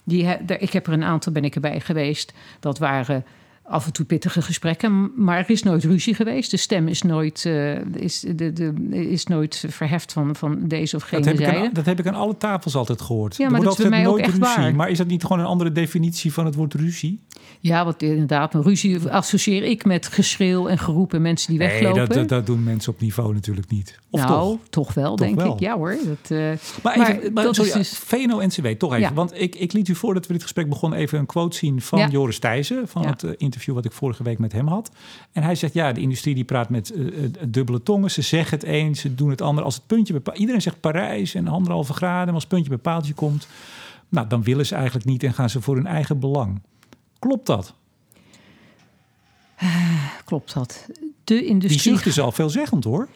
Die 0.04 0.24
ik 0.58 0.72
heb 0.72 0.86
er 0.86 0.92
een 0.92 1.04
aantal 1.04 1.32
ben 1.32 1.44
ik 1.44 1.54
erbij 1.54 1.80
geweest. 1.80 2.32
Dat 2.60 2.78
waren 2.78 3.24
af 3.68 3.86
en 3.86 3.92
toe 3.92 4.04
pittige 4.04 4.42
gesprekken, 4.42 5.10
maar 5.16 5.38
er 5.38 5.50
is 5.50 5.62
nooit 5.62 5.84
ruzie 5.84 6.14
geweest. 6.14 6.50
De 6.50 6.56
stem 6.56 6.88
is 6.88 7.02
nooit, 7.02 7.44
uh, 7.44 7.80
is, 7.94 8.20
de, 8.20 8.52
de, 8.52 8.72
is 9.10 9.26
nooit 9.26 9.64
verheft 9.68 10.12
van, 10.12 10.36
van 10.36 10.58
deze 10.68 10.96
of 10.96 11.02
gene 11.02 11.22
dat 11.22 11.30
heb 11.30 11.42
zijde. 11.42 11.58
Ik 11.58 11.64
aan, 11.64 11.72
dat 11.72 11.86
heb 11.86 11.98
ik 11.98 12.06
aan 12.06 12.14
alle 12.14 12.36
tafels 12.36 12.74
altijd 12.74 13.00
gehoord. 13.00 13.36
Ja, 13.36 13.48
maar 13.50 13.60
dat 13.60 13.72
is 13.72 13.78
bij 13.78 13.88
mij 13.88 14.02
nooit 14.02 14.12
ook 14.12 14.18
echt 14.18 14.38
ruzie. 14.38 14.62
waar. 14.62 14.74
Maar 14.74 14.90
is 14.90 14.98
dat 14.98 15.06
niet 15.06 15.22
gewoon 15.22 15.38
een 15.38 15.46
andere 15.46 15.72
definitie 15.72 16.32
van 16.32 16.44
het 16.44 16.54
woord 16.54 16.74
ruzie? 16.74 17.20
Ja, 17.60 17.84
want 17.84 18.02
inderdaad, 18.02 18.54
een 18.54 18.62
ruzie 18.62 19.10
associeer 19.10 19.62
ik 19.62 19.84
met 19.84 20.06
geschreeuw 20.06 20.68
en 20.68 20.78
geroep 20.78 21.14
en 21.14 21.22
mensen 21.22 21.50
die 21.50 21.58
weglopen. 21.58 21.98
Nee, 21.98 22.06
dat, 22.06 22.16
dat, 22.16 22.28
dat 22.28 22.46
doen 22.46 22.62
mensen 22.62 22.92
op 22.92 23.00
niveau 23.00 23.34
natuurlijk 23.34 23.70
niet. 23.70 23.98
Of 24.10 24.20
nou, 24.20 24.58
toch? 24.70 24.94
wel, 24.94 25.16
Toch 25.16 25.26
denk 25.26 25.40
wel. 25.40 25.54
ik. 25.54 25.60
Ja 25.60 25.76
hoor. 25.76 25.96
Dat, 26.04 26.30
uh, 26.30 26.52
Maar, 26.82 27.00
even, 27.00 27.32
maar, 27.32 27.44
dat 27.44 27.54
sorry, 27.54 27.70
is 27.70 27.76
dus... 27.76 27.98
VNO-NCW, 27.98 28.66
toch 28.66 28.90
even. 28.90 29.08
Ja. 29.08 29.12
Want 29.12 29.40
ik, 29.40 29.54
ik 29.54 29.72
liet 29.72 29.88
u 29.88 29.94
voordat 29.94 30.26
we 30.26 30.32
dit 30.32 30.42
gesprek 30.42 30.68
begonnen 30.68 30.98
even 30.98 31.18
een 31.18 31.26
quote 31.26 31.56
zien 31.56 31.80
van 31.80 31.98
Ja. 31.98 32.08
Joris 32.08 32.38
Thijssen. 32.38 32.88
Van 32.88 33.06
het 33.06 33.22
eh, 33.22 33.30
interview 33.56 33.74
wat 33.74 33.84
ik 33.84 33.92
vorige 33.92 34.22
week 34.22 34.38
met 34.38 34.52
hem 34.52 34.66
had. 34.66 34.90
En 35.32 35.42
hij 35.42 35.54
zegt, 35.54 35.72
ja, 35.72 35.92
de 35.92 36.00
industrie 36.00 36.34
die 36.34 36.44
praat 36.44 36.68
met 36.68 36.90
eh, 36.90 37.24
eh, 37.24 37.30
dubbele 37.48 37.82
tongen. 37.82 38.10
Ze 38.10 38.22
zeggen 38.22 38.58
het 38.58 38.68
een, 38.68 38.94
ze 38.94 39.14
doen 39.14 39.30
het 39.30 39.40
ander. 39.40 39.64
Als 39.64 39.74
het 39.74 39.86
puntje 39.86 40.12
bepaalt, 40.12 40.38
iedereen 40.38 40.62
zegt 40.62 40.80
Parijs 40.80 41.34
en 41.34 41.48
anderhalve 41.48 41.92
graden. 41.92 42.24
Maar 42.24 42.34
als 42.34 42.42
het 42.42 42.52
puntje 42.52 42.68
bij 42.68 42.78
paaltje 42.78 43.14
komt, 43.14 43.48
nou, 44.08 44.26
dan 44.26 44.42
willen 44.42 44.66
ze 44.66 44.74
eigenlijk 44.74 45.06
niet 45.06 45.22
en 45.22 45.34
gaan 45.34 45.50
ze 45.50 45.60
voor 45.60 45.76
hun 45.76 45.86
eigen 45.86 46.18
belang. 46.18 46.60
Klopt 47.18 47.46
dat? 47.46 47.74
Klopt 50.24 50.54
dat. 50.54 50.86
De 50.88 51.04
Die 51.24 51.44
industrie... 51.44 51.80
zucht 51.80 52.06
is 52.06 52.20
al 52.20 52.32
veelzeggend 52.32 52.84
hoor. 52.84 53.08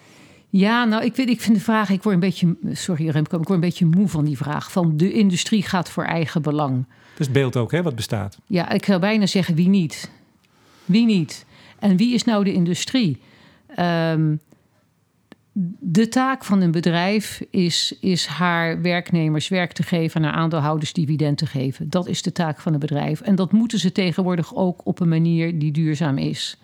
Ja, 0.50 0.84
nou, 0.84 1.04
ik, 1.04 1.16
weet, 1.16 1.28
ik 1.28 1.40
vind 1.40 1.56
de 1.56 1.62
vraag... 1.62 1.90
Ik 1.90 2.02
word 2.02 2.14
een 2.14 2.20
beetje... 2.20 2.56
Sorry 2.72 3.08
Remco, 3.08 3.38
ik 3.40 3.46
word 3.46 3.50
een 3.50 3.60
beetje 3.60 3.86
moe 3.86 4.08
van 4.08 4.24
die 4.24 4.36
vraag. 4.36 4.72
Van 4.72 4.96
de 4.96 5.12
industrie 5.12 5.62
gaat 5.62 5.90
voor 5.90 6.04
eigen 6.04 6.42
belang. 6.42 6.86
Dat 7.12 7.28
is 7.28 7.30
beeld 7.30 7.56
ook, 7.56 7.72
hè, 7.72 7.82
wat 7.82 7.94
bestaat. 7.94 8.38
Ja, 8.46 8.70
ik 8.70 8.84
zou 8.84 9.00
bijna 9.00 9.26
zeggen 9.26 9.54
wie 9.54 9.68
niet. 9.68 10.10
Wie 10.90 11.06
niet? 11.06 11.46
En 11.78 11.96
wie 11.96 12.14
is 12.14 12.24
nou 12.24 12.44
de 12.44 12.52
industrie? 12.52 13.20
Ehm, 13.74 14.36
de 15.78 16.08
taak 16.08 16.44
van 16.44 16.60
een 16.60 16.70
bedrijf 16.70 17.42
is, 17.50 17.96
is 18.00 18.26
haar 18.26 18.82
werknemers 18.82 19.48
werk 19.48 19.72
te 19.72 19.82
geven... 19.82 20.22
en 20.22 20.28
haar 20.28 20.38
aandeelhouders 20.38 20.92
dividend 20.92 21.38
te 21.38 21.46
geven. 21.46 21.90
Dat 21.90 22.06
is 22.06 22.22
de 22.22 22.32
taak 22.32 22.60
van 22.60 22.72
een 22.72 22.78
bedrijf. 22.78 23.20
En 23.20 23.34
dat 23.34 23.52
moeten 23.52 23.78
ze 23.78 23.92
tegenwoordig 23.92 24.54
ook 24.54 24.80
op 24.84 25.00
een 25.00 25.08
manier 25.08 25.58
die 25.58 25.72
duurzaam 25.72 26.18
is. 26.18 26.58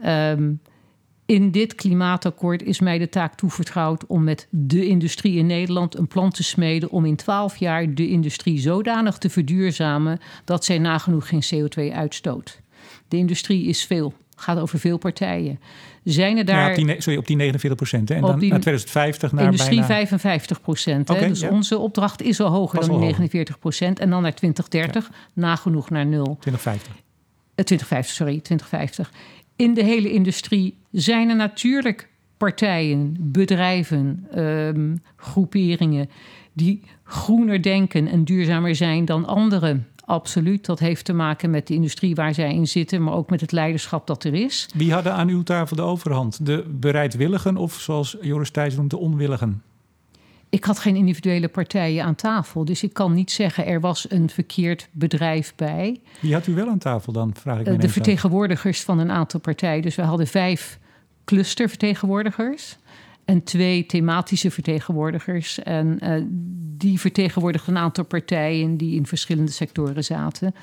Ehm, 0.00 0.52
in 1.26 1.50
dit 1.50 1.74
klimaatakkoord 1.74 2.62
is 2.62 2.80
mij 2.80 2.98
de 2.98 3.08
taak 3.08 3.34
toevertrouwd 3.34 4.06
om 4.06 4.24
met 4.24 4.46
de 4.50 4.86
industrie 4.86 5.36
in 5.36 5.46
Nederland 5.46 5.98
een 5.98 6.06
plan 6.06 6.30
te 6.30 6.42
smeden 6.42 6.90
om 6.90 7.04
in 7.04 7.16
12 7.16 7.56
jaar 7.56 7.94
de 7.94 8.08
industrie 8.08 8.58
zodanig 8.58 9.18
te 9.18 9.30
verduurzamen 9.30 10.18
dat 10.44 10.64
zij 10.64 10.78
nagenoeg 10.78 11.28
geen 11.28 11.44
CO2 11.54 11.92
uitstoot. 11.92 12.62
De 13.08 13.16
industrie 13.16 13.66
is 13.66 13.84
veel, 13.84 14.12
gaat 14.36 14.58
over 14.58 14.78
veel 14.78 14.98
partijen. 14.98 15.60
Zijn 16.04 16.30
er 16.30 16.36
ja, 16.36 16.44
daar 16.44 16.68
op 16.68 16.74
die, 16.76 16.84
ne- 16.84 17.00
sorry, 17.00 17.18
op 17.18 17.26
die 17.26 17.36
49 17.36 17.76
procent. 17.76 18.10
En 18.10 18.20
dan 18.20 18.38
die 18.38 18.50
naar 18.50 18.60
2050 18.60 19.32
naar 19.32 19.44
industrie 19.44 19.78
bijna... 19.78 19.94
55 19.94 20.60
procent? 20.60 21.10
Oké, 21.10 21.28
dus 21.28 21.40
ja. 21.40 21.48
onze 21.48 21.78
opdracht 21.78 22.22
is 22.22 22.40
al 22.40 22.50
hoger 22.50 22.80
dan 22.80 22.88
al 22.88 22.94
die 22.94 23.04
hoger. 23.04 23.20
49 23.20 23.58
procent 23.58 23.98
en 23.98 24.10
dan 24.10 24.22
naar 24.22 24.34
2030 24.34 25.10
nagenoeg 25.32 25.90
naar 25.90 26.06
nul. 26.06 26.36
2050. 26.40 26.92
Eh, 27.54 27.64
2050, 27.64 28.14
sorry, 28.14 28.40
2050. 28.40 29.12
In 29.56 29.74
de 29.74 29.84
hele 29.84 30.12
industrie 30.12 30.78
zijn 30.90 31.28
er 31.28 31.36
natuurlijk 31.36 32.08
partijen, 32.36 33.16
bedrijven, 33.18 34.26
ehm, 34.30 34.96
groeperingen 35.16 36.10
die 36.52 36.82
groener 37.04 37.62
denken 37.62 38.08
en 38.08 38.24
duurzamer 38.24 38.74
zijn 38.74 39.04
dan 39.04 39.26
anderen. 39.26 39.86
Absoluut, 40.06 40.66
dat 40.66 40.78
heeft 40.78 41.04
te 41.04 41.12
maken 41.12 41.50
met 41.50 41.66
de 41.66 41.74
industrie 41.74 42.14
waar 42.14 42.34
zij 42.34 42.54
in 42.54 42.68
zitten, 42.68 43.02
maar 43.02 43.14
ook 43.14 43.30
met 43.30 43.40
het 43.40 43.52
leiderschap 43.52 44.06
dat 44.06 44.24
er 44.24 44.34
is. 44.34 44.68
Wie 44.74 44.92
hadden 44.92 45.12
aan 45.14 45.28
uw 45.28 45.42
tafel 45.42 45.76
de 45.76 45.82
overhand? 45.82 46.46
De 46.46 46.64
bereidwilligen 46.70 47.56
of 47.56 47.74
zoals 47.74 48.16
Joris 48.20 48.50
Thijs 48.50 48.76
noemt, 48.76 48.90
de 48.90 48.96
onwilligen? 48.98 49.62
Ik 50.48 50.64
had 50.64 50.78
geen 50.78 50.96
individuele 50.96 51.48
partijen 51.48 52.04
aan 52.04 52.14
tafel, 52.14 52.64
dus 52.64 52.82
ik 52.82 52.92
kan 52.92 53.14
niet 53.14 53.30
zeggen 53.30 53.66
er 53.66 53.80
was 53.80 54.10
een 54.10 54.30
verkeerd 54.30 54.88
bedrijf 54.92 55.52
bij. 55.56 56.00
Wie 56.20 56.32
had 56.34 56.46
u 56.46 56.54
wel 56.54 56.68
aan 56.68 56.78
tafel 56.78 57.12
dan, 57.12 57.34
vraag 57.34 57.58
ik 57.58 57.64
me 57.64 57.64
Eh, 57.64 57.64
de 57.64 57.70
ineens 57.70 57.84
af. 57.84 57.92
vertegenwoordigers 57.92 58.82
van 58.82 58.98
een 58.98 59.10
aantal 59.10 59.40
partijen. 59.40 59.82
Dus 59.82 59.94
we 59.94 60.02
hadden 60.02 60.26
vijf 60.26 60.78
clustervertegenwoordigers 61.24 62.76
en 63.24 63.42
twee 63.42 63.86
thematische 63.86 64.50
vertegenwoordigers. 64.50 65.62
En 65.62 65.98
eh, 66.00 66.22
die 66.76 67.00
vertegenwoordigden 67.00 67.74
een 67.74 67.82
aantal 67.82 68.04
partijen 68.04 68.76
die 68.76 68.96
in 68.96 69.06
verschillende 69.06 69.50
sectoren 69.50 70.04
zaten. 70.04 70.54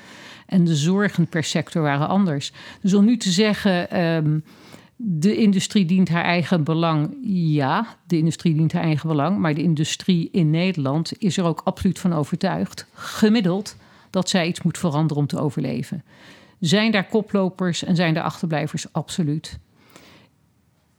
En 0.46 0.64
de 0.64 0.76
zorgen 0.76 1.26
per 1.26 1.44
sector 1.44 1.82
waren 1.82 2.08
anders. 2.08 2.52
Dus 2.80 2.94
om 2.94 3.04
nu 3.04 3.16
te 3.16 3.30
zeggen. 3.30 3.90
ehm, 3.90 4.38
de 5.04 5.36
industrie 5.36 5.84
dient 5.84 6.08
haar 6.08 6.24
eigen 6.24 6.64
belang. 6.64 7.16
Ja, 7.32 7.96
de 8.06 8.18
industrie 8.18 8.54
dient 8.54 8.72
haar 8.72 8.82
eigen 8.82 9.08
belang. 9.08 9.38
Maar 9.38 9.54
de 9.54 9.62
industrie 9.62 10.28
in 10.32 10.50
Nederland 10.50 11.12
is 11.18 11.36
er 11.36 11.44
ook 11.44 11.60
absoluut 11.64 11.98
van 11.98 12.12
overtuigd, 12.12 12.86
gemiddeld, 12.92 13.76
dat 14.10 14.28
zij 14.28 14.46
iets 14.46 14.62
moet 14.62 14.78
veranderen 14.78 15.22
om 15.22 15.28
te 15.28 15.38
overleven. 15.38 16.04
Zijn 16.60 16.92
daar 16.92 17.08
koplopers 17.08 17.84
en 17.84 17.96
zijn 17.96 18.14
daar 18.14 18.22
achterblijvers? 18.22 18.92
Absoluut. 18.92 19.58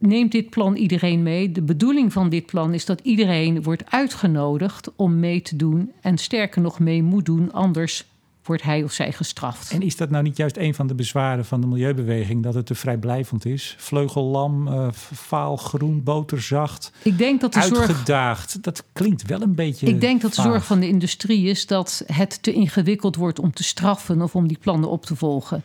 Neemt 0.08 0.32
dit 0.32 0.50
plan 0.50 0.76
iedereen 0.76 1.24
mee? 1.24 1.52
De 1.52 1.62
bedoeling 1.62 2.14
van 2.14 2.30
dit 2.30 2.46
plan 2.46 2.74
is 2.74 2.86
dat 2.86 3.00
iedereen 3.04 3.64
wordt 3.64 3.84
uitgenodigd 3.92 4.92
om 4.96 5.20
mee 5.20 5.42
te 5.42 5.56
doen. 5.56 5.92
En 6.02 6.18
sterker 6.18 6.62
nog, 6.62 6.80
mee 6.80 7.04
moet 7.04 7.26
doen, 7.26 7.52
anders 7.52 8.06
wordt 8.44 8.64
hij 8.64 8.84
of 8.84 8.92
zij 8.92 9.12
gestraft. 9.12 9.72
En 9.72 9.82
is 9.82 9.96
dat 9.96 10.10
nou 10.10 10.24
niet 10.24 10.38
juist 10.38 10.58
een 10.58 10.74
van 10.74 10.88
de 10.88 10.94
bezwaren 10.96 11.46
van 11.46 11.62
de 11.62 11.68
milieubeweging... 11.68 12.44
dat 12.44 12.54
het 12.54 12.66
te 12.66 12.76
vrijblijvend 12.76 13.46
is? 13.46 13.76
Vleugellam, 13.78 14.68
eh 14.68 14.88
vaalgroen, 15.14 16.04
boterzacht, 16.04 16.92
Ik 17.04 17.18
denk 17.18 17.42
dat 17.42 17.54
de 17.54 17.62
zorg. 17.62 17.80
uitgedaagd. 17.80 18.64
Dat 18.64 18.84
klinkt 18.94 19.26
wel 19.26 19.42
een 19.42 19.56
beetje 19.56 19.88
Ik 19.88 20.02
denk 20.02 20.22
dat 20.22 20.30
de 20.34 20.42
vaag. 20.42 20.46
zorg 20.52 20.66
van 20.66 20.80
de 20.80 20.88
industrie 20.88 21.46
is 21.48 21.68
dat 21.68 22.04
het 22.06 22.44
te 22.44 22.54
ingewikkeld 22.54 23.16
wordt 23.16 23.40
om 23.40 23.54
te 23.54 23.64
straffen 23.64 24.22
of 24.22 24.36
om 24.36 24.48
die 24.48 24.58
plannen 24.62 24.90
op 24.90 25.06
te 25.06 25.16
volgen. 25.16 25.64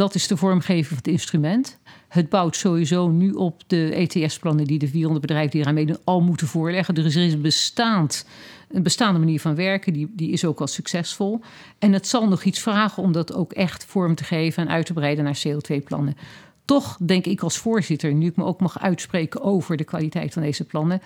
Dat 0.00 0.14
is 0.14 0.26
de 0.26 0.36
vormgeving 0.36 0.86
van 0.86 0.96
het 0.96 1.08
instrument. 1.08 1.78
Het 2.08 2.28
bouwt 2.28 2.56
sowieso 2.56 3.08
nu 3.08 3.30
op 3.30 3.62
de 3.66 3.92
ETS-plannen 3.94 4.64
die 4.64 4.78
de 4.78 4.88
400 4.88 5.20
bedrijven 5.20 5.50
die 5.50 5.60
eraan 5.60 5.74
meedoen 5.74 5.98
al 6.04 6.20
moeten 6.20 6.46
voorleggen. 6.46 6.94
Dus 6.94 7.14
er 7.14 7.24
is 7.24 7.32
een, 7.32 7.40
bestaand, 7.40 8.26
een 8.68 8.82
bestaande 8.82 9.18
manier 9.18 9.40
van 9.40 9.54
werken, 9.54 9.92
die, 9.92 10.12
die 10.16 10.30
is 10.30 10.44
ook 10.44 10.60
al 10.60 10.66
succesvol. 10.66 11.40
En 11.78 11.92
het 11.92 12.06
zal 12.06 12.28
nog 12.28 12.42
iets 12.42 12.60
vragen 12.60 13.02
om 13.02 13.12
dat 13.12 13.34
ook 13.34 13.52
echt 13.52 13.84
vorm 13.84 14.14
te 14.14 14.24
geven 14.24 14.62
en 14.62 14.72
uit 14.72 14.86
te 14.86 14.92
breiden 14.92 15.24
naar 15.24 15.42
CO2-plannen. 15.48 16.16
Toch 16.64 16.98
denk 17.00 17.26
ik 17.26 17.40
als 17.40 17.58
voorzitter, 17.58 18.14
nu 18.14 18.26
ik 18.26 18.36
me 18.36 18.44
ook 18.44 18.60
mag 18.60 18.80
uitspreken 18.80 19.42
over 19.42 19.76
de 19.76 19.84
kwaliteit 19.84 20.32
van 20.32 20.42
deze 20.42 20.64
plannen. 20.64 21.00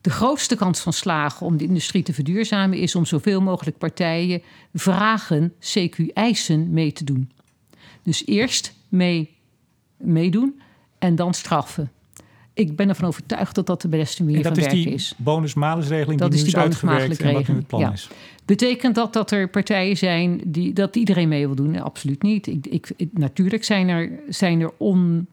De 0.00 0.10
grootste 0.10 0.56
kans 0.56 0.80
van 0.80 0.92
slagen 0.92 1.46
om 1.46 1.56
de 1.56 1.64
industrie 1.64 2.02
te 2.02 2.12
verduurzamen 2.12 2.78
is 2.78 2.94
om 2.94 3.06
zoveel 3.06 3.40
mogelijk 3.40 3.78
partijen 3.78 4.42
vragen, 4.74 5.52
CQ 5.52 6.12
eisen 6.12 6.70
mee 6.70 6.92
te 6.92 7.04
doen. 7.04 7.30
Dus 8.10 8.26
eerst 8.26 8.74
mee, 8.88 9.30
meedoen 9.96 10.60
en 10.98 11.14
dan 11.16 11.34
straffen. 11.34 11.90
Ik 12.54 12.76
ben 12.76 12.88
ervan 12.88 13.08
overtuigd 13.08 13.54
dat 13.54 13.66
dat 13.66 13.82
de 13.82 13.88
beste 13.88 14.24
manier 14.24 14.42
dat 14.42 14.52
van 14.52 14.56
is 14.56 14.64
werken 14.64 14.84
die 14.84 14.94
is. 14.94 15.14
bonus-malus-regeling 15.16 16.20
Dat 16.20 16.30
die 16.30 16.40
is 16.40 16.46
nu 16.46 16.50
die 16.50 16.58
is 16.58 16.64
uitgewerkt 16.64 17.20
en 17.20 17.32
wat 17.32 17.46
nu 17.48 17.54
het 17.54 17.66
plan 17.66 17.80
bonus-malus-regeling, 17.80 17.92
is. 17.92 18.44
Betekent 18.44 18.94
dat 18.94 19.12
dat 19.12 19.30
er 19.30 19.48
partijen 19.48 19.96
zijn 19.96 20.40
die 20.46 20.72
dat 20.72 20.96
iedereen 20.96 21.28
mee 21.28 21.46
wil 21.46 21.54
doen? 21.54 21.70
Nee, 21.70 21.80
absoluut 21.80 22.22
niet. 22.22 22.46
Ik, 22.46 22.66
ik, 22.66 23.08
natuurlijk 23.12 23.64
zijn 23.64 23.88
er, 23.88 24.10
zijn 24.28 24.60
er 24.60 24.72
on, 24.76 25.26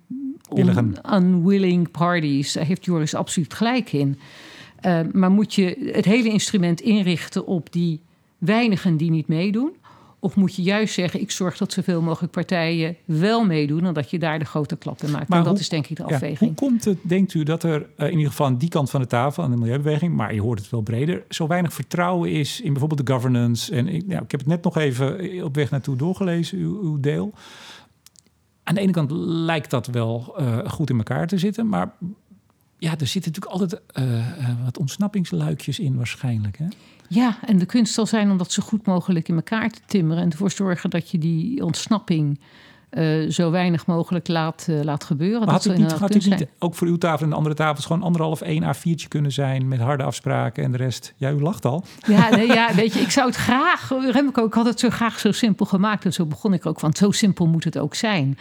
on, 0.49 0.55
Willigen. 0.55 0.93
unwilling 1.13 1.91
parties. 1.91 2.53
Daar 2.53 2.65
heeft 2.65 2.85
Joris 2.85 3.13
absoluut 3.13 3.53
gelijk 3.53 3.91
in. 3.91 4.19
Uh, 4.85 4.99
maar 5.11 5.31
moet 5.31 5.53
je 5.53 5.91
het 5.93 6.05
hele 6.05 6.29
instrument 6.29 6.81
inrichten 6.81 7.47
op 7.47 7.71
die 7.71 8.01
weinigen 8.37 8.97
die 8.97 9.11
niet 9.11 9.27
meedoen? 9.27 9.75
Of 10.19 10.35
moet 10.35 10.55
je 10.55 10.61
juist 10.61 10.93
zeggen, 10.93 11.21
ik 11.21 11.31
zorg 11.31 11.57
dat 11.57 11.73
zoveel 11.73 12.01
mogelijk 12.01 12.33
partijen 12.33 12.95
wel 13.05 13.45
meedoen... 13.45 13.85
en 13.85 13.93
dat 13.93 14.09
je 14.09 14.19
daar 14.19 14.39
de 14.39 14.45
grote 14.45 14.75
klap 14.75 15.03
in 15.03 15.11
maakt. 15.11 15.27
Maar 15.27 15.43
dat 15.43 15.59
is 15.59 15.69
denk 15.69 15.87
ik 15.87 15.97
de 15.97 16.03
afweging. 16.03 16.39
hoe 16.39 16.53
komt 16.53 16.85
het, 16.85 16.97
denkt 17.01 17.33
u, 17.33 17.43
dat 17.43 17.63
er 17.63 17.81
uh, 17.97 18.05
in 18.05 18.11
ieder 18.11 18.29
geval 18.29 18.45
aan 18.45 18.57
die 18.57 18.69
kant 18.69 18.89
van 18.89 19.01
de 19.01 19.07
tafel... 19.07 19.43
aan 19.43 19.51
de 19.51 19.57
milieubeweging, 19.57 20.15
maar 20.15 20.33
je 20.33 20.41
hoort 20.41 20.59
het 20.59 20.69
wel 20.69 20.81
breder... 20.81 21.23
zo 21.29 21.47
weinig 21.47 21.73
vertrouwen 21.73 22.31
is 22.31 22.61
in 22.61 22.71
bijvoorbeeld 22.71 23.07
de 23.07 23.13
governance? 23.13 23.75
En 23.75 23.87
ik, 23.87 24.07
nou, 24.07 24.23
ik 24.23 24.31
heb 24.31 24.39
het 24.39 24.49
net 24.49 24.63
nog 24.63 24.77
even 24.77 25.43
op 25.43 25.55
weg 25.55 25.71
naartoe 25.71 25.95
doorgelezen, 25.95 26.57
uw, 26.57 26.81
uw 26.81 26.99
deel. 26.99 27.33
Aan 28.63 28.75
de 28.75 28.81
ene 28.81 28.91
kant 28.91 29.11
lijkt 29.11 29.69
dat 29.69 29.87
wel 29.87 30.35
uh, 30.39 30.57
goed 30.69 30.89
in 30.89 30.97
elkaar 30.97 31.27
te 31.27 31.37
zitten... 31.37 31.67
maar 31.67 31.93
ja, 32.77 32.97
er 32.97 33.07
zitten 33.07 33.31
natuurlijk 33.31 33.61
altijd 33.61 33.81
uh, 33.99 34.63
wat 34.63 34.77
ontsnappingsluikjes 34.77 35.79
in 35.79 35.95
waarschijnlijk, 35.95 36.57
hè? 36.57 36.65
Ja, 37.07 37.37
en 37.45 37.57
de 37.57 37.65
kunst 37.65 37.93
zal 37.93 38.05
zijn 38.05 38.31
om 38.31 38.37
dat 38.37 38.51
zo 38.51 38.63
goed 38.63 38.85
mogelijk 38.85 39.29
in 39.29 39.35
elkaar 39.35 39.69
te 39.69 39.81
timmeren 39.85 40.23
en 40.23 40.31
ervoor 40.31 40.51
zorgen 40.51 40.89
dat 40.89 41.09
je 41.09 41.17
die 41.17 41.63
ontsnapping 41.63 42.39
uh, 42.91 43.29
zo 43.29 43.51
weinig 43.51 43.85
mogelijk 43.85 44.27
laat, 44.27 44.67
uh, 44.69 44.83
laat 44.83 45.03
gebeuren. 45.03 45.39
Maar 45.39 45.49
had 45.49 45.63
het 45.63 45.77
niet, 45.77 45.91
had 45.91 46.13
het 46.13 46.25
niet 46.25 46.47
ook 46.59 46.75
voor 46.75 46.87
uw 46.87 46.97
tafel 46.97 47.23
en 47.23 47.29
de 47.29 47.35
andere 47.35 47.55
tafels 47.55 47.85
gewoon 47.85 48.03
anderhalf, 48.03 48.41
één 48.41 48.75
A4'tje 48.75 49.07
kunnen 49.07 49.31
zijn 49.31 49.67
met 49.67 49.79
harde 49.79 50.03
afspraken 50.03 50.63
en 50.63 50.71
de 50.71 50.77
rest? 50.77 51.13
Ja, 51.17 51.31
u 51.31 51.41
lacht 51.41 51.65
al. 51.65 51.85
Ja, 52.07 52.29
nee, 52.29 52.47
ja 52.47 52.75
weet 52.75 52.93
je, 52.93 52.99
ik 52.99 53.11
zou 53.11 53.27
het 53.27 53.35
graag, 53.35 53.89
Remco, 54.11 54.45
ik 54.45 54.53
had 54.53 54.65
het 54.65 54.79
zo 54.79 54.89
graag 54.89 55.19
zo 55.19 55.31
simpel 55.31 55.65
gemaakt 55.65 56.05
en 56.05 56.13
zo 56.13 56.25
begon 56.25 56.53
ik 56.53 56.65
ook, 56.65 56.79
want 56.79 56.97
zo 56.97 57.11
simpel 57.11 57.47
moet 57.47 57.63
het 57.63 57.77
ook 57.77 57.95
zijn. 57.95 58.37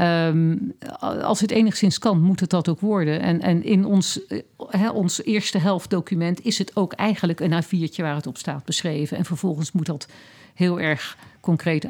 Um, 0.00 0.72
als 1.00 1.40
het 1.40 1.50
enigszins 1.50 1.98
kan, 1.98 2.20
moet 2.20 2.40
het 2.40 2.50
dat 2.50 2.68
ook 2.68 2.80
worden. 2.80 3.20
En, 3.20 3.40
en 3.40 3.64
in 3.64 3.84
ons, 3.84 4.20
he, 4.68 4.90
ons 4.90 5.22
eerste 5.22 5.58
helft 5.58 5.90
document 5.90 6.44
is 6.44 6.58
het 6.58 6.76
ook 6.76 6.92
eigenlijk 6.92 7.40
een 7.40 7.62
A4'tje 7.62 8.02
waar 8.02 8.14
het 8.14 8.26
op 8.26 8.36
staat 8.36 8.64
beschreven. 8.64 9.16
En 9.16 9.24
vervolgens 9.24 9.72
moet 9.72 9.86
dat 9.86 10.08
heel 10.54 10.80
erg 10.80 11.16
concreet 11.40 11.86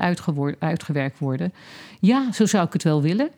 uitgewerkt 0.59 1.19
worden. 1.19 1.53
Ja, 2.01 2.33
zo 2.33 2.47
zou 2.47 2.67
ik 2.67 2.73
het 2.73 2.83
wel 2.83 3.03
willen. 3.03 3.31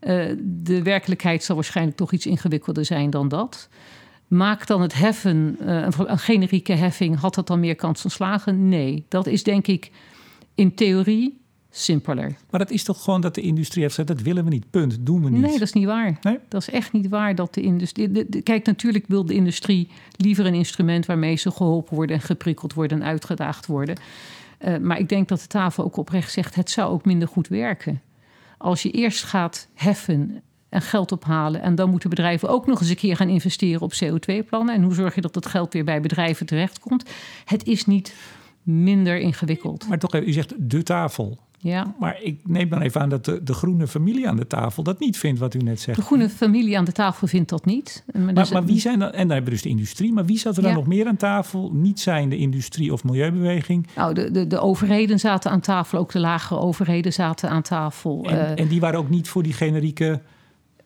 Uh, 0.00 0.24
de 0.42 0.82
werkelijkheid 0.82 1.44
zal 1.44 1.54
waarschijnlijk 1.54 1.96
toch 1.96 2.12
iets 2.12 2.26
ingewikkelder 2.26 2.84
zijn 2.84 3.10
dan 3.10 3.28
dat. 3.28 3.68
Maakt 4.26 4.68
dan 4.68 4.82
het 4.82 4.94
heffen, 4.94 5.56
uh, 5.60 5.66
een, 5.66 5.92
een 5.96 6.18
generieke 6.18 6.72
heffing, 6.72 7.18
had 7.18 7.34
dat 7.34 7.46
dan 7.46 7.60
meer 7.60 7.74
kans 7.74 8.00
van 8.00 8.10
slagen? 8.10 8.68
Nee, 8.68 9.04
dat 9.08 9.26
is 9.26 9.42
denk 9.42 9.66
ik 9.66 9.90
in 10.54 10.74
theorie 10.74 11.43
simpeler. 11.76 12.36
Maar 12.50 12.60
dat 12.60 12.70
is 12.70 12.84
toch 12.84 13.02
gewoon 13.02 13.20
dat 13.20 13.34
de 13.34 13.40
industrie 13.40 13.82
heeft 13.82 13.94
gezegd: 13.94 14.16
dat 14.16 14.26
willen 14.26 14.44
we 14.44 14.50
niet, 14.50 14.70
punt, 14.70 14.96
doen 15.00 15.24
we 15.24 15.30
niet. 15.30 15.40
Nee, 15.40 15.52
dat 15.52 15.60
is 15.60 15.72
niet 15.72 15.84
waar. 15.84 16.18
Nee? 16.22 16.38
Dat 16.48 16.60
is 16.60 16.70
echt 16.70 16.92
niet 16.92 17.08
waar 17.08 17.34
dat 17.34 17.54
de 17.54 17.60
industrie. 17.60 18.42
kijk, 18.42 18.66
natuurlijk 18.66 19.04
wil 19.08 19.26
de 19.26 19.34
industrie 19.34 19.88
liever 20.16 20.46
een 20.46 20.54
instrument 20.54 21.06
waarmee 21.06 21.36
ze 21.36 21.50
geholpen 21.50 21.94
worden 21.94 22.16
en 22.16 22.22
geprikkeld 22.22 22.74
worden 22.74 23.00
en 23.00 23.06
uitgedaagd 23.06 23.66
worden. 23.66 23.96
Uh, 24.60 24.76
maar 24.76 24.98
ik 24.98 25.08
denk 25.08 25.28
dat 25.28 25.40
de 25.40 25.46
tafel 25.46 25.84
ook 25.84 25.96
oprecht 25.96 26.32
zegt: 26.32 26.54
het 26.54 26.70
zou 26.70 26.92
ook 26.92 27.04
minder 27.04 27.28
goed 27.28 27.48
werken. 27.48 28.02
Als 28.58 28.82
je 28.82 28.90
eerst 28.90 29.24
gaat 29.24 29.68
heffen 29.74 30.42
en 30.74 30.82
geld 30.82 31.12
ophalen. 31.12 31.62
En 31.62 31.74
dan 31.74 31.90
moeten 31.90 32.10
bedrijven 32.10 32.48
ook 32.48 32.66
nog 32.66 32.80
eens 32.80 32.88
een 32.88 32.96
keer 32.96 33.16
gaan 33.16 33.28
investeren 33.28 33.80
op 33.80 33.92
CO2-plannen. 34.04 34.74
En 34.74 34.82
hoe 34.82 34.94
zorg 34.94 35.14
je 35.14 35.20
dat 35.20 35.34
dat 35.34 35.46
geld 35.46 35.72
weer 35.72 35.84
bij 35.84 36.00
bedrijven 36.00 36.46
terechtkomt? 36.46 37.10
Het 37.44 37.66
is 37.66 37.86
niet 37.86 38.14
minder 38.62 39.18
ingewikkeld. 39.18 39.88
Maar 39.88 39.98
toch, 39.98 40.14
u 40.14 40.32
zegt 40.32 40.54
de 40.58 40.82
tafel. 40.82 41.38
Ja. 41.64 41.94
Maar 41.98 42.22
ik 42.22 42.40
neem 42.42 42.68
dan 42.68 42.80
even 42.80 43.00
aan 43.00 43.08
dat 43.08 43.24
de, 43.24 43.42
de, 43.42 43.54
groene 43.54 43.86
familie 43.86 44.28
aan 44.28 44.36
de 44.36 44.46
tafel 44.46 44.82
dat 44.82 44.98
niet 44.98 45.18
vindt, 45.18 45.40
wat 45.40 45.54
u 45.54 45.58
net 45.58 45.80
zegt. 45.80 45.98
De 45.98 46.04
groene 46.04 46.28
familie 46.28 46.78
aan 46.78 46.84
de 46.84 46.92
tafel 46.92 47.26
vindt 47.26 47.48
dat 47.48 47.64
niet. 47.64 48.04
Maar, 48.12 48.32
maar, 48.32 48.48
maar 48.52 48.64
wie 48.64 48.80
zijn 48.80 48.98
dan, 48.98 49.08
en 49.08 49.18
dan 49.18 49.28
hebben 49.28 49.44
we 49.44 49.50
dus 49.50 49.62
de 49.62 49.68
industrie, 49.68 50.12
maar 50.12 50.24
wie 50.24 50.38
zat 50.38 50.56
er 50.56 50.62
dan 50.62 50.74
nog 50.74 50.86
meer 50.86 51.06
aan 51.06 51.16
tafel? 51.16 51.70
Niet 51.72 52.00
zijn 52.00 52.28
de 52.28 52.36
industrie 52.36 52.92
of 52.92 53.04
milieubeweging? 53.04 53.86
Nou, 53.96 54.14
de, 54.14 54.30
de, 54.30 54.46
de 54.46 54.58
overheden 54.58 55.18
zaten 55.18 55.50
aan 55.50 55.60
tafel, 55.60 55.98
ook 55.98 56.12
de 56.12 56.20
lagere 56.20 56.60
overheden 56.60 57.12
zaten 57.12 57.50
aan 57.50 57.62
tafel. 57.62 58.24
En, 58.24 58.36
uh, 58.36 58.60
en 58.64 58.68
die 58.68 58.80
waren 58.80 58.98
ook 58.98 59.10
niet 59.10 59.28
voor 59.28 59.42
die 59.42 59.52
generieke 59.52 60.20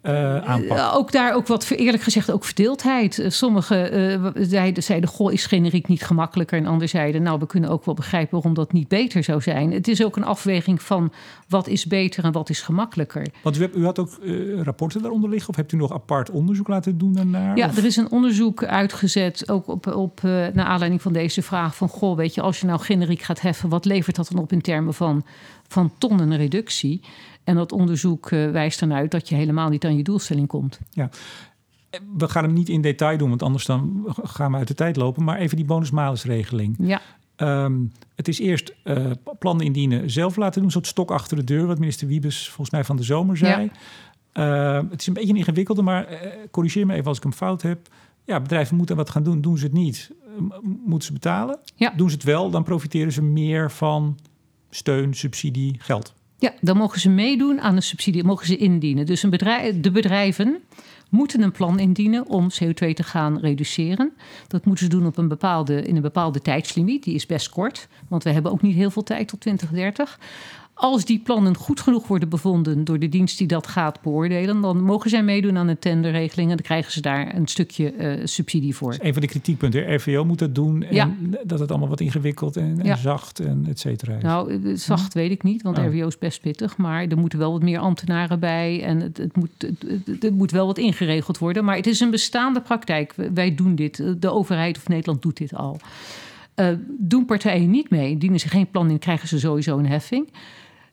uh, 0.03 0.37
aanpak? 0.37 0.77
Uh, 0.79 0.95
ook 0.95 1.13
daar 1.13 1.35
ook 1.35 1.47
wat, 1.47 1.71
eerlijk 1.71 2.03
gezegd, 2.03 2.31
ook 2.31 2.45
verdeeldheid. 2.45 3.19
Uh, 3.19 3.31
Sommigen 3.31 4.35
zeiden, 4.37 4.83
zeiden, 4.83 5.11
goh, 5.11 5.33
is 5.33 5.47
generiek 5.47 5.89
niet 5.89 6.03
gemakkelijker? 6.03 6.59
En 6.59 6.67
anderen 6.67 6.89
zeiden, 6.89 7.23
nou, 7.23 7.39
we 7.39 7.47
kunnen 7.47 7.71
ook 7.71 7.85
wel 7.85 7.95
begrijpen 7.95 8.33
waarom 8.33 8.55
dat 8.55 8.73
niet 8.73 8.89
beter 8.89 9.25
zou 9.25 9.41
zijn. 9.41 9.73
Het 9.73 9.89
is 9.89 10.05
ook 10.05 10.17
een 10.17 10.25
afweging 10.25 10.83
van 10.83 11.13
wat 11.49 11.67
is 11.69 11.87
beter 11.87 12.25
en 12.25 12.33
wat 12.33 12.51
is 12.51 12.61
gemakkelijker. 12.61 13.27
Want 13.43 13.57
u, 13.57 13.61
hebt, 13.61 13.77
u 13.77 13.85
had 13.85 13.99
ook 13.99 14.19
rapporten 14.63 15.03
daaronder 15.03 15.31
liggen? 15.31 15.49
Of 15.49 15.57
hebt 15.57 15.73
u 15.73 15.77
nog 15.77 15.93
apart 15.93 16.31
onderzoek 16.31 16.69
laten 16.69 16.99
doen 16.99 17.13
daarnaar? 17.13 17.57
Ja, 17.57 17.71
er 17.77 17.85
is 17.85 17.97
een 17.97 18.11
onderzoek 18.11 18.65
uitgezet, 18.65 19.51
ook 19.51 19.69
op, 19.69 19.87
op, 19.87 20.23
naar 20.23 20.65
aanleiding 20.65 21.03
van 21.03 21.13
deze 21.13 21.43
vraag 21.43 21.77
van... 21.77 21.89
goh, 21.89 22.17
weet 22.17 22.35
je, 22.35 22.41
als 22.41 22.61
je 22.61 22.67
nou 22.67 22.81
generiek 22.81 23.23
gaat 23.23 23.41
heffen, 23.41 23.69
wat 23.69 23.85
levert 23.85 24.17
dat 24.17 24.29
dan 24.33 24.43
op 24.43 24.53
in 24.53 24.61
termen 24.61 24.95
van, 24.95 25.25
van 25.69 25.93
tonnen 25.99 26.37
reductie? 26.37 27.01
En 27.49 27.55
dat 27.55 27.73
onderzoek 27.73 28.31
uh, 28.31 28.51
wijst 28.51 28.81
dan 28.81 28.93
uit 28.93 29.11
dat 29.11 29.29
je 29.29 29.35
helemaal 29.35 29.69
niet 29.69 29.85
aan 29.85 29.97
je 29.97 30.03
doelstelling 30.03 30.47
komt. 30.47 30.79
Ja. 30.91 31.09
We 32.17 32.29
gaan 32.29 32.45
hem 32.45 32.53
niet 32.53 32.69
in 32.69 32.81
detail 32.81 33.19
doen, 33.19 33.29
want 33.29 33.43
anders 33.43 33.65
dan 33.65 34.05
gaan 34.23 34.51
we 34.51 34.57
uit 34.57 34.69
de 34.69 34.75
tijd 34.75 34.97
lopen. 34.97 35.25
Maar 35.25 35.39
even 35.39 35.57
die 35.57 35.65
bonus-malus-regeling. 35.65 36.77
Ja. 36.79 37.01
Um, 37.65 37.93
het 38.15 38.29
is 38.29 38.39
eerst 38.39 38.75
uh, 38.85 39.11
plannen 39.39 39.67
indienen, 39.67 40.11
zelf 40.11 40.37
laten 40.37 40.55
doen, 40.55 40.65
een 40.65 40.71
soort 40.71 40.87
stok 40.87 41.11
achter 41.11 41.37
de 41.37 41.45
deur, 41.45 41.67
wat 41.67 41.79
minister 41.79 42.07
Wiebes 42.07 42.47
volgens 42.47 42.71
mij 42.71 42.85
van 42.85 42.97
de 42.97 43.03
zomer 43.03 43.37
zei. 43.37 43.71
Ja. 44.33 44.79
Uh, 44.79 44.91
het 44.91 45.01
is 45.01 45.07
een 45.07 45.13
beetje 45.13 45.29
een 45.29 45.37
ingewikkelde, 45.37 45.83
maar 45.83 46.13
uh, 46.13 46.19
corrigeer 46.51 46.87
me 46.87 46.95
even 46.95 47.07
als 47.07 47.17
ik 47.17 47.23
hem 47.23 47.33
fout 47.33 47.63
heb. 47.63 47.89
Ja, 48.25 48.41
bedrijven 48.41 48.77
moeten 48.77 48.97
wat 48.97 49.11
gaan 49.11 49.23
doen, 49.23 49.41
doen 49.41 49.59
ze 49.59 49.65
het 49.65 49.73
niet, 49.73 50.11
moeten 50.85 51.07
ze 51.07 51.13
betalen. 51.13 51.59
Ja. 51.75 51.93
Doen 51.97 52.09
ze 52.09 52.15
het 52.15 52.25
wel, 52.25 52.51
dan 52.51 52.63
profiteren 52.63 53.13
ze 53.13 53.23
meer 53.23 53.71
van 53.71 54.19
steun, 54.71 55.15
subsidie, 55.15 55.77
geld. 55.79 56.17
Ja, 56.39 56.53
dan 56.61 56.77
mogen 56.77 57.01
ze 57.01 57.09
meedoen 57.09 57.61
aan 57.61 57.77
een 57.77 57.83
subsidie, 57.83 58.25
mogen 58.25 58.47
ze 58.47 58.57
indienen. 58.57 59.07
Dus 59.07 59.23
een 59.23 59.31
bedrijf, 59.31 59.81
de 59.81 59.91
bedrijven 59.91 60.63
moeten 61.09 61.43
een 61.43 61.53
plan 61.53 61.79
indienen 61.79 62.27
om 62.27 62.49
CO2 62.63 62.93
te 62.93 63.03
gaan 63.03 63.39
reduceren. 63.39 64.13
Dat 64.49 64.65
moeten 64.65 64.85
ze 64.85 64.91
doen 64.91 65.07
op 65.07 65.17
een 65.17 65.29
bepaalde, 65.29 65.83
in 65.83 65.97
een 65.97 66.03
bepaalde 66.03 66.41
tijdslimiet. 66.41 67.05
Die 67.05 67.15
is 67.15 67.27
best 67.27 67.49
kort, 67.49 67.89
want 68.09 68.23
we 68.23 68.31
hebben 68.31 68.53
ook 68.53 68.63
niet 68.63 68.75
heel 68.75 68.91
veel 68.91 69.03
tijd 69.03 69.29
tot 69.29 69.41
2030. 69.41 70.19
Als 70.81 71.05
die 71.05 71.19
plannen 71.19 71.57
goed 71.57 71.81
genoeg 71.81 72.07
worden 72.07 72.29
bevonden 72.29 72.85
door 72.85 72.99
de 72.99 73.09
dienst 73.09 73.39
die 73.39 73.47
dat 73.47 73.67
gaat 73.67 74.01
beoordelen, 74.01 74.61
dan 74.61 74.83
mogen 74.83 75.11
zij 75.11 75.23
meedoen 75.23 75.57
aan 75.57 75.69
een 75.69 75.79
tenderregeling 75.79 76.51
en 76.51 76.57
dan 76.57 76.65
krijgen 76.65 76.93
ze 76.93 77.01
daar 77.01 77.35
een 77.35 77.47
stukje 77.47 77.95
uh, 77.95 78.27
subsidie 78.27 78.77
voor. 78.77 78.97
een 78.99 79.13
van 79.13 79.23
de 79.23 79.29
kritiekpunten. 79.29 79.95
RVO 79.95 80.25
moet 80.25 80.39
dat 80.39 80.55
doen 80.55 80.83
en 80.83 80.95
ja. 80.95 81.11
dat 81.45 81.59
het 81.59 81.71
allemaal 81.71 81.89
wat 81.89 82.01
ingewikkeld 82.01 82.57
en, 82.57 82.79
en 82.79 82.85
ja. 82.85 82.97
zacht 82.97 83.41
en 83.41 83.67
et 83.69 83.79
cetera 83.79 84.15
is. 84.15 84.23
Nou, 84.23 84.77
zacht 84.77 85.13
hm? 85.13 85.19
weet 85.19 85.31
ik 85.31 85.43
niet, 85.43 85.63
want 85.63 85.79
oh. 85.79 85.85
RVO 85.85 86.07
is 86.07 86.19
best 86.19 86.41
pittig, 86.41 86.77
maar 86.77 87.07
er 87.07 87.19
moeten 87.19 87.39
wel 87.39 87.53
wat 87.53 87.63
meer 87.63 87.79
ambtenaren 87.79 88.41
bij 88.41 88.83
en 88.83 89.01
het, 89.01 89.17
het 89.17 89.37
moet, 89.37 89.51
het, 89.59 90.23
het, 90.23 90.35
moet 90.35 90.51
wel 90.51 90.67
wat 90.67 90.79
ingeregeld 90.79 91.39
worden. 91.39 91.65
Maar 91.65 91.77
het 91.77 91.87
is 91.87 92.01
een 92.01 92.11
bestaande 92.11 92.61
praktijk. 92.61 93.15
Wij 93.35 93.55
doen 93.55 93.75
dit. 93.75 94.05
De 94.19 94.33
overheid 94.33 94.77
of 94.77 94.89
Nederland 94.89 95.23
doet 95.23 95.37
dit 95.37 95.55
al. 95.55 95.81
Uh, 96.57 96.69
doen 96.99 97.25
partijen 97.25 97.71
niet 97.71 97.91
mee, 97.91 98.19
dienen 98.19 98.41
ze 98.41 98.49
geen 98.49 98.71
plan 98.71 98.91
in, 98.91 98.99
krijgen 98.99 99.29
ze 99.29 99.39
sowieso 99.39 99.79
een 99.79 99.87
heffing. 99.87 100.29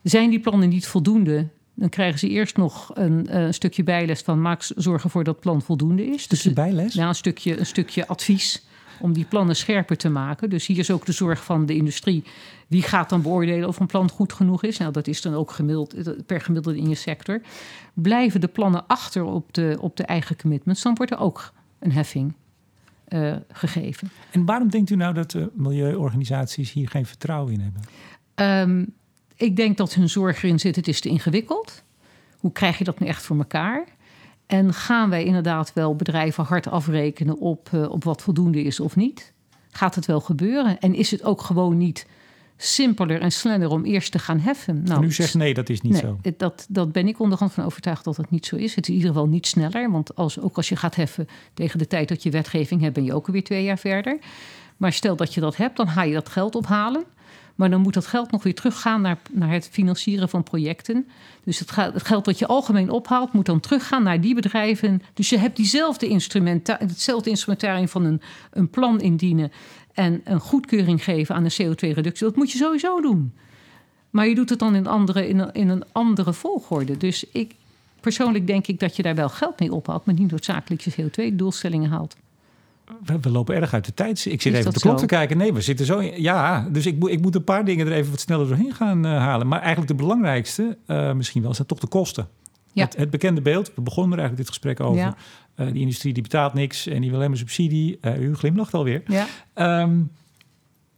Zijn 0.05 0.29
die 0.29 0.39
plannen 0.39 0.69
niet 0.69 0.87
voldoende, 0.87 1.47
dan 1.73 1.89
krijgen 1.89 2.19
ze 2.19 2.29
eerst 2.29 2.57
nog 2.57 2.91
een, 2.93 3.27
uh, 3.31 3.51
stukje 3.51 3.83
bijles 3.83 4.21
van 4.21 4.41
maak 4.41 4.63
zorg 4.75 5.03
ervoor 5.03 5.23
dat 5.23 5.33
het 5.33 5.43
plan 5.43 5.61
voldoende 5.61 6.05
is. 6.05 6.27
Dus 6.27 6.53
bijles? 6.53 6.93
Ja, 6.93 7.07
een 7.07 7.15
stukje, 7.15 7.59
een 7.59 7.65
stukje 7.65 8.07
advies 8.07 8.65
om 8.99 9.13
die 9.13 9.25
plannen 9.25 9.55
scherper 9.55 9.97
te 9.97 10.09
maken. 10.09 10.49
Dus 10.49 10.67
hier 10.67 10.77
is 10.77 10.91
ook 10.91 11.05
de 11.05 11.11
zorg 11.11 11.43
van 11.43 11.65
de 11.65 11.75
industrie. 11.75 12.23
Wie 12.67 12.81
gaat 12.81 13.09
dan 13.09 13.21
beoordelen 13.21 13.67
of 13.67 13.79
een 13.79 13.87
plan 13.87 14.09
goed 14.09 14.33
genoeg 14.33 14.63
is? 14.63 14.77
Nou, 14.77 14.91
dat 14.91 15.07
is 15.07 15.21
dan 15.21 15.33
ook 15.33 15.51
gemiddeld, 15.51 16.25
per 16.25 16.41
gemiddelde 16.41 16.79
in 16.79 16.89
je 16.89 16.95
sector. 16.95 17.41
Blijven 17.93 18.41
de 18.41 18.47
plannen 18.47 18.87
achter 18.87 19.23
op 19.23 19.53
de, 19.53 19.77
op 19.79 19.97
de 19.97 20.03
eigen 20.03 20.37
commitments, 20.37 20.81
dan 20.81 20.95
wordt 20.95 21.11
er 21.11 21.19
ook 21.19 21.53
een 21.79 21.91
heffing 21.91 22.33
uh, 23.09 23.35
gegeven. 23.51 24.09
En 24.31 24.45
waarom 24.45 24.69
denkt 24.69 24.89
u 24.89 24.95
nou 24.95 25.13
dat 25.13 25.31
de 25.31 25.51
milieuorganisaties 25.53 26.71
hier 26.71 26.89
geen 26.89 27.05
vertrouwen 27.05 27.53
in 27.53 27.59
hebben? 27.59 27.81
Um, 28.69 28.93
ik 29.36 29.56
denk 29.56 29.78
dat 29.78 29.93
hun 29.93 30.10
zorg 30.10 30.43
erin 30.43 30.60
zit, 30.60 30.76
het 30.76 30.88
is 30.88 31.02
te 31.02 31.10
ingewikkeld. 31.10 31.84
Hoe 32.38 32.52
krijg 32.52 32.78
je 32.78 32.84
dat 32.84 33.00
nu 33.00 33.08
echt 33.08 33.24
voor 33.24 33.38
elkaar? 33.38 33.86
En 34.45 34.74
gaan 34.74 35.10
wij 35.10 35.24
inderdaad 35.24 35.74
wel 35.74 35.95
bedrijven 35.95 36.43
hard 36.43 36.67
afrekenen 36.67 37.38
op, 37.38 37.69
uh, 37.74 37.91
op 37.91 38.04
wat 38.04 38.21
voldoende 38.21 38.63
is 38.63 38.80
of 38.80 38.95
niet? 38.95 39.34
Gaat 39.71 39.95
het 39.95 40.06
wel 40.06 40.19
gebeuren? 40.19 40.80
En 40.80 40.95
is 40.95 41.12
het 41.12 41.24
ook 41.24 41.41
gewoon 41.41 41.78
niet 41.78 42.08
simpeler 42.58 43.21
en 43.21 43.32
sneller 43.32 43.69
om 43.69 43.84
eerst 43.84 44.12
te 44.12 44.19
gaan 44.19 44.39
heffen? 44.39 44.84
Nou, 44.84 45.02
en 45.02 45.08
u 45.08 45.12
zegt 45.12 45.34
nee, 45.34 45.54
dat 45.54 45.69
is 45.69 45.82
niet 45.82 45.91
nee, 45.91 46.02
zo. 46.02 46.19
Dat, 46.38 46.65
dat 46.69 46.92
ben 46.92 47.08
ik 47.08 47.19
onderhand 47.19 47.54
van 47.54 47.65
overtuigd 47.65 48.04
dat 48.04 48.17
het 48.17 48.29
niet 48.29 48.46
zo 48.46 48.56
is. 48.56 48.75
Het 48.75 48.83
is 48.83 48.90
in 48.90 48.96
ieder 48.96 49.12
geval 49.12 49.27
niet 49.27 49.48
sneller. 49.48 49.92
Want 49.92 50.15
als, 50.15 50.40
ook 50.40 50.58
als 50.58 50.69
je 50.69 50.75
gaat 50.75 50.96
heffen 50.96 51.27
tegen 51.54 51.79
de 51.79 51.88
tijd 51.88 52.08
dat 52.08 52.23
je 52.23 52.29
wetgeving 52.29 52.81
hebt, 52.81 52.94
ben 52.94 53.04
je 53.04 53.13
ook 53.13 53.27
alweer 53.27 53.44
twee 53.44 53.63
jaar 53.63 53.77
verder. 53.77 54.19
Maar 54.77 54.94
stel 54.94 55.15
dat 55.15 55.33
je 55.33 55.42
dat 55.42 55.58
hebt, 55.58 55.77
dan 55.77 55.88
ga 55.88 56.04
je 56.04 56.13
dat 56.13 56.29
geld 56.29 56.56
ophalen. 56.56 57.04
Maar 57.56 57.69
dan 57.69 57.81
moet 57.81 57.93
dat 57.93 58.06
geld 58.06 58.31
nog 58.31 58.43
weer 58.43 58.56
teruggaan 58.56 59.01
naar, 59.01 59.17
naar 59.31 59.51
het 59.51 59.69
financieren 59.71 60.29
van 60.29 60.43
projecten. 60.43 61.08
Dus 61.43 61.60
het, 61.60 61.75
het 61.75 62.03
geld 62.03 62.25
wat 62.25 62.39
je 62.39 62.47
algemeen 62.47 62.89
ophaalt, 62.89 63.33
moet 63.33 63.45
dan 63.45 63.60
teruggaan 63.60 64.03
naar 64.03 64.21
die 64.21 64.35
bedrijven. 64.35 65.01
Dus 65.13 65.29
je 65.29 65.37
hebt 65.37 65.56
diezelfde 65.56 66.08
instrumenta 66.08 66.77
hetzelfde 66.79 67.29
instrumentarium 67.29 67.87
van 67.87 68.06
een, 68.06 68.21
een 68.51 68.69
plan 68.69 69.01
indienen 69.01 69.51
en 69.93 70.21
een 70.23 70.39
goedkeuring 70.39 71.03
geven 71.03 71.35
aan 71.35 71.43
de 71.43 71.63
CO2-reductie. 71.63 72.27
Dat 72.27 72.35
moet 72.35 72.51
je 72.51 72.58
sowieso 72.58 73.01
doen. 73.01 73.33
Maar 74.10 74.27
je 74.27 74.35
doet 74.35 74.49
het 74.49 74.60
dan 74.60 74.75
in, 74.75 74.87
andere, 74.87 75.27
in, 75.27 75.39
een, 75.39 75.53
in 75.53 75.69
een 75.69 75.83
andere 75.91 76.33
volgorde. 76.33 76.97
Dus 76.97 77.25
ik, 77.31 77.56
persoonlijk 77.99 78.47
denk 78.47 78.67
ik 78.67 78.79
dat 78.79 78.95
je 78.95 79.03
daar 79.03 79.15
wel 79.15 79.29
geld 79.29 79.60
mee 79.60 79.73
ophaalt, 79.73 80.06
maar 80.06 80.15
niet 80.15 80.31
noodzakelijk 80.31 80.81
je 80.81 80.91
CO2-doelstellingen 80.91 81.89
haalt. 81.89 82.15
We, 83.21 83.29
lopen 83.29 83.56
erg 83.56 83.73
uit 83.73 83.86
de 83.86 83.94
tijd. 83.94 84.25
Ik 84.25 84.42
zit 84.42 84.54
even 84.54 84.67
op 84.67 84.73
de 84.73 84.79
klok 84.79 84.98
te 84.98 85.06
kijken. 85.06 85.38
Nee, 85.38 85.54
we 85.54 85.62
zitten 85.62 85.86
zo. 85.86 86.00
In, 86.00 86.21
ja, 86.21 86.67
dus 86.71 86.86
ik, 86.86 87.04
ik 87.08 87.21
moet 87.21 87.36
een 87.36 87.44
paar 87.44 87.65
dingen 87.65 87.88
er 87.88 87.94
even 87.94 88.12
wat 88.12 88.19
sneller 88.19 88.48
doorheen 88.48 88.73
gaan 88.73 89.06
uh, 89.06 89.17
halen. 89.17 89.48
Maar 89.48 89.60
eigenlijk 89.60 89.88
de 89.88 89.96
belangrijkste, 89.96 90.77
uh, 90.88 91.13
misschien 91.13 91.42
wel, 91.42 91.54
zijn 91.54 91.67
toch 91.67 91.79
de 91.79 91.88
kosten. 91.88 92.27
Ja. 92.71 92.83
Het, 92.83 92.98
het, 92.98 93.10
bekende 93.10 93.42
beeld, 93.42 93.71
we 93.75 93.81
begonnen 93.81 94.17
er 94.17 94.19
eigenlijk 94.19 94.48
dit 94.48 94.60
gesprek 94.60 94.79
over. 94.79 95.02
Ja. 95.02 95.15
Uh, 95.56 95.71
die 95.71 95.81
industrie 95.81 96.13
die 96.13 96.23
betaalt 96.23 96.54
niks 96.54 96.88
en 96.88 97.02
die 97.02 97.10
wil 97.10 97.19
helemaal 97.19 97.40
subsidie. 97.40 98.00
u 98.19 98.36
glimlacht 98.36 98.73
alweer. 98.73 99.04
Ja. 99.08 99.27
Um, 99.81 100.12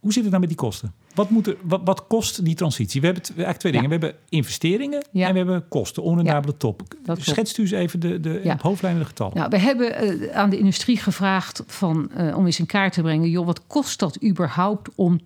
hoe 0.00 0.12
zit 0.12 0.22
het 0.22 0.30
nou 0.30 0.40
met 0.40 0.48
die 0.48 0.58
kosten? 0.58 0.92
Wat, 1.18 1.30
moet 1.30 1.46
er, 1.46 1.56
wat, 1.62 1.80
wat 1.84 2.06
kost 2.06 2.44
die 2.44 2.54
transitie? 2.54 3.00
We 3.00 3.06
hebben 3.06 3.24
eigenlijk 3.26 3.58
twee 3.58 3.72
dingen. 3.72 3.88
We 3.88 3.94
hebben 3.94 4.14
investeringen 4.28 5.02
en 5.12 5.32
we 5.32 5.38
hebben 5.38 5.68
kosten, 5.68 6.02
onrendabele 6.02 6.56
top. 6.56 6.82
Schetst 7.18 7.58
u 7.58 7.62
eens 7.62 7.70
even 7.70 8.00
de, 8.00 8.20
de 8.20 8.40
ja. 8.44 8.58
hoofdlijnen 8.60 9.00
de 9.00 9.06
getallen. 9.06 9.36
Nou, 9.36 9.50
we 9.50 9.58
hebben 9.58 10.04
uh, 10.04 10.36
aan 10.36 10.50
de 10.50 10.58
industrie 10.58 10.96
gevraagd 10.96 11.62
van, 11.66 12.10
uh, 12.18 12.36
om 12.36 12.46
eens 12.46 12.58
in 12.58 12.66
kaart 12.66 12.92
te 12.92 13.02
brengen... 13.02 13.30
joh, 13.30 13.46
wat 13.46 13.66
kost 13.66 13.98
dat 13.98 14.24
überhaupt 14.24 14.88
om 14.94 15.20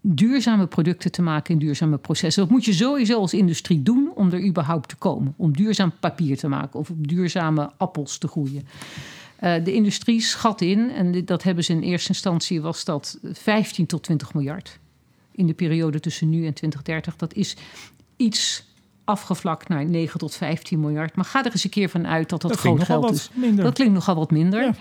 duurzame 0.00 0.66
producten 0.66 1.12
te 1.12 1.22
maken 1.22 1.54
in 1.54 1.60
duurzame 1.60 1.98
processen. 1.98 2.42
Dat 2.42 2.50
moet 2.50 2.64
je 2.64 2.72
sowieso 2.72 3.20
als 3.20 3.34
industrie 3.34 3.82
doen 3.82 4.12
om 4.14 4.32
er 4.32 4.44
überhaupt 4.46 4.88
te 4.88 4.96
komen. 4.96 5.34
Om 5.36 5.52
duurzaam 5.52 5.92
papier 6.00 6.36
te 6.36 6.48
maken 6.48 6.80
of 6.80 6.90
om 6.90 7.06
duurzame 7.06 7.70
appels 7.76 8.18
te 8.18 8.28
groeien. 8.28 8.66
Uh, 9.40 9.54
de 9.64 9.72
industrie 9.72 10.20
schat 10.20 10.60
in, 10.60 10.90
en 10.90 11.24
dat 11.24 11.42
hebben 11.42 11.64
ze 11.64 11.72
in 11.72 11.80
eerste 11.80 12.08
instantie, 12.08 12.60
was 12.60 12.84
dat 12.84 13.18
15 13.32 13.86
tot 13.86 14.02
20 14.02 14.34
miljard 14.34 14.78
in 15.36 15.46
de 15.46 15.54
periode 15.54 16.00
tussen 16.00 16.28
nu 16.28 16.46
en 16.46 16.54
2030. 16.54 17.16
Dat 17.16 17.34
is 17.34 17.56
iets 18.16 18.64
afgevlakt 19.04 19.68
naar 19.68 19.84
9 19.84 20.18
tot 20.18 20.34
15 20.34 20.80
miljard. 20.80 21.14
Maar 21.16 21.24
ga 21.24 21.44
er 21.44 21.52
eens 21.52 21.64
een 21.64 21.70
keer 21.70 21.88
van 21.88 22.06
uit 22.06 22.28
dat 22.28 22.40
dat, 22.40 22.50
dat 22.50 22.60
groot 22.60 22.82
geld 22.82 23.10
is. 23.10 23.30
Minder. 23.32 23.64
Dat 23.64 23.74
klinkt 23.74 23.94
nogal 23.94 24.14
wat 24.14 24.30
minder. 24.30 24.62
Ja. 24.62 24.74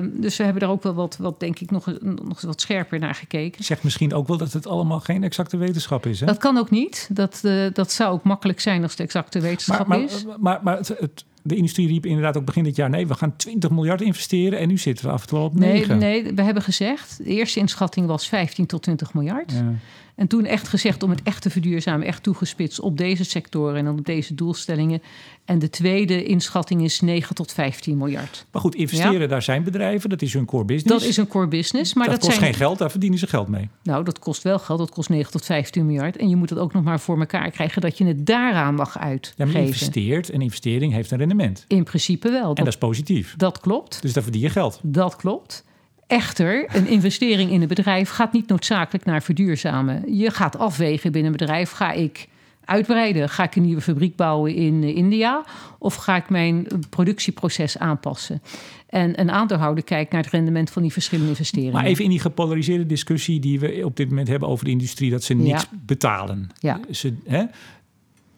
Uh, 0.00 0.08
dus 0.12 0.36
we 0.36 0.42
hebben 0.42 0.62
daar 0.62 0.70
ook 0.70 0.82
wel 0.82 0.94
wat, 0.94 1.16
wat 1.16 1.40
denk 1.40 1.58
ik, 1.58 1.70
nog, 1.70 1.92
nog 2.00 2.40
wat 2.40 2.60
scherper 2.60 2.98
naar 2.98 3.14
gekeken. 3.14 3.64
Zegt 3.64 3.82
misschien 3.82 4.14
ook 4.14 4.26
wel 4.26 4.36
dat 4.36 4.52
het 4.52 4.66
allemaal 4.66 5.00
geen 5.00 5.24
exacte 5.24 5.56
wetenschap 5.56 6.06
is. 6.06 6.20
Hè? 6.20 6.26
Dat 6.26 6.38
kan 6.38 6.56
ook 6.56 6.70
niet. 6.70 7.08
Dat, 7.12 7.40
uh, 7.44 7.66
dat 7.72 7.92
zou 7.92 8.12
ook 8.12 8.22
makkelijk 8.22 8.60
zijn 8.60 8.82
als 8.82 8.90
het 8.90 9.00
exacte 9.00 9.40
wetenschap 9.40 9.86
maar, 9.86 9.98
maar, 9.98 10.08
is. 10.08 10.24
Maar, 10.38 10.60
maar 10.62 10.76
het, 10.76 10.88
het, 10.88 11.24
de 11.48 11.56
industrie 11.56 11.86
riep 11.86 12.06
inderdaad 12.06 12.36
ook 12.36 12.44
begin 12.44 12.64
dit 12.64 12.76
jaar... 12.76 12.90
nee, 12.90 13.06
we 13.06 13.14
gaan 13.14 13.36
20 13.36 13.70
miljard 13.70 14.00
investeren 14.00 14.58
en 14.58 14.68
nu 14.68 14.78
zitten 14.78 15.04
we 15.04 15.12
af 15.12 15.20
en 15.20 15.28
toe 15.28 15.38
op 15.38 15.54
9. 15.54 15.98
Nee, 15.98 16.22
nee, 16.22 16.34
we 16.34 16.42
hebben 16.42 16.62
gezegd, 16.62 17.16
de 17.24 17.30
eerste 17.30 17.60
inschatting 17.60 18.06
was 18.06 18.28
15 18.28 18.66
tot 18.66 18.82
20 18.82 19.14
miljard. 19.14 19.52
Ja. 19.52 19.74
En 20.18 20.26
toen 20.26 20.44
echt 20.44 20.68
gezegd 20.68 21.02
om 21.02 21.10
het 21.10 21.22
echt 21.22 21.42
te 21.42 21.50
verduurzamen, 21.50 22.06
echt 22.06 22.22
toegespitst 22.22 22.80
op 22.80 22.98
deze 22.98 23.24
sectoren 23.24 23.76
en 23.76 23.88
op 23.88 24.04
deze 24.04 24.34
doelstellingen. 24.34 25.02
En 25.44 25.58
de 25.58 25.70
tweede 25.70 26.24
inschatting 26.24 26.82
is 26.82 27.00
9 27.00 27.34
tot 27.34 27.52
15 27.52 27.96
miljard. 27.96 28.46
Maar 28.52 28.60
goed, 28.60 28.74
investeren, 28.74 29.28
daar 29.28 29.42
zijn 29.42 29.62
bedrijven, 29.62 30.10
dat 30.10 30.22
is 30.22 30.32
hun 30.32 30.44
core 30.44 30.64
business. 30.64 31.00
Dat 31.00 31.08
is 31.08 31.16
een 31.16 31.28
core 31.28 31.48
business. 31.48 31.94
Maar 31.94 32.04
dat, 32.04 32.14
dat 32.14 32.24
kost 32.24 32.38
zijn... 32.38 32.50
geen 32.50 32.60
geld, 32.60 32.78
daar 32.78 32.90
verdienen 32.90 33.18
ze 33.18 33.26
geld 33.26 33.48
mee. 33.48 33.68
Nou, 33.82 34.04
dat 34.04 34.18
kost 34.18 34.42
wel 34.42 34.58
geld, 34.58 34.78
dat 34.78 34.90
kost 34.90 35.08
9 35.08 35.32
tot 35.32 35.44
15 35.44 35.86
miljard. 35.86 36.16
En 36.16 36.28
je 36.28 36.36
moet 36.36 36.50
het 36.50 36.58
ook 36.58 36.72
nog 36.72 36.84
maar 36.84 37.00
voor 37.00 37.18
elkaar 37.18 37.50
krijgen 37.50 37.80
dat 37.80 37.98
je 37.98 38.04
het 38.04 38.26
daaraan 38.26 38.74
mag 38.74 38.98
uitgeven. 38.98 39.52
Ja, 39.52 39.58
investeert, 39.58 40.32
een 40.32 40.42
investering 40.42 40.92
heeft 40.92 41.10
een 41.10 41.18
rendement. 41.18 41.37
In 41.68 41.84
principe 41.84 42.30
wel. 42.30 42.48
en 42.48 42.54
dat 42.54 42.66
is 42.66 42.78
positief. 42.78 43.34
Dat 43.36 43.60
klopt. 43.60 44.02
Dus 44.02 44.12
daar 44.12 44.22
verdien 44.22 44.42
je 44.42 44.50
geld. 44.50 44.80
Dat 44.82 45.16
klopt. 45.16 45.64
Echter, 46.06 46.76
een 46.76 46.86
investering 46.86 47.50
in 47.50 47.62
een 47.62 47.68
bedrijf 47.68 48.10
gaat 48.10 48.32
niet 48.32 48.48
noodzakelijk 48.48 49.04
naar 49.04 49.22
verduurzamen. 49.22 50.16
Je 50.16 50.30
gaat 50.30 50.58
afwegen 50.58 51.12
binnen 51.12 51.32
een 51.32 51.38
bedrijf: 51.38 51.70
ga 51.70 51.92
ik 51.92 52.28
uitbreiden? 52.64 53.28
Ga 53.28 53.44
ik 53.44 53.56
een 53.56 53.62
nieuwe 53.62 53.80
fabriek 53.80 54.16
bouwen 54.16 54.54
in 54.54 54.82
eh, 54.82 54.96
India? 54.96 55.44
Of 55.78 55.94
ga 55.94 56.16
ik 56.16 56.28
mijn 56.28 56.66
productieproces 56.90 57.78
aanpassen? 57.78 58.42
En 58.86 59.20
een 59.20 59.30
aandeelhouder 59.30 59.84
kijkt 59.84 60.12
naar 60.12 60.22
het 60.22 60.32
rendement 60.32 60.70
van 60.70 60.82
die 60.82 60.92
verschillende 60.92 61.30
investeringen. 61.30 61.72
Maar 61.72 61.84
even 61.84 62.04
in 62.04 62.10
die 62.10 62.20
gepolariseerde 62.20 62.86
discussie 62.86 63.40
die 63.40 63.60
we 63.60 63.84
op 63.84 63.96
dit 63.96 64.08
moment 64.08 64.28
hebben 64.28 64.48
over 64.48 64.64
de 64.64 64.70
industrie, 64.70 65.10
dat 65.10 65.22
ze 65.22 65.34
niks 65.34 65.66
betalen. 65.86 66.48
Ja. 66.58 66.80
Ze, 66.90 67.14
hè? 67.26 67.44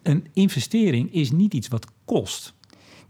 Een 0.02 0.26
investering 0.32 1.14
is 1.14 1.30
niet 1.30 1.54
iets 1.54 1.68
wat 1.68 1.86
kost. 2.04 2.54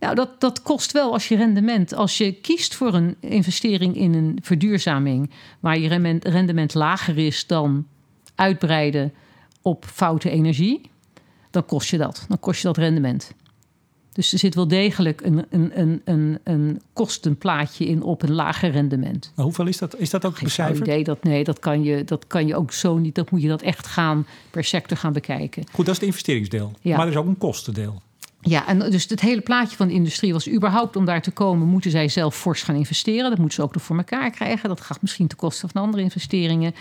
Nou, 0.01 0.15
dat, 0.15 0.41
dat 0.41 0.63
kost 0.63 0.93
wel 0.93 1.13
als 1.13 1.29
je 1.29 1.37
rendement. 1.37 1.95
Als 1.95 2.19
je 2.19 2.33
kiest 2.33 2.75
voor 2.75 2.95
een 2.95 3.17
investering 3.21 3.97
in 3.97 4.15
een 4.15 4.39
verduurzaming 4.43 5.31
waar 5.61 5.79
je 5.79 6.19
rendement 6.23 6.75
lager 6.75 7.19
is 7.19 7.47
dan 7.47 7.87
uitbreiden 8.35 9.13
op 9.63 9.85
foute 9.85 10.31
energie, 10.31 10.91
dan 11.51 11.65
kost 11.67 11.91
je 11.91 11.99
dat. 11.99 12.25
Dan 12.29 12.41
kost 12.41 12.61
je 12.61 12.67
dat 12.67 12.77
rendement. 12.77 13.33
Dus 14.13 14.33
er 14.33 14.39
zit 14.39 14.55
wel 14.55 14.69
degelijk 14.69 15.21
een, 15.21 15.47
een, 15.51 15.81
een, 15.81 16.01
een, 16.05 16.39
een 16.45 16.81
kostenplaatje 16.93 17.85
in 17.87 18.03
op 18.03 18.23
een 18.23 18.33
lager 18.33 18.71
rendement. 18.71 19.33
Maar 19.35 19.45
hoeveel 19.45 19.67
is 19.67 19.79
dat? 19.79 19.97
Is 19.99 20.11
dat 20.11 20.25
ook 20.25 20.35
Geen 20.35 20.45
becijferd? 20.45 20.87
idee. 20.87 21.05
Dat, 21.05 21.23
nee, 21.23 21.45
dat 21.45 21.59
kan, 21.59 21.83
je, 21.83 22.05
dat 22.05 22.27
kan 22.27 22.47
je 22.47 22.57
ook 22.57 22.73
zo 22.73 22.99
niet. 22.99 23.15
Dat 23.15 23.31
moet 23.31 23.43
je 23.43 23.49
dat 23.49 23.63
echt 23.63 23.87
gaan 23.87 24.27
per 24.51 24.65
sector 24.65 24.97
gaan 24.97 25.13
bekijken. 25.13 25.65
Goed, 25.73 25.87
dat 25.87 25.95
is 25.95 26.01
het 26.01 26.09
investeringsdeel. 26.09 26.73
Ja. 26.81 26.97
Maar 26.97 27.07
er 27.07 27.13
is 27.13 27.19
ook 27.19 27.27
een 27.27 27.39
kostendeel. 27.39 28.03
Ja, 28.41 28.67
en 28.67 28.79
dus 28.79 29.09
het 29.09 29.21
hele 29.21 29.41
plaatje 29.41 29.77
van 29.77 29.89
de 29.89 29.95
industrie 29.95 30.33
was 30.33 30.51
überhaupt 30.51 30.97
om 30.97 31.05
daar 31.05 31.23
te 31.23 31.31
komen, 31.31 31.67
moeten 31.67 31.91
zij 31.91 32.09
zelf 32.09 32.37
fors 32.37 32.63
gaan 32.63 32.75
investeren. 32.75 33.31
Dat 33.31 33.39
moeten 33.39 33.57
ze 33.57 33.63
ook 33.63 33.75
nog 33.75 33.83
voor 33.83 33.97
elkaar 33.97 34.31
krijgen. 34.31 34.69
Dat 34.69 34.81
gaat 34.81 35.03
misschien 35.03 35.27
ten 35.27 35.39
koste 35.39 35.69
van 35.69 35.83
andere 35.83 36.03
investeringen. 36.03 36.75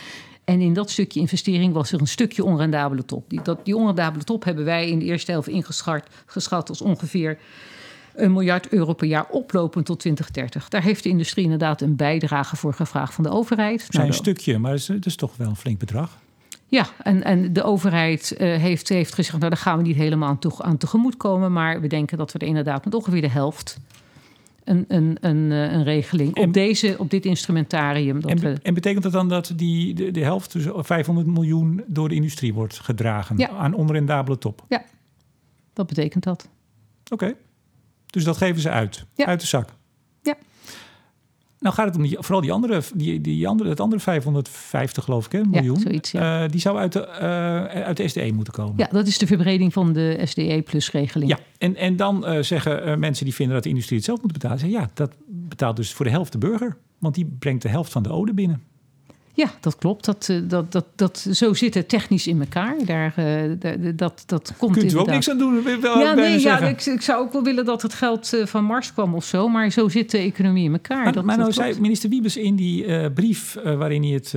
En 0.44 0.62
in 0.62 0.74
dat 0.74 0.90
stukje 0.90 1.20
investering 1.20 1.74
was 1.74 1.92
er 1.92 2.00
een 2.00 2.08
stukje 2.08 2.44
onrendabele 2.44 3.06
top. 3.06 3.30
Die, 3.30 3.42
dat, 3.42 3.66
die 3.66 3.76
onrendabele 3.76 4.24
top 4.24 4.44
hebben 4.44 4.66
wij 4.66 4.90
in 4.90 5.00
de 5.00 5.06
eerste 5.06 5.32
helft 5.32 5.48
ingeschat 5.48 6.04
geschat 6.26 6.70
als 6.70 6.82
ongeveer 6.82 7.38
een 8.16 8.32
miljard 8.32 8.70
euro 8.70 8.94
per 8.94 9.08
jaar 9.08 9.26
oplopend 9.30 9.86
tot 9.86 10.00
2030. 10.00 10.70
Daar 10.70 10.84
heeft 10.84 11.04
de 11.04 11.10
industrie 11.10 11.44
inderdaad 11.44 11.82
een 11.82 11.96
bijdrage 11.96 12.56
voor 12.56 12.74
gevraagd 12.74 13.14
van 13.14 13.24
de 13.24 13.30
overheid. 13.30 13.86
Nou, 13.90 14.08
een 14.08 14.14
stukje, 14.14 14.58
maar 14.58 14.72
het 14.72 14.80
is, 14.80 14.88
het 14.88 15.06
is 15.06 15.16
toch 15.16 15.38
wel 15.38 15.48
een 15.48 15.56
flink 15.56 15.80
bedrag. 15.80 16.18
Ja, 16.70 16.88
en, 17.04 17.24
en 17.24 17.54
de 17.54 17.64
overheid 17.64 18.36
uh, 18.38 18.40
heeft, 18.40 18.90
heeft 18.90 19.14
gezegd, 19.14 19.38
nou 19.38 19.50
daar 19.50 19.60
gaan 19.60 19.78
we 19.78 19.84
niet 19.84 19.96
helemaal 19.96 20.30
aan, 20.30 20.40
toe, 20.40 20.62
aan 20.62 20.78
tegemoet 20.78 21.18
komen. 21.18 21.54
Maar 21.54 21.82
we 21.82 21.88
denken 21.88 22.18
dat 22.18 22.32
we 22.32 22.40
er 22.40 22.48
inderdaad 22.48 22.86
met 22.86 22.94
ongeveer 22.94 23.22
de 23.22 23.30
helft 23.30 23.78
een, 24.64 24.86
een, 24.88 25.18
een, 25.22 25.52
eh, 25.52 25.72
een 25.72 25.84
regeling 25.84 26.38
op, 26.38 26.54
deze, 26.54 26.96
op 26.98 27.10
dit 27.10 27.26
instrumentarium. 27.26 28.22
Dat 28.22 28.32
en, 28.32 28.40
we... 28.40 28.58
en 28.62 28.74
betekent 28.74 29.04
dat 29.04 29.12
dan 29.12 29.30
dat 29.30 29.54
die, 29.56 29.94
de, 29.94 30.12
de 30.12 30.24
helft, 30.24 30.52
dus 30.52 30.66
500 30.74 31.28
miljoen, 31.28 31.84
door 31.88 32.10
de 32.10 32.16
industrie 32.16 32.54
wordt 32.54 32.80
gedragen 32.80 33.38
ja. 33.38 33.50
aan 33.50 33.74
onrendabele 33.74 34.38
top? 34.38 34.66
Ja, 34.70 34.84
dat 35.74 35.88
betekent 35.88 36.24
dat. 36.24 36.50
Oké, 37.12 37.36
dus 38.06 38.24
dat 38.24 38.38
geven 38.38 38.62
ze 38.62 38.70
uit, 38.70 39.06
ja. 39.14 39.26
uit 39.26 39.40
de 39.40 39.48
zak? 39.48 39.70
Nou 41.60 41.76
gaat 41.76 41.86
het 41.86 41.96
om 41.96 42.02
die, 42.02 42.18
vooral 42.20 42.42
die 42.42 42.52
andere, 42.52 42.82
die, 42.94 43.22
die 43.22 43.48
andere, 43.48 43.70
het 43.70 43.80
andere 43.80 44.02
550 44.02 45.04
geloof 45.04 45.26
ik, 45.26 45.32
hè, 45.32 45.42
miljoen. 45.44 45.76
Ja, 45.76 45.82
zoiets, 45.82 46.12
ja. 46.12 46.44
Uh, 46.44 46.50
die 46.50 46.60
zou 46.60 46.78
uit 46.78 46.94
de, 46.94 47.08
uh, 47.08 47.84
uit 47.84 47.98
de 47.98 48.08
SDE 48.08 48.32
moeten 48.34 48.54
komen. 48.54 48.74
Ja, 48.78 48.88
dat 48.92 49.08
is 49.08 49.18
de 49.18 49.28
verbreding 49.28 49.74
van 49.74 49.94
de 49.94 50.22
SDE 50.24 50.62
plus 50.66 50.92
regeling. 50.92 51.32
Ja, 51.32 51.40
en, 51.58 51.76
en 51.76 51.96
dan 51.96 52.30
uh, 52.30 52.42
zeggen 52.42 53.00
mensen 53.00 53.26
die 53.26 53.34
vinden 53.34 53.56
dat 53.56 53.64
de 53.64 53.70
industrie 53.70 53.98
het 53.98 54.06
zelf 54.06 54.22
moet 54.22 54.34
betalen, 54.34 54.60
zeggen 54.60 54.80
ja, 54.80 54.90
dat 54.94 55.12
betaalt 55.28 55.76
dus 55.76 55.94
voor 55.94 56.06
de 56.06 56.12
helft 56.12 56.32
de 56.32 56.38
burger. 56.38 56.78
Want 57.00 57.16
die 57.16 57.36
brengt 57.40 57.62
de 57.62 57.70
helft 57.70 57.92
van 57.92 58.04
de 58.04 58.10
ode 58.10 58.34
binnen. 58.34 58.62
Ja, 59.40 59.52
dat 59.60 59.76
klopt. 59.76 60.06
Dat, 60.06 60.30
eh, 60.30 60.38
dat, 60.44 60.72
dat, 60.72 60.86
dat, 60.96 61.18
zo 61.32 61.54
zit 61.54 61.74
het 61.74 61.90
technisch 61.90 62.28
in 62.28 62.40
elkaar. 62.40 62.76
Daar, 62.86 63.14
uh, 63.20 63.96
dat, 63.96 64.24
dat 64.26 64.54
komt 64.58 64.78
Kunt 64.78 64.94
u 64.94 64.98
ook 64.98 65.08
niks 65.08 65.30
aan 65.30 65.38
doen? 65.38 65.64
Wel 65.82 66.00
ja, 66.00 66.14
nee, 66.14 66.40
ja 66.40 66.60
ik, 66.60 66.86
ik, 66.86 67.02
zou 67.02 67.26
ook 67.26 67.34
wel 67.34 67.44
willen 67.44 67.66
dat 67.66 67.82
het 67.82 67.94
geld 67.94 68.34
uh, 68.34 68.46
van 68.46 68.64
Mars 68.64 68.94
kwam 68.94 69.16
of 69.16 69.26
zo. 69.26 69.48
Maar 69.48 69.70
zo 69.70 69.90
zit 69.90 70.12
de 70.12 70.18
economie 70.18 70.64
in 70.64 70.72
elkaar. 70.72 71.04
Maar, 71.04 71.14
dat, 71.14 71.24
maar 71.24 71.38
nou 71.38 71.52
zei 71.52 71.80
minister 71.80 72.10
Wiebes 72.10 72.38
in 72.38 72.56
die 72.56 72.86
uh, 72.86 73.06
brief 73.14 73.58
waarin 73.64 74.04
hij 74.04 74.12
het 74.12 74.34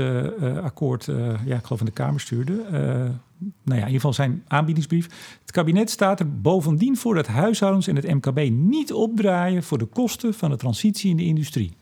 akkoord, 0.63 1.05
ja, 1.45 1.57
ik 1.57 1.65
geloof 1.65 1.81
in 1.81 1.87
de 1.87 1.93
Kamer 1.93 2.21
stuurde. 2.21 2.53
nou 2.63 3.21
ja, 3.65 3.73
in 3.73 3.77
ieder 3.77 3.91
geval 3.91 4.13
zijn 4.13 4.43
aanbiedingsbrief. 4.49 5.09
Het 5.41 5.51
kabinet 5.51 5.91
staat 5.91 6.21
er 6.21 6.41
bovendien 6.41 6.97
voor 6.97 7.15
dat 7.15 7.27
huishoudens 7.27 7.87
en 7.87 7.97
het 7.97 8.15
MKB 8.15 8.51
niet 8.51 8.93
opdraaien 8.93 9.63
voor 9.63 9.79
de 9.79 9.87
kosten 9.87 10.35
van 10.35 10.51
de 10.51 10.57
transitie 10.57 11.11
in 11.11 11.17
de 11.17 11.25
industrie. 11.25 11.73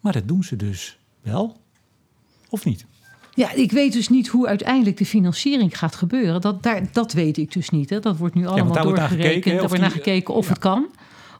Maar 0.00 0.12
dat 0.12 0.28
doen 0.28 0.44
ze 0.44 0.56
dus 0.56 0.98
wel. 1.22 1.64
Of 2.56 2.64
niet? 2.64 2.86
Ja, 3.34 3.52
ik 3.52 3.72
weet 3.72 3.92
dus 3.92 4.08
niet 4.08 4.28
hoe 4.28 4.46
uiteindelijk 4.46 4.96
de 4.96 5.06
financiering 5.06 5.78
gaat 5.78 5.94
gebeuren. 5.94 6.40
Dat, 6.40 6.62
daar, 6.62 6.82
dat 6.92 7.12
weet 7.12 7.36
ik 7.36 7.52
dus 7.52 7.70
niet. 7.70 7.90
Hè. 7.90 8.00
Dat 8.00 8.16
wordt 8.16 8.34
nu 8.34 8.46
allemaal 8.46 8.74
ja, 8.74 8.82
doorgerekend. 8.82 9.58
Daar 9.58 9.68
wordt 9.68 9.82
naar 9.82 9.90
gekeken 9.90 10.34
of 10.34 10.48
het 10.48 10.58
kan, 10.58 10.86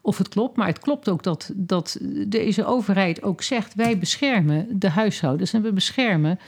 of 0.02 0.18
het 0.18 0.28
klopt. 0.28 0.56
Maar 0.56 0.66
het 0.66 0.78
klopt 0.78 1.08
ook 1.08 1.22
dat, 1.22 1.50
dat 1.54 1.98
deze 2.26 2.64
overheid 2.64 3.22
ook 3.22 3.42
zegt... 3.42 3.74
wij 3.74 3.98
beschermen 3.98 4.66
de 4.70 4.90
huishoudens 4.90 5.52
en 5.52 5.62
we 5.62 5.72
beschermen... 5.72 6.38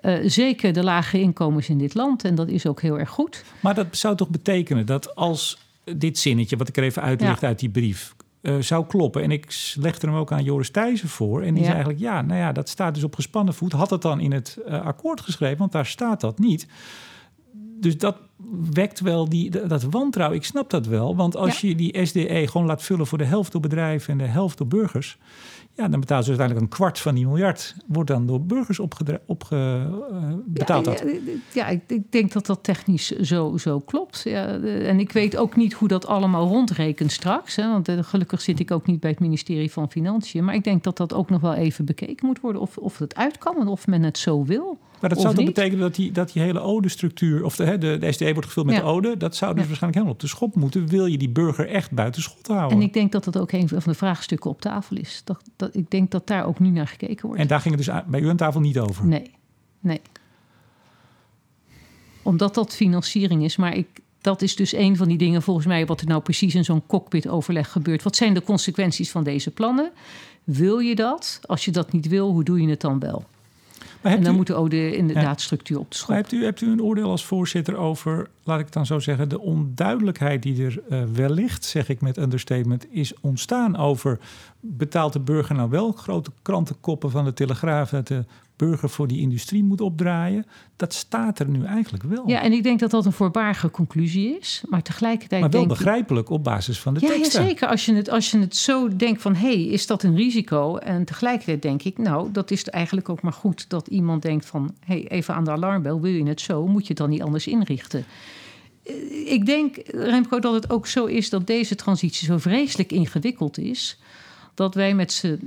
uh, 0.00 0.18
zeker 0.24 0.72
de 0.72 0.82
lage 0.82 1.20
inkomens 1.20 1.68
in 1.68 1.78
dit 1.78 1.94
land. 1.94 2.24
En 2.24 2.34
dat 2.34 2.48
is 2.48 2.66
ook 2.66 2.80
heel 2.80 2.98
erg 2.98 3.10
goed. 3.10 3.44
Maar 3.60 3.74
dat 3.74 3.86
zou 3.90 4.16
toch 4.16 4.28
betekenen 4.28 4.86
dat 4.86 5.14
als 5.14 5.58
dit 5.94 6.18
zinnetje, 6.18 6.56
wat 6.56 6.68
ik 6.68 6.76
er 6.76 6.82
even 6.82 7.02
uitlicht 7.02 7.44
uit 7.44 7.58
die 7.58 7.70
brief, 7.70 8.14
uh, 8.46 8.60
zou 8.60 8.86
kloppen. 8.86 9.22
En 9.22 9.30
ik 9.30 9.74
legde 9.74 10.06
hem 10.06 10.16
ook 10.16 10.32
aan 10.32 10.44
Joris 10.44 10.70
Thijssen 10.70 11.08
voor. 11.08 11.42
En 11.42 11.54
die 11.54 11.62
zei 11.62 11.74
eigenlijk, 11.74 12.00
ja, 12.00 12.22
nou 12.22 12.40
ja, 12.40 12.52
dat 12.52 12.68
staat 12.68 12.94
dus 12.94 13.04
op 13.04 13.14
gespannen 13.14 13.54
voet. 13.54 13.72
Had 13.72 13.90
het 13.90 14.02
dan 14.02 14.20
in 14.20 14.32
het 14.32 14.58
uh, 14.68 14.86
akkoord 14.86 15.20
geschreven, 15.20 15.58
want 15.58 15.72
daar 15.72 15.86
staat 15.86 16.20
dat 16.20 16.38
niet. 16.38 16.66
Dus 17.80 17.98
dat 17.98 18.16
wekt 18.72 19.00
wel 19.00 19.28
die, 19.28 19.50
dat 19.66 19.82
wantrouwen. 19.82 20.38
Ik 20.38 20.44
snap 20.44 20.70
dat 20.70 20.86
wel. 20.86 21.16
Want 21.16 21.36
als 21.36 21.60
je 21.60 21.74
die 21.74 22.06
SDE 22.06 22.46
gewoon 22.46 22.66
laat 22.66 22.82
vullen 22.82 23.06
voor 23.06 23.18
de 23.18 23.24
helft 23.24 23.52
door 23.52 23.60
bedrijven 23.60 24.12
en 24.12 24.18
de 24.18 24.24
helft 24.24 24.58
door 24.58 24.66
burgers. 24.66 25.18
Ja, 25.74 25.88
dan 25.88 26.00
betalen 26.00 26.24
ze 26.24 26.30
uiteindelijk 26.30 26.70
een 26.70 26.76
kwart 26.76 26.98
van 26.98 27.14
die 27.14 27.26
miljard. 27.26 27.74
Wordt 27.86 28.10
dan 28.10 28.26
door 28.26 28.42
burgers 28.42 28.78
opge, 28.78 29.20
opge 29.26 29.86
uh, 30.12 30.34
betaald. 30.44 30.86
Ja, 30.86 30.94
ja, 31.04 31.32
ja 31.52 31.66
ik, 31.66 31.80
ik, 31.86 32.12
denk 32.12 32.32
dat 32.32 32.46
dat 32.46 32.62
technisch 32.62 33.10
zo, 33.10 33.56
zo 33.56 33.80
klopt. 33.80 34.22
Ja, 34.24 34.46
en 34.62 35.00
ik 35.00 35.12
weet 35.12 35.36
ook 35.36 35.56
niet 35.56 35.72
hoe 35.72 35.88
dat 35.88 36.06
allemaal 36.06 36.48
rondrekent 36.48 37.12
straks. 37.12 37.56
Hè, 37.56 37.70
want 37.70 37.90
gelukkig 38.00 38.40
zit 38.40 38.60
ik 38.60 38.70
ook 38.70 38.86
niet 38.86 39.00
bij 39.00 39.10
het 39.10 39.20
ministerie 39.20 39.72
van 39.72 39.90
Financiën. 39.90 40.44
Maar 40.44 40.54
ik 40.54 40.64
denk 40.64 40.84
dat 40.84 40.96
dat 40.96 41.14
ook 41.14 41.30
nog 41.30 41.40
wel 41.40 41.54
even 41.54 41.84
bekeken 41.84 42.26
moet 42.26 42.40
worden. 42.40 42.60
Of, 42.60 42.78
of 42.78 42.98
het 42.98 43.14
uit 43.14 43.38
kan 43.38 43.56
en 43.60 43.66
of 43.66 43.86
men 43.86 44.02
het 44.02 44.18
zo 44.18 44.44
wil. 44.44 44.78
Maar 45.00 45.10
dat 45.10 45.20
zou 45.20 45.34
dan 45.34 45.44
betekenen 45.44 45.80
dat 45.80 45.94
die, 45.94 46.12
dat 46.12 46.32
die 46.32 46.42
hele 46.42 46.60
ode-structuur, 46.60 47.44
of 47.44 47.56
de, 47.56 47.78
de, 47.78 47.98
de 47.98 48.12
SDE 48.12 48.25
wordt 48.32 48.48
gevuld 48.48 48.66
met 48.66 48.74
ja. 48.74 48.82
ode, 48.82 49.16
dat 49.16 49.36
zou 49.36 49.54
dus 49.54 49.62
ja. 49.62 49.68
waarschijnlijk 49.68 49.94
helemaal 49.94 50.12
op 50.12 50.20
de 50.20 50.26
schop 50.26 50.54
moeten. 50.54 50.88
Wil 50.88 51.06
je 51.06 51.18
die 51.18 51.28
burger 51.28 51.68
echt 51.68 51.90
buiten 51.90 52.22
schot 52.22 52.46
houden? 52.46 52.78
En 52.78 52.84
ik 52.84 52.92
denk 52.92 53.12
dat 53.12 53.24
dat 53.24 53.38
ook 53.38 53.52
een 53.52 53.68
van 53.68 53.80
de 53.84 53.94
vraagstukken 53.94 54.50
op 54.50 54.60
tafel 54.60 54.96
is. 54.96 55.22
Dat, 55.24 55.42
dat, 55.56 55.76
ik 55.76 55.90
denk 55.90 56.10
dat 56.10 56.26
daar 56.26 56.46
ook 56.46 56.58
nu 56.58 56.68
naar 56.68 56.86
gekeken 56.86 57.26
wordt. 57.26 57.40
En 57.40 57.48
daar 57.48 57.60
ging 57.60 57.76
het 57.76 57.84
dus 57.84 57.94
bij 58.06 58.20
u 58.20 58.28
aan 58.28 58.36
tafel 58.36 58.60
niet 58.60 58.78
over? 58.78 59.06
Nee, 59.06 59.30
nee. 59.80 60.00
Omdat 62.22 62.54
dat 62.54 62.74
financiering 62.74 63.44
is, 63.44 63.56
maar 63.56 63.76
ik, 63.76 63.86
dat 64.20 64.42
is 64.42 64.56
dus 64.56 64.72
een 64.72 64.96
van 64.96 65.08
die 65.08 65.18
dingen 65.18 65.42
volgens 65.42 65.66
mij 65.66 65.86
wat 65.86 66.00
er 66.00 66.06
nou 66.06 66.22
precies 66.22 66.54
in 66.54 66.64
zo'n 66.64 66.86
cockpit-overleg 66.86 67.72
gebeurt. 67.72 68.02
Wat 68.02 68.16
zijn 68.16 68.34
de 68.34 68.42
consequenties 68.42 69.10
van 69.10 69.24
deze 69.24 69.50
plannen? 69.50 69.90
Wil 70.44 70.78
je 70.78 70.94
dat? 70.94 71.40
Als 71.42 71.64
je 71.64 71.70
dat 71.70 71.92
niet 71.92 72.08
wil, 72.08 72.30
hoe 72.30 72.44
doe 72.44 72.60
je 72.60 72.68
het 72.68 72.80
dan 72.80 72.98
wel? 72.98 73.24
En 74.00 74.22
dan 74.22 74.32
u, 74.32 74.36
moet 74.36 74.46
de 74.46 74.54
ode 74.54 74.96
inderdaad 74.96 75.40
structuur 75.40 75.78
op 75.78 75.90
de 75.90 75.96
schop. 75.96 76.14
Hebt 76.14 76.32
u, 76.32 76.44
hebt 76.44 76.60
u 76.60 76.70
een 76.70 76.82
oordeel 76.82 77.10
als 77.10 77.24
voorzitter 77.24 77.76
over, 77.76 78.28
laat 78.44 78.58
ik 78.58 78.64
het 78.64 78.74
dan 78.74 78.86
zo 78.86 78.98
zeggen, 78.98 79.28
de 79.28 79.40
onduidelijkheid 79.40 80.42
die 80.42 80.64
er 80.64 80.80
uh, 80.88 81.02
wellicht, 81.12 81.64
zeg 81.64 81.88
ik 81.88 82.00
met 82.00 82.16
understatement, 82.16 82.86
is 82.90 83.12
ontstaan 83.20 83.76
over 83.76 84.18
betaalt 84.60 85.12
de 85.12 85.20
burger 85.20 85.54
nou 85.54 85.70
wel 85.70 85.92
grote 85.92 86.30
krantenkoppen 86.42 87.10
van 87.10 87.24
de 87.24 87.32
Telegraaf 87.32 87.90
dat 87.90 88.06
de 88.06 88.24
burger 88.56 88.90
voor 88.90 89.08
die 89.08 89.20
industrie 89.20 89.64
moet 89.64 89.80
opdraaien. 89.80 90.46
Dat 90.76 90.94
staat 90.94 91.38
er 91.38 91.48
nu 91.48 91.64
eigenlijk 91.64 92.04
wel. 92.04 92.28
Ja, 92.28 92.42
en 92.42 92.52
ik 92.52 92.62
denk 92.62 92.80
dat 92.80 92.90
dat 92.90 93.06
een 93.06 93.12
voorbarige 93.12 93.70
conclusie 93.70 94.38
is. 94.38 94.62
Maar 94.68 94.82
tegelijkertijd. 94.82 95.40
Maar 95.40 95.50
wel 95.50 95.60
denk 95.60 95.72
begrijpelijk 95.72 96.30
op 96.30 96.44
basis 96.44 96.80
van 96.80 96.94
de 96.94 97.00
ja, 97.00 97.08
teksten. 97.08 97.42
Ja, 97.42 97.48
zeker. 97.48 97.68
Als 97.68 97.84
je, 97.84 97.94
het, 97.94 98.10
als 98.10 98.30
je 98.30 98.38
het 98.38 98.56
zo 98.56 98.96
denkt 98.96 99.22
van 99.22 99.34
hé, 99.34 99.52
hey, 99.52 99.62
is 99.62 99.86
dat 99.86 100.02
een 100.02 100.16
risico? 100.16 100.76
En 100.76 101.04
tegelijkertijd 101.04 101.62
denk 101.62 101.82
ik, 101.82 101.98
nou, 101.98 102.32
dat 102.32 102.50
is 102.50 102.64
eigenlijk 102.64 103.08
ook 103.08 103.22
maar 103.22 103.32
goed 103.32 103.68
dat 103.68 103.86
iemand 103.86 104.22
denkt 104.22 104.46
van 104.46 104.74
hé, 104.80 104.94
hey, 104.94 105.08
even 105.08 105.34
aan 105.34 105.44
de 105.44 105.50
alarmbel, 105.50 106.00
wil 106.00 106.12
je 106.12 106.26
het 106.26 106.40
zo? 106.40 106.66
Moet 106.66 106.82
je 106.82 106.88
het 106.88 106.96
dan 106.96 107.10
niet 107.10 107.22
anders 107.22 107.46
inrichten? 107.46 108.04
Eh, 108.82 109.32
ik 109.32 109.46
denk, 109.46 109.76
Remco, 109.86 110.38
dat 110.38 110.54
het 110.54 110.70
ook 110.70 110.86
zo 110.86 111.04
is 111.04 111.30
dat 111.30 111.46
deze 111.46 111.74
transitie 111.74 112.26
zo 112.26 112.38
vreselijk 112.38 112.92
ingewikkeld 112.92 113.58
is 113.58 113.98
dat 114.56 114.74
wij 114.74 114.94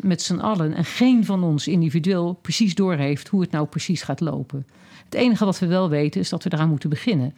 met 0.02 0.22
z'n 0.22 0.40
allen 0.40 0.74
en 0.74 0.86
geen 0.86 1.26
van 1.26 1.44
ons 1.44 1.68
individueel 1.68 2.40
precies 2.42 2.76
doorheeft 2.76 3.28
hoe 3.28 3.42
het 3.42 3.52
nou 3.52 3.68
precies 3.68 4.02
gaat 4.02 4.20
lopen. 4.20 4.68
Het 5.06 5.14
enige 5.14 5.46
wat 5.46 5.60
we 5.60 5.68
wel 5.68 5.90
weten 5.90 6.22
is 6.22 6.30
dat 6.30 6.44
we 6.44 6.54
eraan 6.54 6.70
moeten 6.70 6.90
beginnen. 6.90 7.36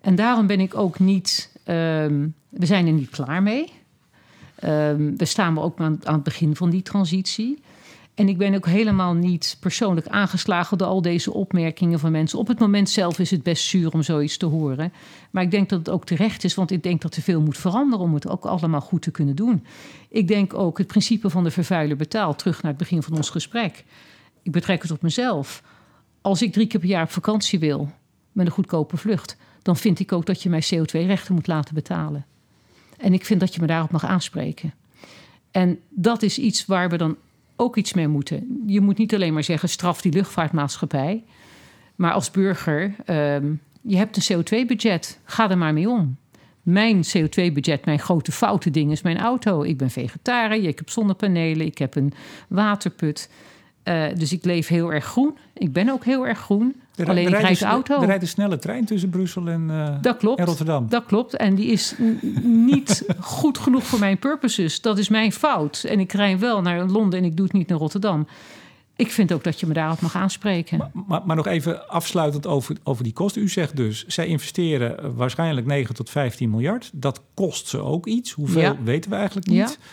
En 0.00 0.14
daarom 0.14 0.46
ben 0.46 0.60
ik 0.60 0.76
ook 0.76 0.98
niet. 0.98 1.52
Um, 1.66 2.34
we 2.48 2.66
zijn 2.66 2.86
er 2.86 2.92
niet 2.92 3.10
klaar 3.10 3.42
mee. 3.42 3.72
Um, 4.64 5.16
we 5.16 5.24
staan 5.24 5.58
ook 5.58 5.80
aan, 5.80 6.00
aan 6.02 6.14
het 6.14 6.22
begin 6.22 6.56
van 6.56 6.70
die 6.70 6.82
transitie. 6.82 7.58
En 8.14 8.28
ik 8.28 8.38
ben 8.38 8.54
ook 8.54 8.66
helemaal 8.66 9.14
niet 9.14 9.56
persoonlijk 9.60 10.06
aangeslagen 10.08 10.78
door 10.78 10.86
al 10.86 11.02
deze 11.02 11.32
opmerkingen 11.32 11.98
van 11.98 12.12
mensen. 12.12 12.38
Op 12.38 12.48
het 12.48 12.58
moment 12.58 12.90
zelf 12.90 13.18
is 13.18 13.30
het 13.30 13.42
best 13.42 13.64
zuur 13.64 13.92
om 13.92 14.02
zoiets 14.02 14.36
te 14.36 14.46
horen. 14.46 14.92
Maar 15.30 15.42
ik 15.42 15.50
denk 15.50 15.68
dat 15.68 15.78
het 15.78 15.90
ook 15.90 16.06
terecht 16.06 16.44
is, 16.44 16.54
want 16.54 16.70
ik 16.70 16.82
denk 16.82 17.02
dat 17.02 17.16
er 17.16 17.22
veel 17.22 17.40
moet 17.40 17.58
veranderen 17.58 18.04
om 18.04 18.14
het 18.14 18.28
ook 18.28 18.44
allemaal 18.44 18.80
goed 18.80 19.02
te 19.02 19.10
kunnen 19.10 19.36
doen. 19.36 19.66
Ik 20.08 20.28
denk 20.28 20.54
ook 20.54 20.78
het 20.78 20.86
principe 20.86 21.30
van 21.30 21.44
de 21.44 21.50
vervuiler 21.50 21.96
betaalt, 21.96 22.38
terug 22.38 22.62
naar 22.62 22.70
het 22.70 22.80
begin 22.80 23.02
van 23.02 23.16
ons 23.16 23.30
gesprek. 23.30 23.84
Ik 24.42 24.52
betrek 24.52 24.82
het 24.82 24.90
op 24.90 25.02
mezelf. 25.02 25.62
Als 26.20 26.42
ik 26.42 26.52
drie 26.52 26.66
keer 26.66 26.80
per 26.80 26.88
jaar 26.88 27.02
op 27.02 27.10
vakantie 27.10 27.58
wil 27.58 27.90
met 28.32 28.46
een 28.46 28.52
goedkope 28.52 28.96
vlucht, 28.96 29.36
dan 29.62 29.76
vind 29.76 30.00
ik 30.00 30.12
ook 30.12 30.26
dat 30.26 30.42
je 30.42 30.48
mij 30.48 30.64
CO2-rechten 30.74 31.34
moet 31.34 31.46
laten 31.46 31.74
betalen. 31.74 32.26
En 32.96 33.12
ik 33.12 33.24
vind 33.24 33.40
dat 33.40 33.54
je 33.54 33.60
me 33.60 33.66
daarop 33.66 33.90
mag 33.90 34.04
aanspreken. 34.04 34.74
En 35.50 35.78
dat 35.88 36.22
is 36.22 36.38
iets 36.38 36.66
waar 36.66 36.88
we 36.88 36.96
dan 36.96 37.16
ook 37.56 37.76
iets 37.76 37.92
mee 37.92 38.08
moeten. 38.08 38.62
Je 38.66 38.80
moet 38.80 38.98
niet 38.98 39.14
alleen 39.14 39.32
maar 39.32 39.44
zeggen 39.44 39.68
straf 39.68 40.00
die 40.00 40.12
luchtvaartmaatschappij. 40.12 41.24
Maar 41.94 42.12
als 42.12 42.30
burger, 42.30 42.94
um, 43.06 43.60
je 43.82 43.96
hebt 43.96 44.16
een 44.16 44.36
CO2-budget. 44.36 45.20
Ga 45.24 45.50
er 45.50 45.58
maar 45.58 45.72
mee 45.72 45.88
om. 45.88 46.16
Mijn 46.62 47.02
CO2-budget, 47.04 47.84
mijn 47.84 47.98
grote 47.98 48.32
foute 48.32 48.70
ding 48.70 48.92
is 48.92 49.02
mijn 49.02 49.18
auto. 49.18 49.62
Ik 49.62 49.76
ben 49.76 49.90
vegetariër, 49.90 50.68
ik 50.68 50.78
heb 50.78 50.90
zonnepanelen, 50.90 51.66
ik 51.66 51.78
heb 51.78 51.94
een 51.94 52.12
waterput. 52.48 53.30
Uh, 53.84 54.04
dus 54.14 54.32
ik 54.32 54.44
leef 54.44 54.68
heel 54.68 54.92
erg 54.92 55.04
groen. 55.04 55.38
Ik 55.54 55.72
ben 55.72 55.88
ook 55.88 56.04
heel 56.04 56.26
erg 56.26 56.38
groen. 56.38 56.74
Er, 56.96 57.08
Alleen 57.08 57.28
ik 57.28 57.40
rijd 57.40 57.58
de 57.58 57.64
auto. 57.64 58.00
Er 58.00 58.06
rijdt 58.06 58.22
een 58.22 58.28
snelle 58.28 58.58
trein 58.58 58.84
tussen 58.84 59.08
Brussel 59.08 59.48
en, 59.48 59.68
uh, 59.70 59.88
dat 60.00 60.16
klopt, 60.16 60.38
en 60.38 60.46
Rotterdam. 60.46 60.88
Dat 60.88 61.04
klopt. 61.04 61.36
En 61.36 61.54
die 61.54 61.66
is 61.66 61.94
niet 62.42 63.04
goed 63.20 63.58
genoeg 63.58 63.84
voor 63.84 63.98
mijn 63.98 64.18
purposes. 64.18 64.80
Dat 64.80 64.98
is 64.98 65.08
mijn 65.08 65.32
fout. 65.32 65.84
En 65.88 66.00
ik 66.00 66.12
rij 66.12 66.38
wel 66.38 66.62
naar 66.62 66.84
Londen 66.84 67.18
en 67.18 67.24
ik 67.24 67.36
doe 67.36 67.44
het 67.44 67.54
niet 67.54 67.68
naar 67.68 67.78
Rotterdam. 67.78 68.26
Ik 68.96 69.10
vind 69.10 69.32
ook 69.32 69.44
dat 69.44 69.60
je 69.60 69.66
me 69.66 69.72
daarop 69.72 70.00
mag 70.00 70.16
aanspreken. 70.16 70.78
Maar, 70.78 70.90
maar, 71.06 71.22
maar, 71.24 71.36
nog 71.36 71.46
even 71.46 71.88
afsluitend 71.88 72.46
over, 72.46 72.76
over 72.82 73.04
die 73.04 73.12
kosten. 73.12 73.42
U 73.42 73.48
zegt 73.48 73.76
dus, 73.76 74.06
zij 74.06 74.26
investeren 74.26 75.16
waarschijnlijk 75.16 75.66
9 75.66 75.94
tot 75.94 76.10
15 76.10 76.50
miljard. 76.50 76.90
Dat 76.92 77.22
kost 77.34 77.68
ze 77.68 77.78
ook 77.78 78.06
iets. 78.06 78.32
Hoeveel 78.32 78.60
ja. 78.60 78.76
weten 78.82 79.10
we 79.10 79.16
eigenlijk 79.16 79.46
niet. 79.46 79.56
Ja. 79.56 79.86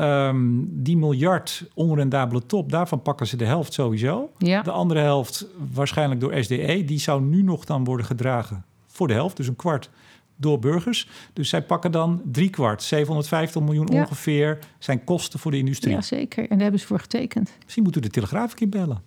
Um, 0.00 0.68
die 0.82 0.96
miljard 0.96 1.64
onrendabele 1.74 2.46
top, 2.46 2.70
daarvan 2.70 3.02
pakken 3.02 3.26
ze 3.26 3.36
de 3.36 3.44
helft 3.44 3.72
sowieso. 3.72 4.30
Ja. 4.38 4.62
De 4.62 4.70
andere 4.70 5.00
helft 5.00 5.46
waarschijnlijk 5.72 6.20
door 6.20 6.44
SDE. 6.44 6.82
Die 6.84 6.98
zou 6.98 7.22
nu 7.22 7.42
nog 7.42 7.64
dan 7.64 7.84
worden 7.84 8.06
gedragen 8.06 8.64
voor 8.86 9.08
de 9.08 9.14
helft, 9.14 9.36
dus 9.36 9.48
een 9.48 9.56
kwart 9.56 9.90
door 10.36 10.58
burgers. 10.58 11.08
Dus 11.32 11.48
zij 11.48 11.62
pakken 11.62 11.90
dan 11.90 12.22
drie 12.24 12.50
kwart, 12.50 12.82
750 12.82 13.62
miljoen 13.62 13.88
ja. 13.92 14.00
ongeveer, 14.00 14.58
zijn 14.78 15.04
kosten 15.04 15.38
voor 15.38 15.50
de 15.50 15.58
industrie. 15.58 15.94
Ja, 15.94 16.00
zeker. 16.00 16.42
En 16.42 16.48
daar 16.48 16.60
hebben 16.60 16.80
ze 16.80 16.86
voor 16.86 17.00
getekend. 17.00 17.50
Misschien 17.62 17.82
moeten 17.82 18.00
we 18.00 18.06
de 18.06 18.14
Telegraaf 18.14 18.50
een 18.50 18.56
keer 18.56 18.68
bellen. 18.68 19.02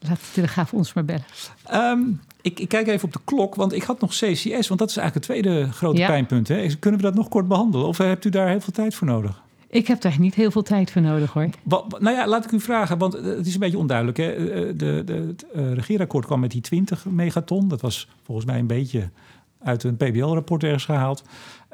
Laat 0.00 0.18
de 0.18 0.26
Telegraaf 0.32 0.72
ons 0.72 0.92
maar 0.92 1.04
bellen. 1.04 1.24
Um, 1.72 2.20
ik, 2.40 2.60
ik, 2.60 2.68
kijk 2.68 2.86
even 2.86 3.04
op 3.04 3.12
de 3.12 3.20
klok, 3.24 3.54
want 3.54 3.72
ik 3.72 3.82
had 3.82 4.00
nog 4.00 4.10
CCS, 4.10 4.68
want 4.68 4.80
dat 4.80 4.90
is 4.90 4.96
eigenlijk 4.96 5.14
het 5.14 5.22
tweede 5.22 5.72
grote 5.72 5.98
ja. 5.98 6.06
pijnpunt. 6.06 6.48
Hè? 6.48 6.66
Kunnen 6.78 7.00
we 7.00 7.06
dat 7.06 7.14
nog 7.14 7.28
kort 7.28 7.48
behandelen? 7.48 7.86
Of 7.86 7.98
hebt 7.98 8.24
u 8.24 8.30
daar 8.30 8.48
heel 8.48 8.60
veel 8.60 8.72
tijd 8.72 8.94
voor 8.94 9.06
nodig? 9.06 9.42
Ik 9.70 9.86
heb 9.86 10.00
daar 10.00 10.16
niet 10.18 10.34
heel 10.34 10.50
veel 10.50 10.62
tijd 10.62 10.90
voor 10.90 11.02
nodig 11.02 11.32
hoor. 11.32 11.48
Wat, 11.62 12.00
nou 12.00 12.16
ja, 12.16 12.26
laat 12.26 12.44
ik 12.44 12.50
u 12.50 12.60
vragen, 12.60 12.98
want 12.98 13.12
het 13.12 13.46
is 13.46 13.54
een 13.54 13.60
beetje 13.60 13.78
onduidelijk. 13.78 14.16
Hè? 14.16 14.36
De, 14.76 15.02
de, 15.04 15.12
het 15.12 15.46
regeerakkoord 15.52 16.26
kwam 16.26 16.40
met 16.40 16.50
die 16.50 16.60
20 16.60 17.06
megaton. 17.06 17.68
Dat 17.68 17.80
was 17.80 18.08
volgens 18.22 18.46
mij 18.46 18.58
een 18.58 18.66
beetje 18.66 19.10
uit 19.58 19.82
een 19.84 19.96
PBL-rapport 19.96 20.62
ergens 20.62 20.84
gehaald. 20.84 21.22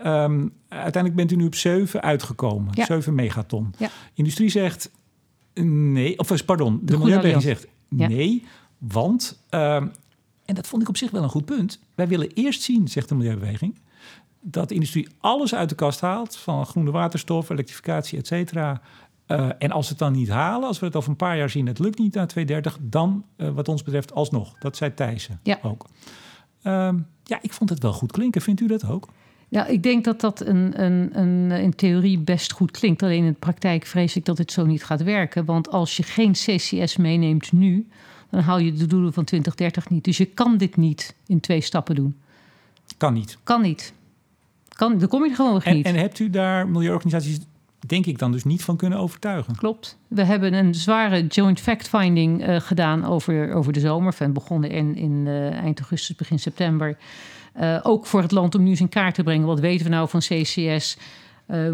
Um, 0.06 0.52
uiteindelijk 0.68 1.14
bent 1.14 1.32
u 1.32 1.36
nu 1.36 1.46
op 1.46 1.54
7 1.54 2.02
uitgekomen. 2.02 2.72
Ja. 2.74 2.84
7 2.84 3.14
megaton. 3.14 3.74
Ja. 3.78 3.90
Industrie 4.14 4.48
zegt 4.48 4.90
nee, 5.54 6.18
of 6.18 6.44
pardon, 6.44 6.78
de, 6.82 6.92
de 6.92 6.98
Milieubeweging 6.98 7.42
zegt 7.42 7.66
ja. 7.88 8.08
nee, 8.08 8.44
want, 8.78 9.42
um, 9.50 9.92
en 10.44 10.54
dat 10.54 10.66
vond 10.66 10.82
ik 10.82 10.88
op 10.88 10.96
zich 10.96 11.10
wel 11.10 11.22
een 11.22 11.28
goed 11.28 11.44
punt. 11.44 11.80
Wij 11.94 12.08
willen 12.08 12.30
eerst 12.30 12.62
zien, 12.62 12.88
zegt 12.88 13.08
de 13.08 13.14
Milieubeweging, 13.14 13.74
dat 14.46 14.68
de 14.68 14.74
industrie 14.74 15.08
alles 15.20 15.54
uit 15.54 15.68
de 15.68 15.74
kast 15.74 16.00
haalt, 16.00 16.36
van 16.36 16.66
groene 16.66 16.90
waterstof, 16.90 17.50
elektrificatie, 17.50 18.18
et 18.18 18.26
cetera. 18.26 18.80
Uh, 19.26 19.50
en 19.58 19.70
als 19.70 19.84
we 19.84 19.90
het 19.90 19.98
dan 19.98 20.12
niet 20.12 20.28
halen, 20.28 20.68
als 20.68 20.78
we 20.78 20.86
het 20.86 20.96
over 20.96 21.10
een 21.10 21.16
paar 21.16 21.36
jaar 21.36 21.50
zien, 21.50 21.66
het 21.66 21.78
lukt 21.78 21.98
niet 21.98 22.14
na 22.14 22.26
2030, 22.26 22.78
dan 22.90 23.24
uh, 23.36 23.48
wat 23.48 23.68
ons 23.68 23.82
betreft 23.82 24.14
alsnog. 24.14 24.58
Dat 24.58 24.76
zei 24.76 24.94
Thijssen 24.94 25.40
ja. 25.42 25.58
ook. 25.62 25.86
Um, 26.62 27.06
ja, 27.22 27.38
ik 27.42 27.52
vond 27.52 27.70
het 27.70 27.82
wel 27.82 27.92
goed 27.92 28.12
klinken. 28.12 28.42
Vindt 28.42 28.60
u 28.60 28.66
dat 28.66 28.88
ook? 28.88 29.08
Ja, 29.48 29.66
ik 29.66 29.82
denk 29.82 30.04
dat 30.04 30.20
dat 30.20 30.40
een, 30.40 30.82
een, 30.82 31.18
een, 31.18 31.50
in 31.50 31.74
theorie 31.74 32.18
best 32.18 32.52
goed 32.52 32.70
klinkt. 32.70 33.02
Alleen 33.02 33.24
in 33.24 33.32
de 33.32 33.38
praktijk 33.38 33.86
vrees 33.86 34.16
ik 34.16 34.24
dat 34.24 34.38
het 34.38 34.52
zo 34.52 34.66
niet 34.66 34.84
gaat 34.84 35.02
werken. 35.02 35.44
Want 35.44 35.70
als 35.70 35.96
je 35.96 36.02
geen 36.02 36.32
CCS 36.32 36.96
meeneemt 36.96 37.52
nu, 37.52 37.88
dan 38.30 38.40
haal 38.40 38.58
je 38.58 38.72
de 38.72 38.86
doelen 38.86 39.12
van 39.12 39.24
2030 39.24 39.90
niet. 39.90 40.04
Dus 40.04 40.16
je 40.16 40.24
kan 40.24 40.56
dit 40.56 40.76
niet 40.76 41.14
in 41.26 41.40
twee 41.40 41.60
stappen 41.60 41.94
doen. 41.94 42.16
Kan 42.96 43.12
niet. 43.14 43.38
Kan 43.42 43.62
niet. 43.62 43.92
Kan, 44.74 44.98
dan 44.98 45.08
kom 45.08 45.24
je 45.24 45.30
er 45.30 45.36
gewoon 45.36 45.62
en, 45.62 45.76
niet. 45.76 45.86
En 45.86 45.94
hebt 45.94 46.18
u 46.18 46.30
daar 46.30 46.68
milieuorganisaties 46.68 47.38
denk 47.86 48.06
ik 48.06 48.18
dan 48.18 48.32
dus 48.32 48.44
niet 48.44 48.64
van 48.64 48.76
kunnen 48.76 48.98
overtuigen. 48.98 49.56
Klopt. 49.56 49.98
We 50.08 50.24
hebben 50.24 50.52
een 50.52 50.74
zware 50.74 51.26
joint 51.26 51.60
fact-finding 51.60 52.48
uh, 52.48 52.60
gedaan 52.60 53.04
over, 53.04 53.52
over 53.52 53.72
de 53.72 53.80
zomer. 53.80 54.14
Van 54.14 54.32
begonnen 54.32 54.70
in, 54.70 54.96
in 54.96 55.26
uh, 55.26 55.52
eind 55.52 55.78
augustus, 55.78 56.16
begin 56.16 56.38
september. 56.38 56.96
Uh, 57.60 57.80
ook 57.82 58.06
voor 58.06 58.22
het 58.22 58.32
land 58.32 58.54
om 58.54 58.62
nu 58.62 58.70
eens 58.70 58.80
in 58.80 58.88
kaart 58.88 59.14
te 59.14 59.22
brengen. 59.22 59.46
Wat 59.46 59.60
weten 59.60 59.84
we 59.84 59.92
nou 59.92 60.08
van 60.08 60.20
CCS? 60.20 60.96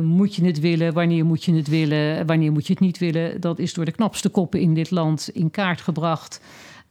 moet 0.02 0.34
je 0.34 0.44
het 0.44 0.60
willen? 0.60 0.92
Wanneer 0.92 1.24
moet 1.24 1.44
je 1.44 1.54
het 1.54 1.68
willen? 1.68 2.26
Wanneer 2.26 2.52
moet 2.52 2.66
je 2.66 2.72
het 2.72 2.82
niet 2.82 2.98
willen? 2.98 3.40
Dat 3.40 3.58
is 3.58 3.74
door 3.74 3.84
de 3.84 3.92
knapste 3.92 4.28
koppen 4.28 4.60
in 4.60 4.74
dit 4.74 4.90
land 4.90 5.30
in 5.32 5.50
kaart 5.50 5.80
gebracht. 5.80 6.40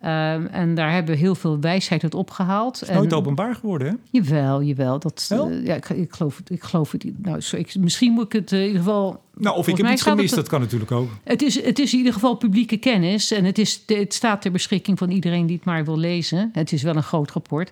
Um, 0.02 0.46
en 0.46 0.76
daar 0.76 0.92
hebben 0.94 1.14
we 1.14 1.20
heel 1.20 1.36
veel 1.36 1.60
wijsheid 1.60 2.04
uit 2.04 2.16
opgehaald. 2.16 2.80
Het 2.80 2.90
is 2.90 2.96
nooit 2.96 3.14
openbaar 3.14 3.56
geworden, 3.56 3.88
hè? 3.88 3.94
Jawel, 4.12 4.64
jawel. 4.64 5.00
Dat, 5.00 5.30
uh, 5.34 5.66
ja, 5.66 5.76
ik, 5.76 5.90
ik, 5.90 6.14
geloof 6.14 6.38
het. 6.38 6.50
Ik 6.50 6.64
geloof 6.64 6.92
het 6.92 7.06
nou, 7.18 7.42
ik, 7.52 7.76
misschien 7.76 8.12
moet 8.12 8.26
ik 8.26 8.32
het 8.32 8.52
uh, 8.52 8.60
in 8.60 8.66
ieder 8.66 8.82
geval. 8.82 9.22
Nou, 9.36 9.58
of 9.58 9.68
ik 9.68 9.78
heb 9.78 9.92
iets 9.92 10.02
gemist, 10.02 10.36
dat 10.36 10.48
kan 10.48 10.60
natuurlijk 10.60 10.92
ook. 10.92 11.10
Het 11.24 11.42
is, 11.42 11.64
het 11.64 11.80
is 11.80 11.92
in 11.92 11.98
ieder 11.98 12.14
geval 12.14 12.36
publieke 12.36 12.78
kennis. 12.78 13.32
En 13.32 13.46
het, 13.46 13.58
is, 13.58 13.84
het 13.86 14.14
staat 14.14 14.42
ter 14.42 14.52
beschikking 14.52 14.98
van 14.98 15.12
iedereen 15.12 15.46
die 15.46 15.56
het 15.56 15.66
maar 15.66 15.86
wil 15.86 15.98
lezen. 15.98 16.50
Het 16.54 16.72
is 16.72 16.84
wel 16.84 16.96
een 16.96 17.04
groot 17.04 17.32
rapport. 17.32 17.72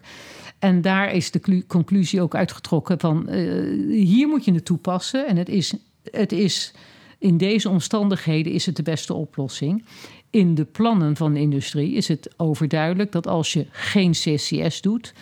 En 0.59 0.81
daar 0.81 1.13
is 1.13 1.31
de 1.31 1.63
conclusie 1.67 2.21
ook 2.21 2.35
uitgetrokken 2.35 2.99
van... 2.99 3.27
Uh, 3.29 4.05
hier 4.05 4.27
moet 4.27 4.45
je 4.45 4.53
het 4.53 4.65
toepassen. 4.65 5.27
En 5.27 5.37
het 5.37 5.49
is, 5.49 5.73
het 6.11 6.31
is 6.31 6.73
in 7.19 7.37
deze 7.37 7.69
omstandigheden 7.69 8.51
is 8.51 8.65
het 8.65 8.75
de 8.75 8.83
beste 8.83 9.13
oplossing 9.13 9.85
in 10.29 10.55
de 10.55 10.65
plannen 10.65 11.15
van 11.15 11.33
de 11.33 11.39
industrie 11.39 11.93
is 11.93 12.07
het 12.07 12.33
overduidelijk 12.37 13.11
dat 13.11 13.27
als 13.27 13.53
je 13.53 13.65
geen 13.71 14.11
CCS 14.11 14.81
doet, 14.81 15.13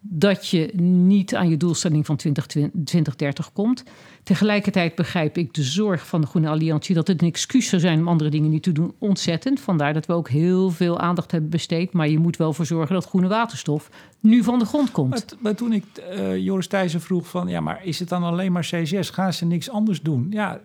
dat 0.00 0.48
je 0.48 0.70
niet 0.82 1.34
aan 1.34 1.48
je 1.48 1.56
doelstelling 1.56 2.06
van 2.06 2.16
2030 2.16 3.52
komt. 3.52 3.84
Tegelijkertijd 4.22 4.94
begrijp 4.94 5.36
ik 5.36 5.54
de 5.54 5.62
zorg 5.62 6.06
van 6.06 6.20
de 6.20 6.26
Groene 6.26 6.48
Alliantie 6.48 6.94
dat 6.94 7.06
het 7.06 7.22
een 7.22 7.28
excuus 7.28 7.68
zou 7.68 7.80
zijn 7.80 7.98
om 7.98 8.08
andere 8.08 8.30
dingen 8.30 8.50
niet 8.50 8.62
te 8.62 8.72
doen, 8.72 8.94
ontzettend. 8.98 9.60
Vandaar 9.60 9.94
dat 9.94 10.06
we 10.06 10.12
ook 10.12 10.28
heel 10.28 10.70
veel 10.70 10.98
aandacht 10.98 11.30
hebben 11.30 11.50
besteed. 11.50 11.92
Maar 11.92 12.08
je 12.08 12.18
moet 12.18 12.36
wel 12.36 12.52
voor 12.52 12.66
zorgen 12.66 12.94
dat 12.94 13.04
groene 13.04 13.28
waterstof 13.28 13.90
nu 14.20 14.42
van 14.42 14.58
de 14.58 14.64
grond 14.64 14.90
komt. 14.90 15.36
Maar, 15.40 15.54
toen 15.54 15.72
ik 15.72 15.84
uh, 16.12 16.36
Joris 16.36 16.66
Thijssen 16.66 17.00
vroeg 17.00 17.28
van 17.28 17.48
ja, 17.48 17.60
maar 17.60 17.84
is 17.84 17.98
het 17.98 18.08
dan 18.08 18.22
alleen 18.22 18.52
maar 18.52 18.68
CCS? 18.70 19.10
Gaan 19.10 19.32
ze 19.32 19.44
niks 19.44 19.70
anders 19.70 20.02
doen? 20.02 20.26
Ja, 20.30 20.60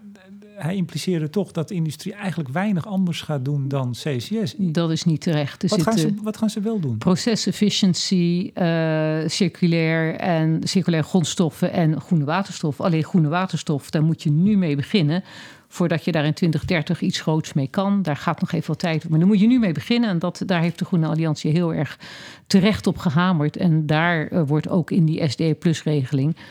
hij 0.55 0.75
impliceerde 0.75 1.29
toch 1.29 1.51
dat 1.51 1.67
de 1.67 1.73
industrie 1.73 2.13
eigenlijk 2.13 2.49
weinig 2.49 2.87
anders 2.87 3.21
gaat 3.21 3.45
doen 3.45 3.67
dan 3.67 3.91
CCS. 3.91 4.55
Dat 4.57 4.91
is 4.91 5.03
niet 5.03 5.21
terecht. 5.21 5.69
wat, 5.69 5.81
gaan 5.81 5.97
ze, 5.97 6.13
wat 6.23 6.37
gaan 6.37 6.49
ze 6.49 6.59
wel 6.59 6.79
doen? 6.79 6.97
Procesefficiëntie, 6.97 8.51
uh, 8.55 9.17
circulair 9.25 10.15
en 10.15 10.59
circulair 10.63 11.03
grondstoffen 11.03 11.71
en 11.71 12.01
groene 12.01 12.25
waterstof. 12.25 12.81
Alleen 12.81 13.03
groene 13.03 13.27
waterstof, 13.27 13.89
daar 13.89 14.03
moet 14.03 14.23
je 14.23 14.31
nu 14.31 14.57
mee 14.57 14.75
beginnen. 14.75 15.23
Voordat 15.67 16.05
je 16.05 16.11
daar 16.11 16.25
in 16.25 16.33
2030 16.33 17.01
iets 17.01 17.21
groots 17.21 17.53
mee 17.53 17.67
kan. 17.67 18.01
Daar 18.01 18.17
gaat 18.17 18.41
nog 18.41 18.51
even 18.51 18.67
wat 18.67 18.79
tijd. 18.79 19.09
Maar 19.09 19.19
dan 19.19 19.27
moet 19.27 19.39
je 19.39 19.47
nu 19.47 19.59
mee 19.59 19.71
beginnen. 19.71 20.09
En 20.09 20.19
dat, 20.19 20.41
daar 20.45 20.61
heeft 20.61 20.79
de 20.79 20.85
Groene 20.85 21.07
Alliantie 21.07 21.51
heel 21.51 21.73
erg 21.73 21.99
terecht 22.47 22.87
op 22.87 22.97
gehamerd. 22.97 23.57
En 23.57 23.85
daar 23.85 24.31
uh, 24.31 24.41
wordt 24.45 24.69
ook 24.69 24.91
in 24.91 25.05
die 25.05 25.29
SD-plus-regeling 25.29 26.35
uh, 26.35 26.41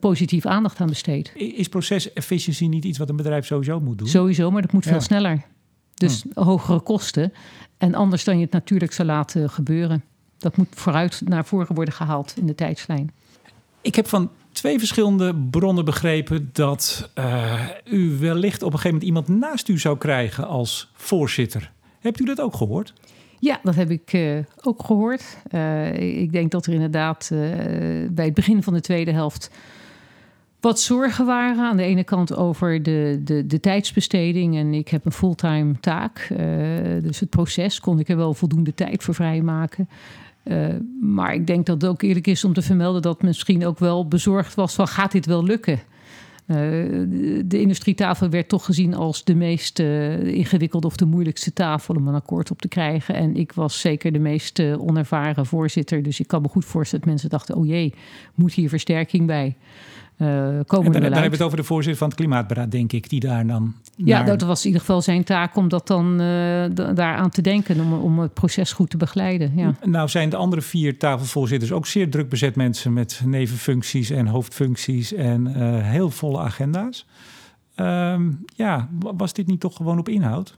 positief 0.00 0.46
aandacht 0.46 0.80
aan 0.80 0.88
besteed. 0.88 1.32
Is 1.34 1.68
procesefficiëntie 1.68 2.68
niet 2.68 2.84
iets 2.84 2.98
wat 2.98 3.08
een 3.08 3.16
bedrijf 3.16 3.46
sowieso 3.46 3.80
moet 3.80 3.98
doen? 3.98 4.08
Sowieso, 4.08 4.50
maar 4.50 4.62
dat 4.62 4.72
moet 4.72 4.86
veel 4.86 5.00
sneller. 5.00 5.42
Dus 5.94 6.24
hogere 6.34 6.80
kosten. 6.80 7.32
En 7.78 7.94
anders 7.94 8.24
dan 8.24 8.36
je 8.36 8.42
het 8.42 8.52
natuurlijk 8.52 8.92
zou 8.92 9.08
laten 9.08 9.50
gebeuren. 9.50 10.04
Dat 10.38 10.56
moet 10.56 10.68
vooruit 10.70 11.22
naar 11.24 11.44
voren 11.44 11.74
worden 11.74 11.94
gehaald 11.94 12.34
in 12.36 12.46
de 12.46 12.54
tijdslijn. 12.54 13.10
Ik 13.80 13.94
heb 13.94 14.08
van 14.08 14.30
twee 14.52 14.78
verschillende 14.78 15.34
bronnen 15.50 15.84
begrepen 15.84 16.50
dat 16.52 17.10
uh, 17.18 17.68
u 17.84 18.18
wellicht 18.18 18.62
op 18.62 18.72
een 18.72 18.78
gegeven 18.78 18.98
moment 18.98 19.28
iemand 19.28 19.28
naast 19.28 19.68
u 19.68 19.78
zou 19.78 19.98
krijgen 19.98 20.46
als 20.46 20.90
voorzitter. 20.94 21.72
Hebt 22.00 22.20
u 22.20 22.24
dat 22.24 22.40
ook 22.40 22.54
gehoord? 22.56 22.92
Ja, 23.42 23.60
dat 23.62 23.74
heb 23.74 23.90
ik 23.90 24.12
uh, 24.12 24.38
ook 24.60 24.84
gehoord. 24.84 25.38
Uh, 25.54 26.20
ik 26.20 26.32
denk 26.32 26.50
dat 26.50 26.66
er 26.66 26.72
inderdaad 26.72 27.30
uh, 27.32 27.38
bij 28.10 28.24
het 28.24 28.34
begin 28.34 28.62
van 28.62 28.72
de 28.72 28.80
tweede 28.80 29.12
helft 29.12 29.50
wat 30.60 30.80
zorgen 30.80 31.26
waren. 31.26 31.64
Aan 31.64 31.76
de 31.76 31.82
ene 31.82 32.04
kant 32.04 32.36
over 32.36 32.82
de, 32.82 33.20
de, 33.24 33.46
de 33.46 33.60
tijdsbesteding. 33.60 34.56
En 34.56 34.74
ik 34.74 34.88
heb 34.88 35.04
een 35.04 35.12
fulltime 35.12 35.80
taak. 35.80 36.28
dus 37.02 37.20
het 37.20 37.30
proces 37.30 37.80
kon 37.80 37.98
ik 37.98 38.08
er 38.08 38.16
wel 38.16 38.34
voldoende 38.34 38.74
tijd 38.74 39.02
voor 39.02 39.14
vrijmaken. 39.14 39.88
maar 41.00 41.34
ik 41.34 41.46
denk 41.46 41.66
dat 41.66 41.82
het 41.82 41.90
ook 41.90 42.02
eerlijk 42.02 42.26
is 42.26 42.44
om 42.44 42.52
te 42.52 42.62
vermelden 42.62 43.02
dat 43.02 43.22
misschien 43.22 43.66
ook 43.66 43.78
wel 43.78 44.08
bezorgd 44.08 44.54
was 44.54 44.74
van 44.74 44.88
gaat 44.88 45.12
dit 45.12 45.26
wel 45.26 45.44
lukken? 45.44 45.80
Uh, 46.46 46.56
de 47.44 47.60
industrietafel 47.60 48.30
werd 48.30 48.48
toch 48.48 48.64
gezien 48.64 48.94
als 48.94 49.24
de 49.24 49.34
meest 49.34 49.78
uh, 49.78 50.22
ingewikkelde 50.22 50.86
of 50.86 50.96
de 50.96 51.04
moeilijkste 51.04 51.52
tafel 51.52 51.94
om 51.94 52.08
een 52.08 52.14
akkoord 52.14 52.50
op 52.50 52.60
te 52.60 52.68
krijgen. 52.68 53.14
En 53.14 53.36
ik 53.36 53.52
was 53.52 53.80
zeker 53.80 54.12
de 54.12 54.18
meest 54.18 54.58
uh, 54.58 54.80
onervaren 54.80 55.46
voorzitter. 55.46 56.02
Dus 56.02 56.20
ik 56.20 56.26
kan 56.26 56.42
me 56.42 56.48
goed 56.48 56.64
voorstellen 56.64 57.04
dat 57.04 57.14
mensen 57.14 57.30
dachten: 57.30 57.54
oh 57.54 57.66
jee, 57.66 57.94
moet 58.34 58.52
hier 58.52 58.68
versterking 58.68 59.26
bij? 59.26 59.56
Komen 60.16 60.86
en 60.86 60.92
dan, 60.92 60.92
dan 60.92 61.02
hebben 61.02 61.22
we 61.22 61.36
het 61.36 61.42
over 61.42 61.56
de 61.56 61.64
voorzitter 61.64 61.98
van 61.98 62.08
het 62.08 62.16
Klimaatberaad, 62.16 62.70
denk 62.70 62.92
ik, 62.92 63.08
die 63.08 63.20
daar 63.20 63.46
dan. 63.46 63.74
Ja, 63.96 64.22
dat 64.22 64.42
was 64.42 64.60
in 64.60 64.66
ieder 64.66 64.80
geval 64.80 65.02
zijn 65.02 65.24
taak 65.24 65.56
om 65.56 65.68
dat 65.68 65.86
dan 65.86 66.12
uh, 66.12 66.64
daaraan 66.94 67.30
te 67.30 67.42
denken, 67.42 67.80
om, 67.80 67.92
om 67.92 68.18
het 68.18 68.34
proces 68.34 68.72
goed 68.72 68.90
te 68.90 68.96
begeleiden. 68.96 69.52
Ja. 69.56 69.74
Nou, 69.84 70.08
zijn 70.08 70.28
de 70.28 70.36
andere 70.36 70.62
vier 70.62 70.98
tafelvoorzitters 70.98 71.72
ook 71.72 71.86
zeer 71.86 72.10
druk 72.10 72.28
bezet 72.28 72.56
mensen 72.56 72.92
met 72.92 73.22
nevenfuncties 73.24 74.10
en 74.10 74.26
hoofdfuncties 74.26 75.12
en 75.12 75.46
uh, 75.46 75.54
heel 75.82 76.10
volle 76.10 76.38
agenda's. 76.38 77.06
Um, 77.76 78.44
ja, 78.54 78.88
was 78.98 79.32
dit 79.32 79.46
niet 79.46 79.60
toch 79.60 79.76
gewoon 79.76 79.98
op 79.98 80.08
inhoud? 80.08 80.56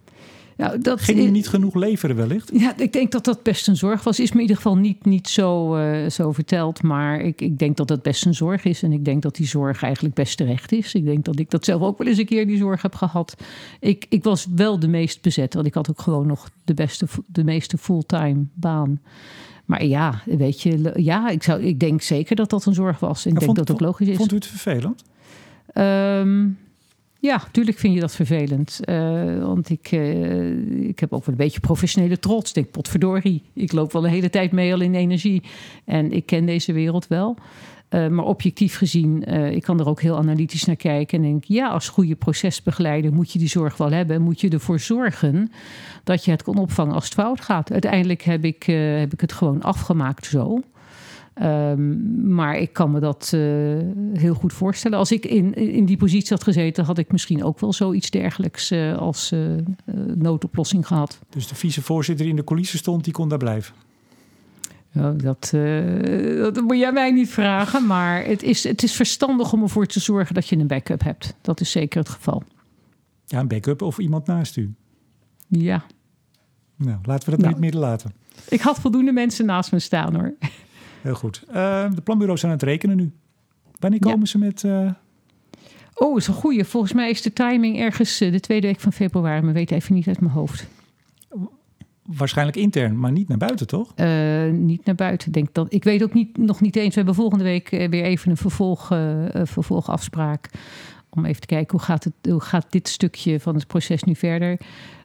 Nou, 0.56 0.78
dat 0.78 1.00
Ging 1.00 1.18
u 1.18 1.30
niet 1.30 1.48
genoeg 1.48 1.74
leveren 1.74 2.16
wellicht? 2.16 2.50
Ja, 2.52 2.76
ik 2.76 2.92
denk 2.92 3.12
dat 3.12 3.24
dat 3.24 3.42
best 3.42 3.68
een 3.68 3.76
zorg 3.76 4.02
was. 4.02 4.20
Is 4.20 4.30
me 4.30 4.34
in 4.34 4.40
ieder 4.40 4.56
geval 4.56 4.76
niet, 4.76 5.04
niet 5.04 5.28
zo, 5.28 5.76
uh, 5.76 6.10
zo 6.10 6.32
verteld. 6.32 6.82
Maar 6.82 7.20
ik, 7.20 7.40
ik 7.40 7.58
denk 7.58 7.76
dat 7.76 7.88
dat 7.88 8.02
best 8.02 8.26
een 8.26 8.34
zorg 8.34 8.64
is. 8.64 8.82
En 8.82 8.92
ik 8.92 9.04
denk 9.04 9.22
dat 9.22 9.34
die 9.34 9.46
zorg 9.46 9.82
eigenlijk 9.82 10.14
best 10.14 10.36
terecht 10.36 10.72
is. 10.72 10.94
Ik 10.94 11.04
denk 11.04 11.24
dat 11.24 11.38
ik 11.38 11.50
dat 11.50 11.64
zelf 11.64 11.82
ook 11.82 11.98
wel 11.98 12.06
eens 12.06 12.18
een 12.18 12.26
keer 12.26 12.46
die 12.46 12.56
zorg 12.56 12.82
heb 12.82 12.94
gehad. 12.94 13.36
Ik, 13.80 14.06
ik 14.08 14.24
was 14.24 14.46
wel 14.54 14.78
de 14.78 14.88
meest 14.88 15.22
bezet. 15.22 15.54
Want 15.54 15.66
ik 15.66 15.74
had 15.74 15.90
ook 15.90 16.00
gewoon 16.00 16.26
nog 16.26 16.50
de, 16.64 16.74
beste, 16.74 17.06
de 17.26 17.44
meeste 17.44 17.78
fulltime 17.78 18.44
baan. 18.54 19.00
Maar 19.64 19.84
ja, 19.84 20.22
weet 20.24 20.62
je, 20.62 20.92
ja, 20.96 21.28
ik, 21.28 21.42
zou, 21.42 21.62
ik 21.62 21.80
denk 21.80 22.02
zeker 22.02 22.36
dat 22.36 22.50
dat 22.50 22.66
een 22.66 22.74
zorg 22.74 23.00
was. 23.00 23.26
Ik 23.26 23.32
denk 23.32 23.44
vond, 23.44 23.56
dat 23.56 23.68
het 23.68 23.76
ook 23.76 23.86
logisch 23.86 24.08
is. 24.08 24.16
Vond 24.16 24.32
u 24.32 24.34
het 24.34 24.46
vervelend? 24.46 25.04
Um, 25.74 26.58
ja, 27.24 27.36
natuurlijk 27.44 27.78
vind 27.78 27.94
je 27.94 28.00
dat 28.00 28.14
vervelend. 28.14 28.80
Uh, 28.84 29.44
want 29.44 29.70
ik, 29.70 29.92
uh, 29.92 30.88
ik 30.88 30.98
heb 30.98 31.12
ook 31.12 31.24
wel 31.24 31.34
een 31.34 31.44
beetje 31.44 31.60
professionele 31.60 32.18
trots. 32.18 32.48
Ik 32.48 32.54
denk, 32.54 32.70
potverdorie, 32.70 33.42
ik 33.52 33.72
loop 33.72 33.92
wel 33.92 34.02
de 34.02 34.08
hele 34.08 34.30
tijd 34.30 34.52
mee 34.52 34.72
al 34.72 34.80
in 34.80 34.94
energie. 34.94 35.42
En 35.84 36.12
ik 36.12 36.26
ken 36.26 36.46
deze 36.46 36.72
wereld 36.72 37.06
wel. 37.06 37.36
Uh, 37.90 38.08
maar 38.08 38.24
objectief 38.24 38.76
gezien, 38.76 39.22
ik 39.52 39.62
kan 39.62 39.80
er 39.80 39.88
ook 39.88 40.00
heel 40.00 40.16
analytisch 40.16 40.64
naar 40.64 40.76
kijken. 40.76 41.18
En 41.18 41.24
denk, 41.24 41.44
ja, 41.44 41.68
als 41.68 41.88
goede 41.88 42.14
procesbegeleider 42.14 43.12
moet 43.12 43.32
je 43.32 43.38
die 43.38 43.48
zorg 43.48 43.76
wel 43.76 43.90
hebben. 43.90 44.22
Moet 44.22 44.40
je 44.40 44.48
ervoor 44.48 44.80
zorgen 44.80 45.52
dat 46.04 46.24
je 46.24 46.30
het 46.30 46.42
kan 46.42 46.58
opvangen 46.58 46.94
als 46.94 47.04
het 47.04 47.14
fout 47.14 47.40
gaat. 47.40 47.72
Uiteindelijk 47.72 48.22
heb 48.22 48.44
ik, 48.44 48.62
heb 48.62 49.12
ik 49.12 49.20
het 49.20 49.32
gewoon 49.32 49.62
afgemaakt 49.62 50.26
zo. 50.26 50.62
Um, 51.42 52.34
maar 52.34 52.58
ik 52.58 52.72
kan 52.72 52.90
me 52.90 53.00
dat 53.00 53.32
uh, 53.34 53.40
heel 54.12 54.34
goed 54.34 54.52
voorstellen. 54.52 54.98
Als 54.98 55.12
ik 55.12 55.26
in, 55.26 55.54
in 55.54 55.84
die 55.84 55.96
positie 55.96 56.28
had 56.28 56.42
gezeten, 56.42 56.84
had 56.84 56.98
ik 56.98 57.12
misschien 57.12 57.44
ook 57.44 57.60
wel 57.60 57.72
zoiets 57.72 58.10
dergelijks 58.10 58.72
uh, 58.72 58.96
als 58.96 59.32
uh, 59.32 59.56
noodoplossing 60.14 60.86
gehad. 60.86 61.18
Dus 61.28 61.48
de 61.48 61.54
vicevoorzitter 61.54 62.24
die 62.24 62.34
in 62.34 62.40
de 62.40 62.44
coulissen 62.44 62.78
stond, 62.78 63.04
die 63.04 63.12
kon 63.12 63.28
daar 63.28 63.38
blijven? 63.38 63.74
Dat, 65.16 65.50
dat, 66.54 66.62
moet 66.62 66.78
jij 66.78 66.92
mij 66.92 67.10
niet 67.10 67.28
vragen. 67.28 67.86
Maar 67.86 68.24
het 68.24 68.42
is, 68.42 68.64
het 68.64 68.82
is 68.82 68.92
verstandig 68.92 69.52
om 69.52 69.62
ervoor 69.62 69.86
te 69.86 70.00
zorgen 70.00 70.34
dat 70.34 70.48
je 70.48 70.56
een 70.56 70.66
backup 70.66 71.02
hebt. 71.02 71.34
Dat 71.40 71.60
is 71.60 71.70
zeker 71.70 71.98
het 71.98 72.08
geval. 72.08 72.42
Ja, 73.26 73.40
een 73.40 73.48
backup 73.48 73.82
of 73.82 73.98
iemand 73.98 74.26
naast 74.26 74.56
u? 74.56 74.74
Ja. 75.48 75.84
Nou, 76.76 76.98
laten 77.02 77.24
we 77.24 77.30
dat 77.30 77.40
nou, 77.40 77.52
niet 77.52 77.60
midden 77.60 77.80
laten. 77.80 78.12
Ik 78.48 78.60
had 78.60 78.78
voldoende 78.78 79.12
mensen 79.12 79.46
naast 79.46 79.72
me 79.72 79.78
staan 79.78 80.14
hoor. 80.14 80.34
Heel 81.04 81.14
goed. 81.14 81.44
Uh, 81.48 81.54
de 81.94 82.00
planbureaus 82.00 82.40
zijn 82.40 82.52
aan 82.52 82.58
het 82.58 82.66
rekenen 82.66 82.96
nu. 82.96 83.12
Wanneer 83.78 84.00
komen 84.00 84.20
ja. 84.20 84.26
ze 84.26 84.38
met... 84.38 84.62
Uh... 84.62 84.90
Oh, 85.94 86.16
is 86.16 86.26
een 86.26 86.34
goeie. 86.34 86.64
Volgens 86.64 86.92
mij 86.92 87.10
is 87.10 87.22
de 87.22 87.32
timing 87.32 87.78
ergens 87.78 88.22
uh, 88.22 88.32
de 88.32 88.40
tweede 88.40 88.66
week 88.66 88.80
van 88.80 88.92
februari. 88.92 89.42
Maar 89.42 89.52
weet 89.52 89.70
even 89.70 89.94
niet 89.94 90.08
uit 90.08 90.20
mijn 90.20 90.32
hoofd. 90.32 90.66
Waarschijnlijk 92.02 92.56
intern, 92.56 92.98
maar 92.98 93.12
niet 93.12 93.28
naar 93.28 93.38
buiten, 93.38 93.66
toch? 93.66 93.94
niet 94.52 94.84
naar 94.84 94.94
buiten. 94.94 95.32
Denk 95.32 95.48
dat. 95.52 95.72
Ik 95.72 95.84
weet 95.84 96.02
ook 96.02 96.14
niet, 96.14 96.36
nog 96.36 96.60
niet 96.60 96.76
eens. 96.76 96.88
We 96.88 96.94
hebben 96.94 97.14
volgende 97.14 97.44
week 97.44 97.70
weer 97.70 98.04
even 98.04 98.30
een 98.30 98.36
vervolg, 98.36 98.86
vervolgafspraak 99.32 100.50
Om 101.10 101.24
even 101.24 101.40
te 101.40 101.46
kijken 101.46 101.70
hoe 101.70 101.86
gaat, 101.86 102.04
het, 102.04 102.14
hoe 102.22 102.40
gaat 102.40 102.66
dit 102.68 102.88
stukje 102.88 103.40
van 103.40 103.54
het 103.54 103.66
proces 103.66 104.02
nu 104.02 104.14
verder. 104.14 104.58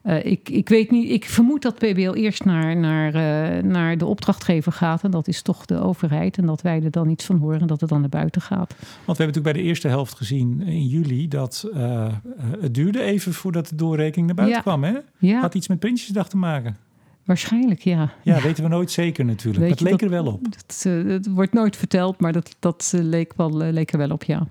Uh, 0.05 0.25
ik, 0.25 0.49
ik 0.49 0.69
weet 0.69 0.91
niet, 0.91 1.09
ik 1.09 1.25
vermoed 1.25 1.61
dat 1.61 1.75
PBL 1.75 2.13
eerst 2.13 2.45
naar, 2.45 2.77
naar, 2.77 3.15
uh, 3.57 3.63
naar 3.63 3.97
de 3.97 4.05
opdrachtgever 4.05 4.71
gaat. 4.71 5.03
En 5.03 5.11
dat 5.11 5.27
is 5.27 5.41
toch 5.41 5.65
de 5.65 5.79
overheid. 5.79 6.37
En 6.37 6.45
dat 6.45 6.61
wij 6.61 6.81
er 6.83 6.91
dan 6.91 7.09
iets 7.09 7.25
van 7.25 7.37
horen 7.37 7.59
en 7.61 7.67
dat 7.67 7.79
het 7.81 7.89
dan 7.89 7.99
naar 7.99 8.09
buiten 8.09 8.41
gaat. 8.41 8.69
Want 8.79 8.79
we 9.17 9.23
hebben 9.23 9.25
natuurlijk 9.25 9.43
bij 9.53 9.53
de 9.53 9.67
eerste 9.67 9.87
helft 9.87 10.15
gezien 10.15 10.61
in 10.61 10.87
juli 10.87 11.27
dat 11.27 11.69
uh, 11.73 12.07
het 12.59 12.73
duurde 12.73 13.01
even 13.01 13.33
voordat 13.33 13.67
de 13.67 13.75
doorrekening 13.75 14.27
naar 14.27 14.35
buiten 14.35 14.57
Ja. 14.57 14.61
kwam. 14.63 14.83
Hè? 14.83 14.93
Ja, 15.17 15.39
Had 15.39 15.55
iets 15.55 15.67
met 15.67 15.79
Prinsjesdag 15.79 16.29
te 16.29 16.37
maken. 16.37 16.77
waarschijnlijk 17.25 17.81
ja. 17.81 18.11
Ja, 18.23 18.41
weten 18.41 18.63
we 18.63 18.69
nooit 18.69 18.91
zeker 18.91 19.25
natuurlijk. 19.25 19.59
Weet 19.59 19.69
dat 19.69 19.81
leek 19.81 19.91
dat- 19.91 20.01
er 20.01 20.09
wel 20.09 20.25
op. 20.33 20.43
Het, 20.43 20.83
eh, 20.87 21.03
het 21.05 21.29
wordt 21.33 21.53
nooit 21.53 21.75
verteld, 21.77 22.19
maar 22.19 22.31
dat, 22.33 22.55
dat 22.59 22.91
eh, 22.95 23.01
leek, 23.03 23.33
wel, 23.35 23.63
eh, 23.63 23.71
leek 23.73 23.91
er 23.91 23.97
wel 23.97 24.09
op, 24.11 24.23
ja. 24.23 24.47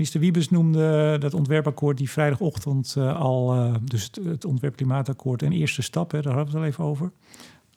Minister 0.00 0.20
Wiebes 0.20 0.50
noemde 0.50 1.16
dat 1.18 1.34
ontwerpakkoord 1.34 1.98
die 1.98 2.10
vrijdagochtend 2.10 2.94
eh, 2.98 3.20
al, 3.20 3.54
eh, 3.54 3.74
dus 3.82 4.04
het, 4.04 4.20
het 4.24 4.44
ontwerpklimaatakkoord, 4.44 5.42
een 5.42 5.52
eerste 5.52 5.82
stap, 5.82 6.10
hè, 6.10 6.22
daar 6.22 6.34
hadden 6.34 6.52
we 6.52 6.58
het 6.58 6.66
al 6.66 6.72
even 6.72 6.84
over. 6.84 7.12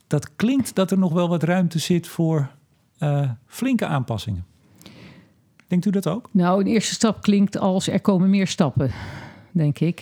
Dat 0.08 0.36
klinkt 0.36 0.76
dat 0.76 0.92
er 0.92 0.98
nog 0.98 1.14
wel 1.14 1.30
wat 1.30 1.44
ruimte 1.44 1.80
zit 1.80 2.08
voor 2.08 2.50
eh, 2.98 3.30
flinke 3.46 3.86
aanpassingen. 3.86 4.46
Denkt 5.68 5.86
u 5.86 5.90
dat 5.90 6.08
ook? 6.08 6.30
Nou, 6.32 6.60
een 6.60 6.68
eerste 6.68 6.94
stap 6.94 7.22
klinkt 7.22 7.58
als 7.58 7.88
er 7.88 8.02
komen 8.02 8.30
meer 8.30 8.48
stappen, 8.48 8.92
denk 9.52 9.80
ik. 9.80 10.02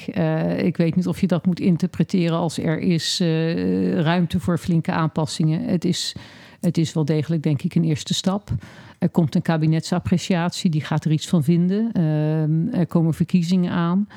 Ik 0.57 0.77
weet 0.77 0.95
niet 0.95 1.07
of 1.07 1.21
je 1.21 1.27
dat 1.27 1.45
moet 1.45 1.59
interpreteren 1.59 2.37
als 2.37 2.57
er 2.57 2.79
is 2.79 3.19
ruimte 3.95 4.39
voor 4.39 4.57
flinke 4.57 4.91
aanpassingen. 4.91 5.63
Het 5.63 5.85
is, 5.85 6.15
het 6.61 6.77
is 6.77 6.93
wel 6.93 7.05
degelijk, 7.05 7.43
denk 7.43 7.61
ik, 7.61 7.75
een 7.75 7.83
eerste 7.83 8.13
stap. 8.13 8.49
Er 8.99 9.09
komt 9.09 9.35
een 9.35 9.41
kabinetsappreciatie, 9.41 10.69
die 10.69 10.81
gaat 10.81 11.05
er 11.05 11.11
iets 11.11 11.27
van 11.27 11.43
vinden. 11.43 11.91
Ehm, 11.91 12.79
er 12.79 12.87
komen 12.87 13.13
verkiezingen 13.13 13.71
aan. 13.71 14.07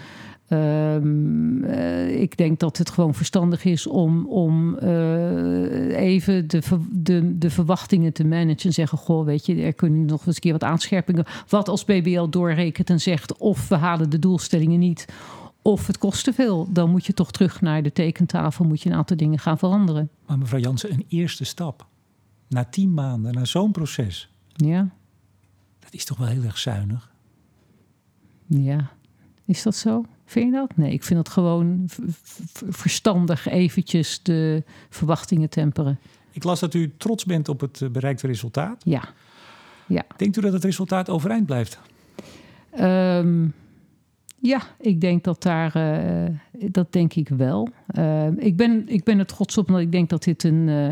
Ehm, 0.48 1.64
eh, 1.64 2.20
ik 2.20 2.36
denk 2.36 2.60
dat 2.60 2.78
het 2.78 2.90
gewoon 2.90 3.14
verstandig 3.14 3.64
is 3.64 3.86
om, 3.86 4.26
om 4.26 4.78
eh, 4.78 5.96
even 5.96 6.48
de, 6.48 6.62
de, 6.90 7.38
de 7.38 7.50
verwachtingen 7.50 8.12
te 8.12 8.24
managen. 8.24 8.64
En 8.64 8.72
zeggen: 8.72 8.98
Goh, 8.98 9.24
weet 9.24 9.46
je, 9.46 9.62
er 9.62 9.74
kunnen 9.74 10.04
nog 10.04 10.26
eens 10.26 10.34
een 10.34 10.40
keer 10.40 10.52
wat 10.52 10.64
aanscherpingen. 10.64 11.24
Wat 11.48 11.68
als 11.68 11.84
BBL 11.84 12.28
doorrekent 12.28 12.90
en 12.90 13.00
zegt: 13.00 13.36
of 13.36 13.68
we 13.68 13.74
halen 13.74 14.10
de 14.10 14.18
doelstellingen 14.18 14.78
niet. 14.78 15.06
Of 15.62 15.86
het 15.86 15.98
kost 15.98 16.24
te 16.24 16.32
veel. 16.32 16.68
Dan 16.70 16.90
moet 16.90 17.06
je 17.06 17.14
toch 17.14 17.30
terug 17.30 17.60
naar 17.60 17.82
de 17.82 17.92
tekentafel. 17.92 18.64
Moet 18.64 18.82
je 18.82 18.90
een 18.90 18.96
aantal 18.96 19.16
dingen 19.16 19.38
gaan 19.38 19.58
veranderen. 19.58 20.10
Maar 20.26 20.38
mevrouw 20.38 20.60
Jansen, 20.60 20.92
een 20.92 21.04
eerste 21.08 21.44
stap. 21.44 21.86
Na 22.48 22.64
tien 22.64 22.94
maanden, 22.94 23.32
na 23.34 23.44
zo'n 23.44 23.72
proces. 23.72 24.30
Ja, 24.56 24.88
Dat 25.78 25.92
is 25.94 26.04
toch 26.04 26.18
wel 26.18 26.26
heel 26.28 26.42
erg 26.42 26.58
zuinig. 26.58 27.10
ja. 28.46 28.90
Is 29.46 29.62
dat 29.62 29.76
zo? 29.76 30.04
Vind 30.24 30.46
je 30.46 30.52
dat? 30.52 30.76
Nee, 30.76 30.92
ik 30.92 31.02
vind 31.02 31.18
het 31.18 31.28
gewoon 31.28 31.84
verstandig 32.68 33.46
eventjes 33.48 34.22
de 34.22 34.62
verwachtingen 34.90 35.50
temperen. 35.50 35.98
Ik 36.30 36.44
las 36.44 36.60
dat 36.60 36.74
u 36.74 36.92
trots 36.96 37.24
bent 37.24 37.48
op 37.48 37.60
het 37.60 37.82
eh, 37.82 37.88
bereikte 37.88 38.26
resultaat. 38.26 38.82
Ja. 38.84 39.02
Denkt 40.16 40.36
u 40.36 40.40
dat 40.40 40.52
het 40.52 40.64
resultaat 40.64 41.08
overeind 41.10 41.46
blijft? 41.46 41.78
Ehm, 42.70 43.46
ja, 44.38 44.62
ik 44.80 45.00
denk 45.00 45.24
dat 45.24 45.42
daar, 45.42 45.74
eh, 45.74 46.34
dat 46.70 46.92
denk 46.92 47.14
ik 47.14 47.28
wel. 47.28 47.68
Ehm, 47.86 48.34
ik, 48.38 48.56
ben, 48.56 48.88
ik 48.88 49.04
ben 49.04 49.18
er 49.18 49.26
trots 49.26 49.58
op, 49.58 49.66
omdat 49.66 49.82
ik 49.82 49.92
denk 49.92 50.08
dat 50.10 50.22
dit 50.22 50.44
een, 50.44 50.68
eh, 50.68 50.90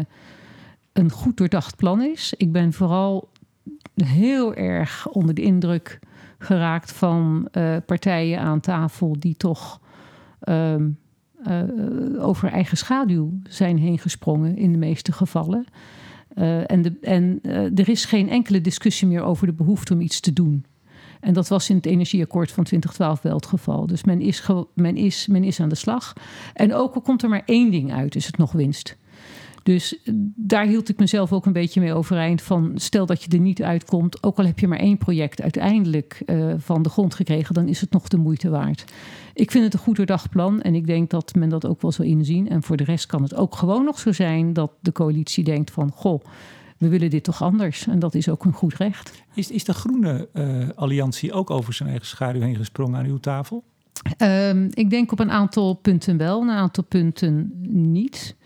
een 0.93 1.11
goed 1.11 1.36
doordacht 1.36 1.76
plan 1.76 2.03
is. 2.03 2.34
Ik 2.36 2.53
ben 2.53 2.72
vooral 2.72 3.30
heel 3.95 4.55
erg 4.55 5.09
onder 5.09 5.34
de 5.34 5.43
indruk 5.43 5.99
geraakt 6.38 6.93
van 6.93 7.49
eh, 7.51 7.76
partijen 7.86 8.40
aan 8.40 8.61
tafel 8.61 9.16
die 9.18 9.36
toch 9.36 9.80
ehm, 10.40 10.88
eh, 11.45 11.62
over 12.18 12.49
eigen 12.49 12.76
schaduw 12.76 13.32
zijn 13.49 13.78
heen 13.78 13.99
gesprongen 13.99 14.57
in 14.57 14.72
de 14.72 14.78
meeste 14.78 15.12
gevallen. 15.12 15.64
Eh, 16.34 16.70
en 16.70 16.82
de, 16.82 16.99
en 17.01 17.38
er 17.74 17.88
is 17.88 18.05
geen 18.05 18.28
enkele 18.28 18.61
discussie 18.61 19.09
meer 19.09 19.22
over 19.22 19.47
de 19.47 19.53
behoefte 19.53 19.93
om 19.93 20.01
iets 20.01 20.20
te 20.20 20.32
doen. 20.32 20.64
En 21.20 21.32
dat 21.34 21.49
was 21.49 21.70
in 21.70 21.76
het 21.76 21.86
energieakkoord 21.86 22.53
van 22.53 22.64
2012 22.64 23.22
wel 23.22 23.34
het 23.34 23.47
geval. 23.47 23.86
Dus 23.86 24.05
men 24.05 24.20
is, 24.20 24.49
men 24.74 24.97
is, 24.97 25.26
men 25.26 25.45
is 25.45 25.61
aan 25.61 25.68
de 25.68 25.74
slag. 25.74 26.12
En 26.55 26.74
ook 26.74 26.95
al 26.95 27.01
komt 27.01 27.22
er 27.22 27.28
maar 27.28 27.43
één 27.45 27.70
ding 27.70 27.93
uit, 27.93 28.14
is 28.14 28.26
het 28.26 28.36
nog 28.36 28.53
winst. 28.53 28.97
Dus 29.62 30.02
eh, 30.02 30.14
daar 30.36 30.66
hield 30.66 30.88
ik 30.88 30.98
mezelf 30.98 31.32
ook 31.32 31.46
een 31.46 31.52
beetje 31.52 31.80
mee 31.80 31.94
overeind. 31.94 32.42
Van 32.42 32.72
stel 32.74 33.06
dat 33.06 33.22
je 33.22 33.30
er 33.30 33.40
niet 33.40 33.62
uitkomt, 33.62 34.22
ook 34.22 34.38
al 34.38 34.44
heb 34.44 34.58
je 34.58 34.68
maar 34.68 34.78
één 34.78 34.98
project 34.98 35.42
uiteindelijk 35.42 36.22
eh, 36.26 36.52
van 36.56 36.82
de 36.82 36.88
grond 36.88 37.14
gekregen, 37.14 37.54
dan 37.54 37.68
is 37.68 37.80
het 37.80 37.92
nog 37.92 38.08
de 38.08 38.16
moeite 38.16 38.50
waard. 38.50 38.84
Ik 39.34 39.50
vind 39.50 39.64
het 39.64 39.74
een 39.74 39.78
goed 39.78 40.30
plan 40.30 40.60
en 40.60 40.74
ik 40.74 40.86
denk 40.86 41.10
dat 41.10 41.34
men 41.34 41.48
dat 41.48 41.66
ook 41.66 41.82
wel 41.82 41.92
zal 41.92 42.04
inzien. 42.04 42.48
En 42.48 42.62
voor 42.62 42.76
de 42.76 42.84
rest 42.84 43.06
kan 43.06 43.22
het 43.22 43.34
ook 43.34 43.56
gewoon 43.56 43.84
nog 43.84 43.98
zo 43.98 44.12
zijn 44.12 44.52
dat 44.52 44.72
de 44.80 44.92
coalitie 44.92 45.44
denkt 45.44 45.70
van 45.70 45.90
goh, 45.90 46.24
we 46.78 46.88
willen 46.88 47.10
dit 47.10 47.24
toch 47.24 47.42
anders. 47.42 47.86
En 47.86 47.98
dat 47.98 48.14
is 48.14 48.28
ook 48.28 48.44
een 48.44 48.52
goed 48.52 48.74
recht. 48.74 49.22
Is, 49.34 49.50
is 49.50 49.64
de 49.64 49.74
Groene 49.74 50.28
eh, 50.32 50.68
Alliantie 50.74 51.32
ook 51.32 51.50
over 51.50 51.72
zijn 51.72 51.88
eigen 51.88 52.06
schaduw 52.06 52.40
heen 52.40 52.56
gesprongen 52.56 52.98
aan 52.98 53.06
uw 53.06 53.18
tafel? 53.18 53.64
Ehm, 54.16 54.68
ik 54.70 54.90
denk 54.90 55.12
op 55.12 55.18
een 55.18 55.30
aantal 55.30 55.74
punten 55.74 56.16
wel, 56.16 56.42
een 56.42 56.50
aantal 56.50 56.84
punten 56.84 57.52
niet. 57.92 58.36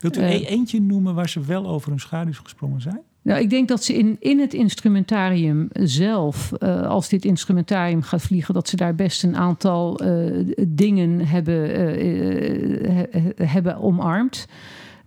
Wilt 0.00 0.16
u 0.16 0.20
e- 0.20 0.44
eentje 0.44 0.80
noemen 0.80 1.14
waar 1.14 1.28
ze 1.28 1.40
wel 1.40 1.68
over 1.68 1.88
hun 1.90 2.00
schaduw 2.00 2.32
gesprongen 2.32 2.80
zijn? 2.80 3.00
Nou, 3.22 3.40
ik 3.40 3.50
denk 3.50 3.68
dat 3.68 3.84
ze 3.84 3.94
in, 3.94 4.16
in 4.20 4.38
het 4.38 4.54
instrumentarium 4.54 5.68
zelf, 5.72 6.52
eh, 6.52 6.86
als 6.86 7.08
dit 7.08 7.24
instrumentarium 7.24 8.02
gaat 8.02 8.22
vliegen, 8.22 8.54
dat 8.54 8.68
ze 8.68 8.76
daar 8.76 8.94
best 8.94 9.22
een 9.22 9.36
aantal 9.36 9.98
eh, 9.98 10.46
dingen 10.68 11.26
hebben, 11.26 11.54
he- 12.92 13.44
hebben 13.44 13.76
omarmd. 13.76 14.46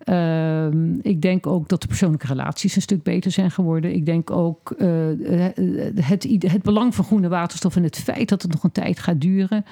Ehm, 0.03 0.93
ik 1.01 1.21
denk 1.21 1.47
ook 1.47 1.69
dat 1.69 1.81
de 1.81 1.87
persoonlijke 1.87 2.27
relaties 2.27 2.75
een 2.75 2.81
stuk 2.81 3.03
beter 3.03 3.31
zijn 3.31 3.51
geworden. 3.51 3.95
Ik 3.95 4.05
denk 4.05 4.31
ook 4.31 4.71
eh, 4.71 4.87
het, 5.95 6.27
het 6.39 6.61
belang 6.63 6.95
van 6.95 7.05
groene 7.05 7.27
waterstof 7.27 7.75
en 7.75 7.83
het 7.83 7.97
feit 7.97 8.29
dat 8.29 8.41
het 8.41 8.51
nog 8.51 8.63
een 8.63 8.71
tijd 8.71 8.99
gaat 8.99 9.21
duren. 9.21 9.65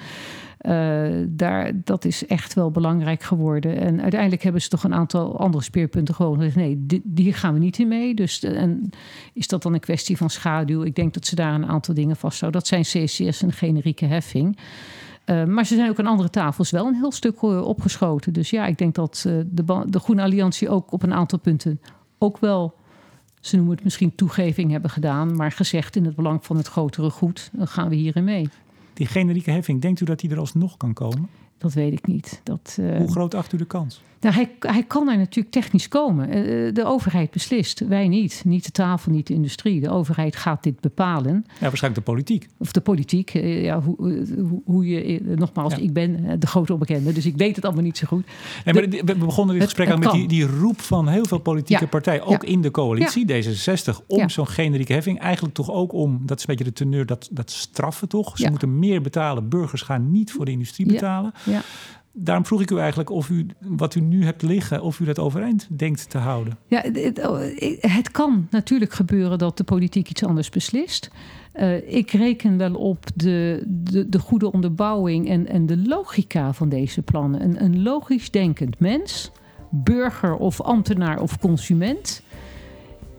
eh, 0.58 1.26
daar, 1.28 1.72
dat 1.84 2.04
is 2.04 2.26
echt 2.26 2.54
wel 2.54 2.70
belangrijk 2.70 3.22
geworden. 3.22 3.76
En 3.76 4.00
uiteindelijk 4.00 4.42
hebben 4.42 4.62
ze 4.62 4.68
toch 4.68 4.84
een 4.84 4.94
aantal 4.94 5.38
andere 5.38 5.64
speerpunten 5.64 6.14
gewoon 6.14 6.36
gezegd: 6.36 6.56
nee, 6.56 6.86
hier 7.14 7.34
gaan 7.34 7.54
we 7.54 7.60
niet 7.60 7.78
in 7.78 7.88
mee. 7.88 8.14
Dus 8.14 8.42
en 8.42 8.90
is 9.32 9.46
dat 9.46 9.62
dan 9.62 9.74
een 9.74 9.80
kwestie 9.80 10.16
van 10.16 10.30
schaduw? 10.30 10.82
Ik 10.82 10.94
denk 10.94 11.14
dat 11.14 11.26
ze 11.26 11.34
daar 11.34 11.54
een 11.54 11.66
aantal 11.66 11.94
dingen 11.94 12.16
vasthouden. 12.16 12.60
Dat 12.60 12.68
zijn 12.68 12.82
CCS 12.82 13.42
en 13.42 13.52
generieke 13.52 14.06
heffing. 14.06 14.56
Uh, 15.26 15.44
maar 15.44 15.66
ze 15.66 15.74
zijn 15.74 15.90
ook 15.90 15.98
aan 15.98 16.06
andere 16.06 16.30
tafels 16.30 16.70
wel 16.70 16.86
een 16.86 16.94
heel 16.94 17.12
stuk 17.12 17.42
uh, 17.42 17.60
opgeschoten. 17.60 18.32
Dus 18.32 18.50
ja, 18.50 18.66
ik 18.66 18.78
denk 18.78 18.94
dat 18.94 19.24
uh, 19.26 19.40
de, 19.46 19.84
de, 19.86 19.98
Groene 19.98 20.22
Alliantie 20.22 20.68
ook 20.68 20.92
op 20.92 21.02
een 21.02 21.14
aantal 21.14 21.38
punten 21.38 21.80
ook 22.18 22.38
wel, 22.38 22.74
ze 23.40 23.56
noemen 23.56 23.74
het 23.74 23.84
misschien 23.84 24.14
toegeving 24.14 24.70
hebben 24.70 24.90
gedaan, 24.90 25.36
maar 25.36 25.52
gezegd 25.52 25.96
in 25.96 26.04
het 26.04 26.14
belang 26.14 26.44
van 26.44 26.56
het 26.56 26.68
grotere 26.68 27.10
goed, 27.10 27.50
dan 27.52 27.68
gaan 27.68 27.88
we 27.88 27.94
hierin 27.94 28.24
mee. 28.24 28.48
Die 28.94 29.06
generieke 29.06 29.50
heffing, 29.50 29.80
denkt 29.80 30.00
u 30.00 30.04
dat 30.04 30.20
die 30.20 30.30
er 30.30 30.38
alsnog 30.38 30.76
kan 30.76 30.92
komen? 30.92 31.28
Dat 31.62 31.72
weet 31.72 31.92
ik 31.92 32.06
niet. 32.06 32.40
Dat, 32.42 32.76
uh, 32.80 32.96
Hoe 32.96 33.10
groot 33.10 33.34
acht 33.34 33.52
u 33.52 33.56
de 33.56 33.64
kans? 33.64 34.00
Nou, 34.22 34.34
hij, 34.34 34.50
hij 34.60 34.82
kan 34.82 35.08
er 35.08 35.16
natuurlijk 35.16 35.54
technisch 35.54 35.88
komen. 35.88 36.28
Uh, 36.28 36.74
de 36.74 36.84
overheid 36.84 37.30
beslist, 37.30 37.80
wij 37.80 38.08
niet. 38.08 38.42
Niet 38.44 38.64
de 38.64 38.70
tafel, 38.70 39.12
niet 39.12 39.26
de 39.26 39.34
industrie. 39.34 39.80
De 39.80 39.90
overheid 39.90 40.36
gaat 40.36 40.62
dit 40.62 40.80
bepalen. 40.80 41.44
Ja, 41.46 41.60
waarschijnlijk 41.60 42.06
de 42.06 42.12
politiek. 42.12 42.48
Of 42.58 42.72
de 42.72 42.80
politiek. 42.80 43.34
Uh, 43.34 43.62
ja, 43.62 43.80
hoe, 43.80 44.24
hoe, 44.36 44.62
hoe 44.64 44.86
je, 44.86 45.20
nogmaals, 45.36 45.74
ja. 45.74 45.80
ik 45.80 45.92
ben 45.92 46.40
de 46.40 46.46
grote 46.46 46.72
onbekende, 46.72 47.12
dus 47.12 47.26
ik 47.26 47.36
weet 47.36 47.56
het 47.56 47.64
allemaal 47.64 47.82
niet 47.82 47.98
zo 47.98 48.06
goed. 48.06 48.26
Nee, 48.64 48.74
maar 48.74 48.90
de, 48.90 49.02
we 49.04 49.14
begonnen 49.14 49.54
dit 49.54 49.64
gesprek 49.64 49.90
aan 49.90 49.98
met 49.98 50.10
die, 50.10 50.28
die, 50.28 50.46
roep 50.46 50.80
van 50.80 51.08
heel 51.08 51.26
veel 51.26 51.38
politieke 51.38 51.84
ja. 51.84 51.90
partijen, 51.90 52.26
ook 52.26 52.44
in 52.44 52.60
de 52.60 52.70
coalitie, 52.70 53.26
D66, 53.32 54.06
om 54.06 54.28
zo'n 54.28 54.48
generieke 54.48 54.92
heffing. 54.92 55.20
Eigenlijk 55.20 55.54
toch 55.54 55.70
ook 55.70 55.92
om, 55.92 56.20
dat 56.26 56.38
is 56.38 56.48
een 56.48 56.54
beetje 56.56 56.70
de 56.70 56.76
teneur, 56.76 57.06
dat, 57.06 57.28
dat 57.30 57.50
straffen 57.50 58.08
toch. 58.08 58.38
Ze 58.38 58.50
moeten 58.50 58.78
meer 58.78 59.02
betalen. 59.02 59.48
Burgers 59.48 59.82
gaan 59.82 60.10
niet 60.10 60.32
voor 60.32 60.44
de 60.44 60.50
industrie 60.50 60.86
betalen. 60.86 61.32
Ja. 61.52 61.62
Daarom 62.14 62.46
vroeg 62.46 62.60
ik 62.60 62.70
u 62.70 62.78
eigenlijk 62.78 63.10
of 63.10 63.28
u 63.28 63.46
wat 63.60 63.94
u 63.94 64.00
nu 64.00 64.24
hebt 64.24 64.42
liggen, 64.42 64.82
of 64.82 65.00
u 65.00 65.04
dat 65.04 65.18
overeind 65.18 65.68
denkt 65.70 66.10
te 66.10 66.18
houden. 66.18 66.58
Ja, 66.66 66.80
het, 66.80 67.20
het 67.80 68.10
kan 68.10 68.46
natuurlijk 68.50 68.92
gebeuren 68.92 69.38
dat 69.38 69.56
de 69.56 69.64
politiek 69.64 70.10
iets 70.10 70.24
anders 70.24 70.48
beslist. 70.48 71.10
Uh, 71.54 71.94
ik 71.94 72.10
reken 72.10 72.56
wel 72.56 72.74
op 72.74 73.04
de, 73.14 73.62
de, 73.66 74.08
de, 74.08 74.18
goede 74.18 74.52
onderbouwing 74.52 75.28
en, 75.28 75.48
en 75.48 75.66
de 75.66 75.76
logica 75.76 76.52
van 76.52 76.68
deze 76.68 77.02
plannen. 77.02 77.42
Een, 77.42 77.64
een 77.64 77.82
logisch 77.82 78.30
denkend 78.30 78.78
mens, 78.78 79.30
burger 79.70 80.34
of 80.34 80.60
ambtenaar 80.60 81.20
of 81.20 81.38
consument, 81.38 82.22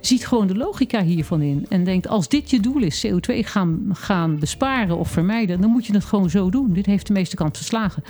ziet 0.08 0.28
gewoon 0.28 0.47
de 0.47 0.56
logica 0.56 1.04
hiervan 1.04 1.41
in. 1.41 1.66
En 1.70 1.84
denkt, 1.84 2.08
als 2.08 2.28
dit 2.28 2.49
je 2.49 2.60
doel 2.60 2.82
is, 2.82 3.08
CO2 3.08 3.39
gaan, 3.39 3.89
gaan 3.93 4.39
besparen 4.39 4.97
of 4.97 5.10
vermijden, 5.10 5.62
dan 5.62 5.70
moet 5.70 5.86
je 5.86 5.93
het 5.93 6.06
gewoon 6.06 6.30
zo 6.30 6.49
doen. 6.49 6.74
Dit 6.74 6.86
heeft 6.86 7.08
de 7.08 7.14
meeste 7.14 7.36
kans 7.36 7.58
geslagen. 7.58 8.04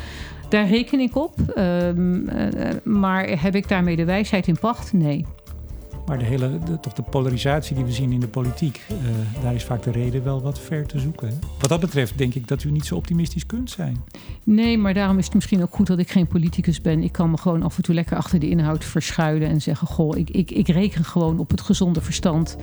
Daar 0.49 0.67
reken 0.67 0.99
ik 0.99 1.15
op. 1.15 1.33
Um, 1.57 2.29
uh, 2.29 2.47
maar 2.83 3.41
heb 3.41 3.55
ik 3.55 3.67
daarmee 3.67 3.95
de 3.95 4.05
wijsheid 4.05 4.47
in 4.47 4.59
pacht? 4.59 4.93
Nee. 4.93 5.25
Maar 6.05 6.19
de 6.19 6.25
hele, 6.25 6.59
toch 6.81 6.93
de 6.93 7.01
polarisatie 7.01 7.75
die 7.75 7.85
we 7.85 7.91
zien 7.91 8.11
in 8.11 8.19
de 8.19 8.27
politiek, 8.27 8.81
uh, 8.91 9.43
daar 9.43 9.53
is 9.53 9.63
vaak 9.63 9.83
de 9.83 9.91
reden 9.91 10.23
wel 10.23 10.41
wat 10.41 10.59
ver 10.59 10.85
te 10.85 10.99
zoeken. 10.99 11.39
Wat 11.59 11.69
dat 11.69 11.79
betreft 11.79 12.17
denk 12.17 12.33
ik 12.33 12.47
dat 12.47 12.63
u 12.63 12.71
niet 12.71 12.85
zo 12.85 12.95
optimistisch 12.95 13.45
kunt 13.45 13.69
zijn. 13.69 14.03
Nee, 14.43 14.77
maar 14.77 14.93
daarom 14.93 15.17
is 15.17 15.25
het 15.25 15.33
misschien 15.33 15.61
ook 15.61 15.75
goed 15.75 15.87
dat 15.87 15.99
ik 15.99 16.11
geen 16.11 16.27
politicus 16.27 16.81
ben. 16.81 17.03
Ik 17.03 17.11
kan 17.11 17.31
me 17.31 17.37
gewoon 17.37 17.63
af 17.63 17.77
en 17.77 17.83
toe 17.83 17.95
lekker 17.95 18.17
achter 18.17 18.39
de 18.39 18.49
inhoud 18.49 18.85
verschuilen 18.85 19.47
en 19.47 19.61
zeggen: 19.61 19.87
Goh, 19.87 20.17
ik, 20.17 20.29
ik, 20.29 20.51
ik 20.51 20.67
reken 20.67 21.03
gewoon 21.03 21.39
op 21.39 21.51
het 21.51 21.61
gezonde 21.61 22.01
verstand 22.01 22.57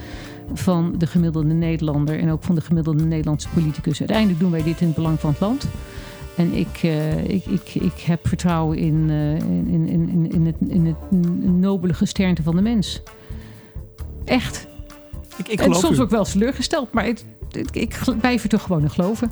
van 0.53 0.95
de 0.99 1.07
gemiddelde 1.07 1.55
Nederlander 1.55 2.19
en 2.19 2.31
ook 2.31 2.43
van 2.43 2.55
de 2.55 2.61
gemiddelde 2.61 3.05
Nederlandse 3.05 3.49
politicus. 3.49 3.99
Uiteindelijk 3.99 4.39
doen 4.39 4.51
wij 4.51 4.63
dit 4.63 4.81
in 4.81 4.87
het 4.87 4.97
belang 4.97 5.21
van 5.21 5.31
het 5.31 5.41
land. 5.41 5.69
En 6.37 6.55
ik, 6.55 6.83
uh, 6.83 7.29
ik, 7.29 7.47
ik, 7.47 7.75
ik 7.75 8.01
heb 8.01 8.29
vertrouwen 8.29 8.79
in, 8.79 9.09
uh, 9.09 9.39
in, 9.39 9.89
in, 9.89 10.33
in, 10.33 10.47
het, 10.47 10.57
in 10.69 10.87
het 10.87 11.11
nobele 11.61 11.95
gesternte 11.95 12.43
van 12.43 12.57
de 12.57 12.63
mens. 12.63 13.03
Echt. 14.31 14.67
Ik, 15.37 15.49
ik 15.49 15.61
en 15.61 15.75
soms 15.75 15.99
u. 15.99 16.01
ook 16.01 16.11
wel 16.11 16.25
teleurgesteld, 16.25 16.93
maar 16.93 17.05
het, 17.05 17.25
ik 17.73 17.99
blijf 18.21 18.43
er 18.43 18.49
toch 18.49 18.63
gewoon 18.63 18.83
in 18.83 18.91
geloven. 18.91 19.31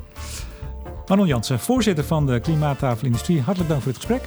Manon 1.06 1.26
Jansen, 1.26 1.58
voorzitter 1.58 2.04
van 2.04 2.26
de 2.26 2.40
Klimaattafel 2.40 3.06
Industrie, 3.06 3.40
hartelijk 3.40 3.70
dank 3.70 3.82
voor 3.82 3.92
het 3.92 4.00
gesprek. 4.00 4.22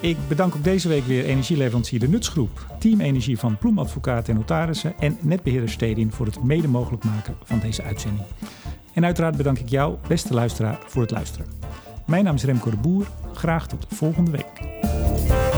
Ik 0.00 0.16
bedank 0.28 0.54
ook 0.54 0.64
deze 0.64 0.88
week 0.88 1.04
weer 1.04 1.24
energieleverancier 1.24 1.98
De 1.98 2.08
Nutsgroep, 2.08 2.66
Team 2.78 3.00
Energie 3.00 3.38
van 3.38 3.58
Ploemadvocaten 3.58 4.32
en 4.32 4.38
Notarissen 4.38 4.94
en 4.98 5.18
netbeheerder 5.20 5.70
Stedin 5.70 6.12
voor 6.12 6.26
het 6.26 6.44
mede 6.44 6.68
mogelijk 6.68 7.04
maken 7.04 7.36
van 7.44 7.58
deze 7.58 7.82
uitzending. 7.82 8.26
En 8.94 9.04
uiteraard 9.04 9.36
bedank 9.36 9.58
ik 9.58 9.68
jou, 9.68 9.96
beste 10.08 10.34
luisteraar, 10.34 10.78
voor 10.86 11.02
het 11.02 11.10
luisteren. 11.10 11.46
Mijn 12.06 12.24
naam 12.24 12.34
is 12.34 12.44
Remco 12.44 12.70
de 12.70 12.76
Boer. 12.76 13.06
Graag 13.32 13.68
tot 13.68 13.86
volgende 13.88 14.30
week. 14.30 15.49